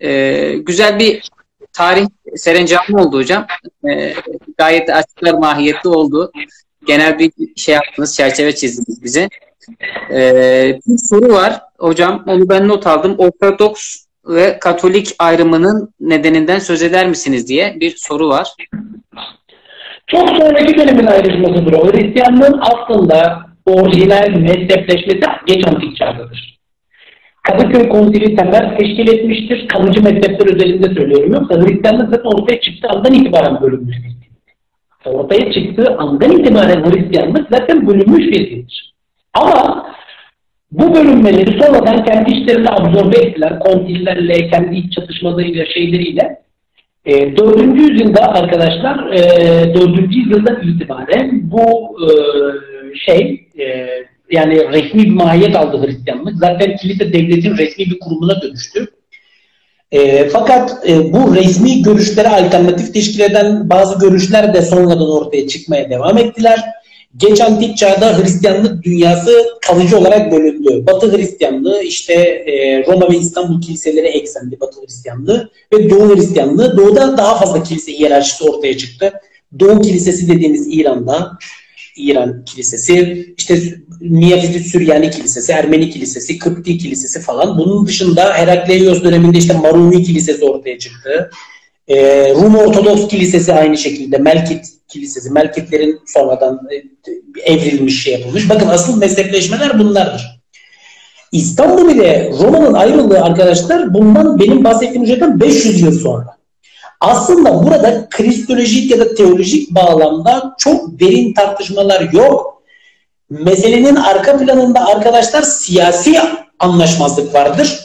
[0.00, 1.30] E, güzel bir
[1.72, 2.06] tarih
[2.36, 3.46] serencamı oldu hocam.
[3.88, 4.14] E,
[4.58, 6.32] gayet açıklar mahiyetli oldu.
[6.86, 9.28] Genel bir şey yaptınız, çerçeve çizdiniz bize.
[10.10, 10.20] E,
[10.86, 12.24] bir soru var hocam.
[12.26, 13.14] Onu ben not aldım.
[13.18, 18.48] Ortodoks ve Katolik ayrımının nedeninden söz eder misiniz diye bir soru var.
[20.06, 21.92] Çok sonraki dönemin ayrışmasıdır o.
[21.92, 26.58] Hristiyanlığın aslında orijinal mezhepleşmesi geç antik çağdadır.
[27.42, 29.68] Kadıköy Konsili temel teşkil etmiştir.
[29.68, 31.32] Kalıcı mezhepler özelinde söylüyorum.
[31.32, 34.12] Yoksa Hristiyanlık zaten ortaya çıktığı andan itibaren bölünmüş bir
[35.04, 38.91] Ortaya çıktığı andan itibaren Hristiyanlık zaten bölünmüş bir dindir.
[39.34, 39.86] Ama
[40.72, 43.58] bu bölünmeleri sonradan kendi işlerine absorbe ettiler.
[43.58, 46.42] Konsillerle, kendi iç çatışmalarıyla, şeyleriyle.
[47.04, 47.76] E, 4.
[47.76, 50.16] yüzyılda arkadaşlar, e, 4.
[50.16, 52.08] yüzyıldan itibaren bu e,
[52.98, 53.88] şey e,
[54.30, 56.36] yani resmi bir mahiyet aldı Hristiyanlık.
[56.36, 58.86] Zaten kilise devletin resmi bir kurumuna dönüştü.
[59.92, 65.90] E, fakat e, bu resmi görüşlere alternatif teşkil eden bazı görüşler de sonradan ortaya çıkmaya
[65.90, 66.60] devam ettiler.
[67.16, 70.86] Geç antik çağda Hristiyanlık dünyası kalıcı olarak bölündü.
[70.86, 76.76] Batı Hristiyanlığı işte e, Roma ve İstanbul kiliseleri eksendi Batı Hristiyanlığı ve Doğu Hristiyanlığı.
[76.76, 79.12] Doğuda daha fazla kilise hiyerarşisi ortaya çıktı.
[79.60, 81.38] Doğu Kilisesi dediğimiz İran'da,
[81.96, 83.62] İran Kilisesi, işte
[84.00, 87.58] Niyazidi Süryani Kilisesi, Ermeni Kilisesi, Kıpti Kilisesi falan.
[87.58, 91.30] Bunun dışında Herakleios döneminde işte Maruni Kilisesi ortaya çıktı.
[91.88, 98.50] Ee, Rum Ortodoks Kilisesi aynı şekilde, Melkit Kilisesi, Melkitlerin sonradan e, evrilmiş şey yapılmış.
[98.50, 100.42] Bakın asıl mezhepleşmeler bunlardır.
[101.32, 106.36] İstanbul ile Roma'nın ayrılığı arkadaşlar bundan benim bahsettiğim şeyden 500 yıl sonra.
[107.00, 112.62] Aslında burada kristolojik ya da teolojik bağlamda çok derin tartışmalar yok.
[113.30, 116.18] Meselenin arka planında arkadaşlar siyasi
[116.58, 117.80] anlaşmazlık vardır.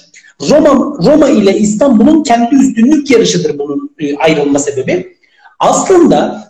[0.50, 5.18] Roma, Roma ile İstanbul'un kendi üstünlük yarışıdır bunun e, ayrılma sebebi.
[5.60, 6.47] Aslında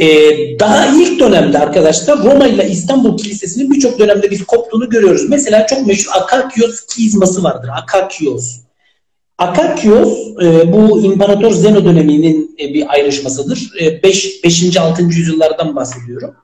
[0.00, 0.06] e,
[0.58, 5.28] daha ilk dönemde arkadaşlar Roma ile İstanbul Kilisesi'nin birçok dönemde biz koptuğunu görüyoruz.
[5.28, 7.70] Mesela çok meşhur Akakios kizması vardır.
[7.82, 8.56] Akakios.
[9.38, 13.70] Akakios e, bu İmparator Zeno döneminin e, bir ayrışmasıdır.
[14.02, 14.44] 5.
[14.44, 14.76] 5.
[14.76, 15.02] 6.
[15.02, 16.34] yüzyıllardan bahsediyorum.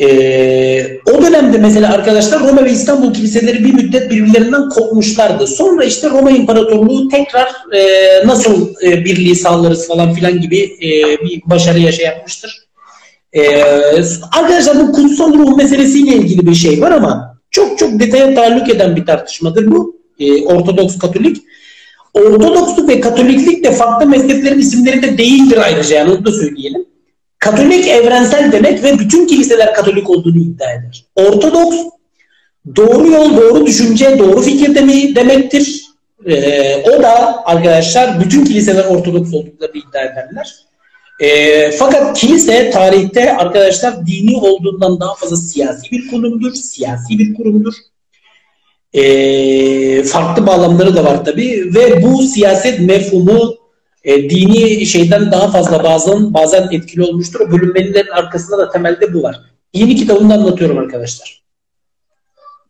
[0.00, 5.46] E, o dönemde mesela arkadaşlar Roma ve İstanbul kiliseleri bir müddet birbirlerinden kopmuşlardı.
[5.46, 7.86] Sonra işte Roma İmparatorluğu tekrar e,
[8.26, 10.88] nasıl e, birliği sağlarız falan filan gibi e,
[11.24, 12.66] bir başarı yaşa yapmıştır.
[13.32, 13.62] E,
[14.32, 18.96] arkadaşlar bu kutsal ruh meselesiyle ilgili bir şey var ama çok çok detaya taalluk eden
[18.96, 19.96] bir tartışmadır bu.
[20.20, 21.36] E, Ortodoks Katolik.
[22.14, 26.86] Ortodoksluk ve Katoliklik de farklı mezheplerin isimleri de değildir ayrıca yani onu da söyleyelim.
[27.46, 31.04] Katolik evrensel demek ve bütün kiliseler Katolik olduğunu iddia eder.
[31.16, 31.76] Ortodoks
[32.76, 34.74] doğru yol, doğru düşünce, doğru fikir
[35.14, 35.82] demektir.
[36.26, 40.54] Ee, o da arkadaşlar bütün kiliseler Ortodoks olduklarını iddia ederler.
[41.20, 47.74] Ee, fakat kilise tarihte arkadaşlar dini olduğundan daha fazla siyasi bir konumdur, siyasi bir kurumdur.
[48.94, 53.65] Ee, farklı bağlamları da var tabi ve bu siyaset mefhumu
[54.06, 57.40] e, dini şeyden daha fazla bazen bazen etkili olmuştur.
[57.40, 59.40] O bölünmelerin arkasında da temelde bu var.
[59.74, 61.42] Yeni kitabımda anlatıyorum arkadaşlar.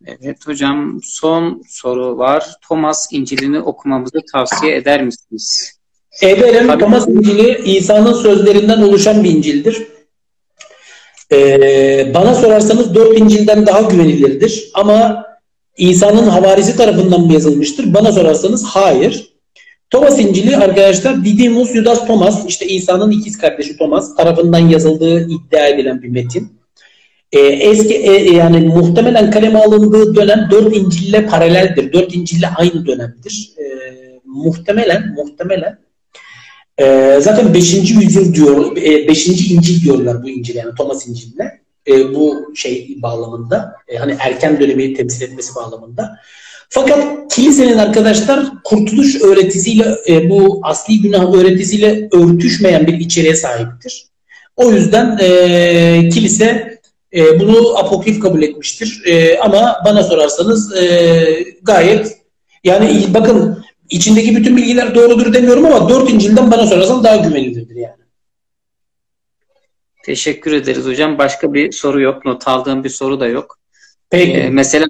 [0.06, 2.44] Evet hocam son soru var.
[2.68, 5.72] Thomas İncil'ini okumamızı tavsiye eder misiniz?
[6.22, 6.66] Ederim.
[6.66, 6.80] Tabii.
[6.80, 9.86] Thomas İncil'i İsa'nın sözlerinden oluşan bir İncil'dir.
[11.32, 14.70] Ee, bana sorarsanız dört İncil'den daha güvenilirdir.
[14.74, 15.26] Ama
[15.76, 17.94] İsa'nın havarisi tarafından mı yazılmıştır?
[17.94, 19.35] Bana sorarsanız hayır.
[19.90, 26.02] Thomas İncil'i arkadaşlar Didymus Judas Thomas işte İsa'nın ikiz kardeşi Thomas tarafından yazıldığı iddia edilen
[26.02, 26.56] bir metin.
[27.32, 31.92] Ee, eski e, yani muhtemelen kaleme alındığı dönem dört İncil'le paraleldir.
[31.92, 33.50] Dört İncil'le aynı dönemdir.
[33.58, 35.78] Ee, muhtemelen muhtemelen
[36.78, 37.74] e, zaten 5.
[37.74, 39.28] yüzyıl diyor 5.
[39.28, 41.60] E, İncil diyorlar bu İncil yani Thomas İncil'ine.
[41.88, 43.74] e, bu şey bağlamında.
[43.88, 46.18] E, hani erken dönemi temsil etmesi bağlamında.
[46.68, 54.06] Fakat kilisenin arkadaşlar kurtuluş öğretisiyle e, bu asli günah öğretisiyle örtüşmeyen bir içeriğe sahiptir.
[54.56, 56.78] O yüzden e, kilise
[57.14, 59.02] e, bunu apokrif kabul etmiştir.
[59.06, 62.18] E, ama bana sorarsanız e, gayet
[62.64, 68.06] yani bakın içindeki bütün bilgiler doğrudur demiyorum ama dört İncil'den bana sorarsan daha güvenilirdir yani.
[70.04, 71.18] Teşekkür ederiz hocam.
[71.18, 72.24] Başka bir soru yok.
[72.24, 73.58] Not aldığım bir soru da yok.
[74.10, 74.32] Peki.
[74.32, 74.84] Ee, mesele,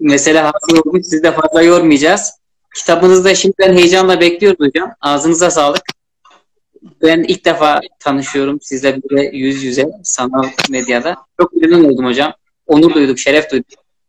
[0.00, 1.04] mesele hasıl olmuş.
[1.04, 2.32] Sizi de fazla yormayacağız.
[2.76, 4.92] Kitabınızı da şimdiden heyecanla bekliyoruz hocam.
[5.00, 5.82] Ağzınıza sağlık.
[7.02, 11.16] Ben ilk defa tanışıyorum sizle böyle yüz yüze sanal medyada.
[11.40, 12.32] Çok memnun oldum hocam.
[12.66, 13.66] Onur duyduk, şeref duyduk.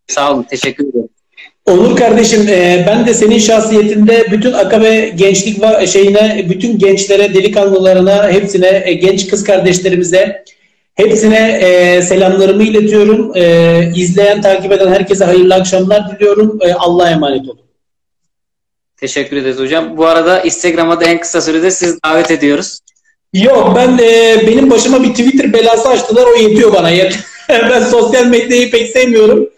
[0.08, 1.10] Sağ olun, teşekkür ederim.
[1.66, 8.84] Onur kardeşim e, ben de senin şahsiyetinde bütün akabe gençlik şeyine, bütün gençlere, delikanlılarına, hepsine,
[8.86, 10.44] e, genç kız kardeşlerimize
[10.96, 13.32] hepsine e, selamlarımı iletiyorum.
[13.36, 16.60] E, izleyen, takip eden herkese hayırlı akşamlar diliyorum.
[16.62, 17.62] E, Allah'a emanet olun.
[18.98, 19.98] Teşekkür ederiz hocam.
[19.98, 22.80] Bu arada Instagram'a da en kısa sürede siz davet ediyoruz.
[23.34, 26.90] Yok ben e, benim başıma bir Twitter belası açtılar o yetiyor bana.
[27.50, 29.50] ben sosyal medyayı pek sevmiyorum.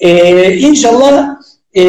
[0.00, 1.36] E, inşallah
[1.74, 1.82] e,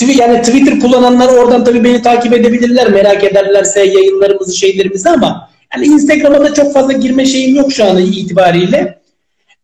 [0.00, 6.40] yani Twitter kullananlar oradan tabii beni takip edebilirler merak ederlerse yayınlarımızı şeylerimizi ama yani Instagram'a
[6.40, 8.98] da çok fazla girme şeyim yok şu an itibariyle.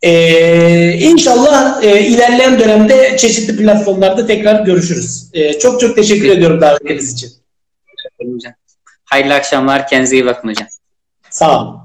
[0.03, 5.31] Ee, inşallah e, ilerleyen dönemde çeşitli platformlarda tekrar görüşürüz.
[5.33, 7.31] E, çok çok teşekkür ediyorum davetiniz için.
[9.05, 9.89] Hayırlı akşamlar.
[9.89, 10.69] Kendinize iyi bakın hocam.
[11.31, 11.84] Sağ olun.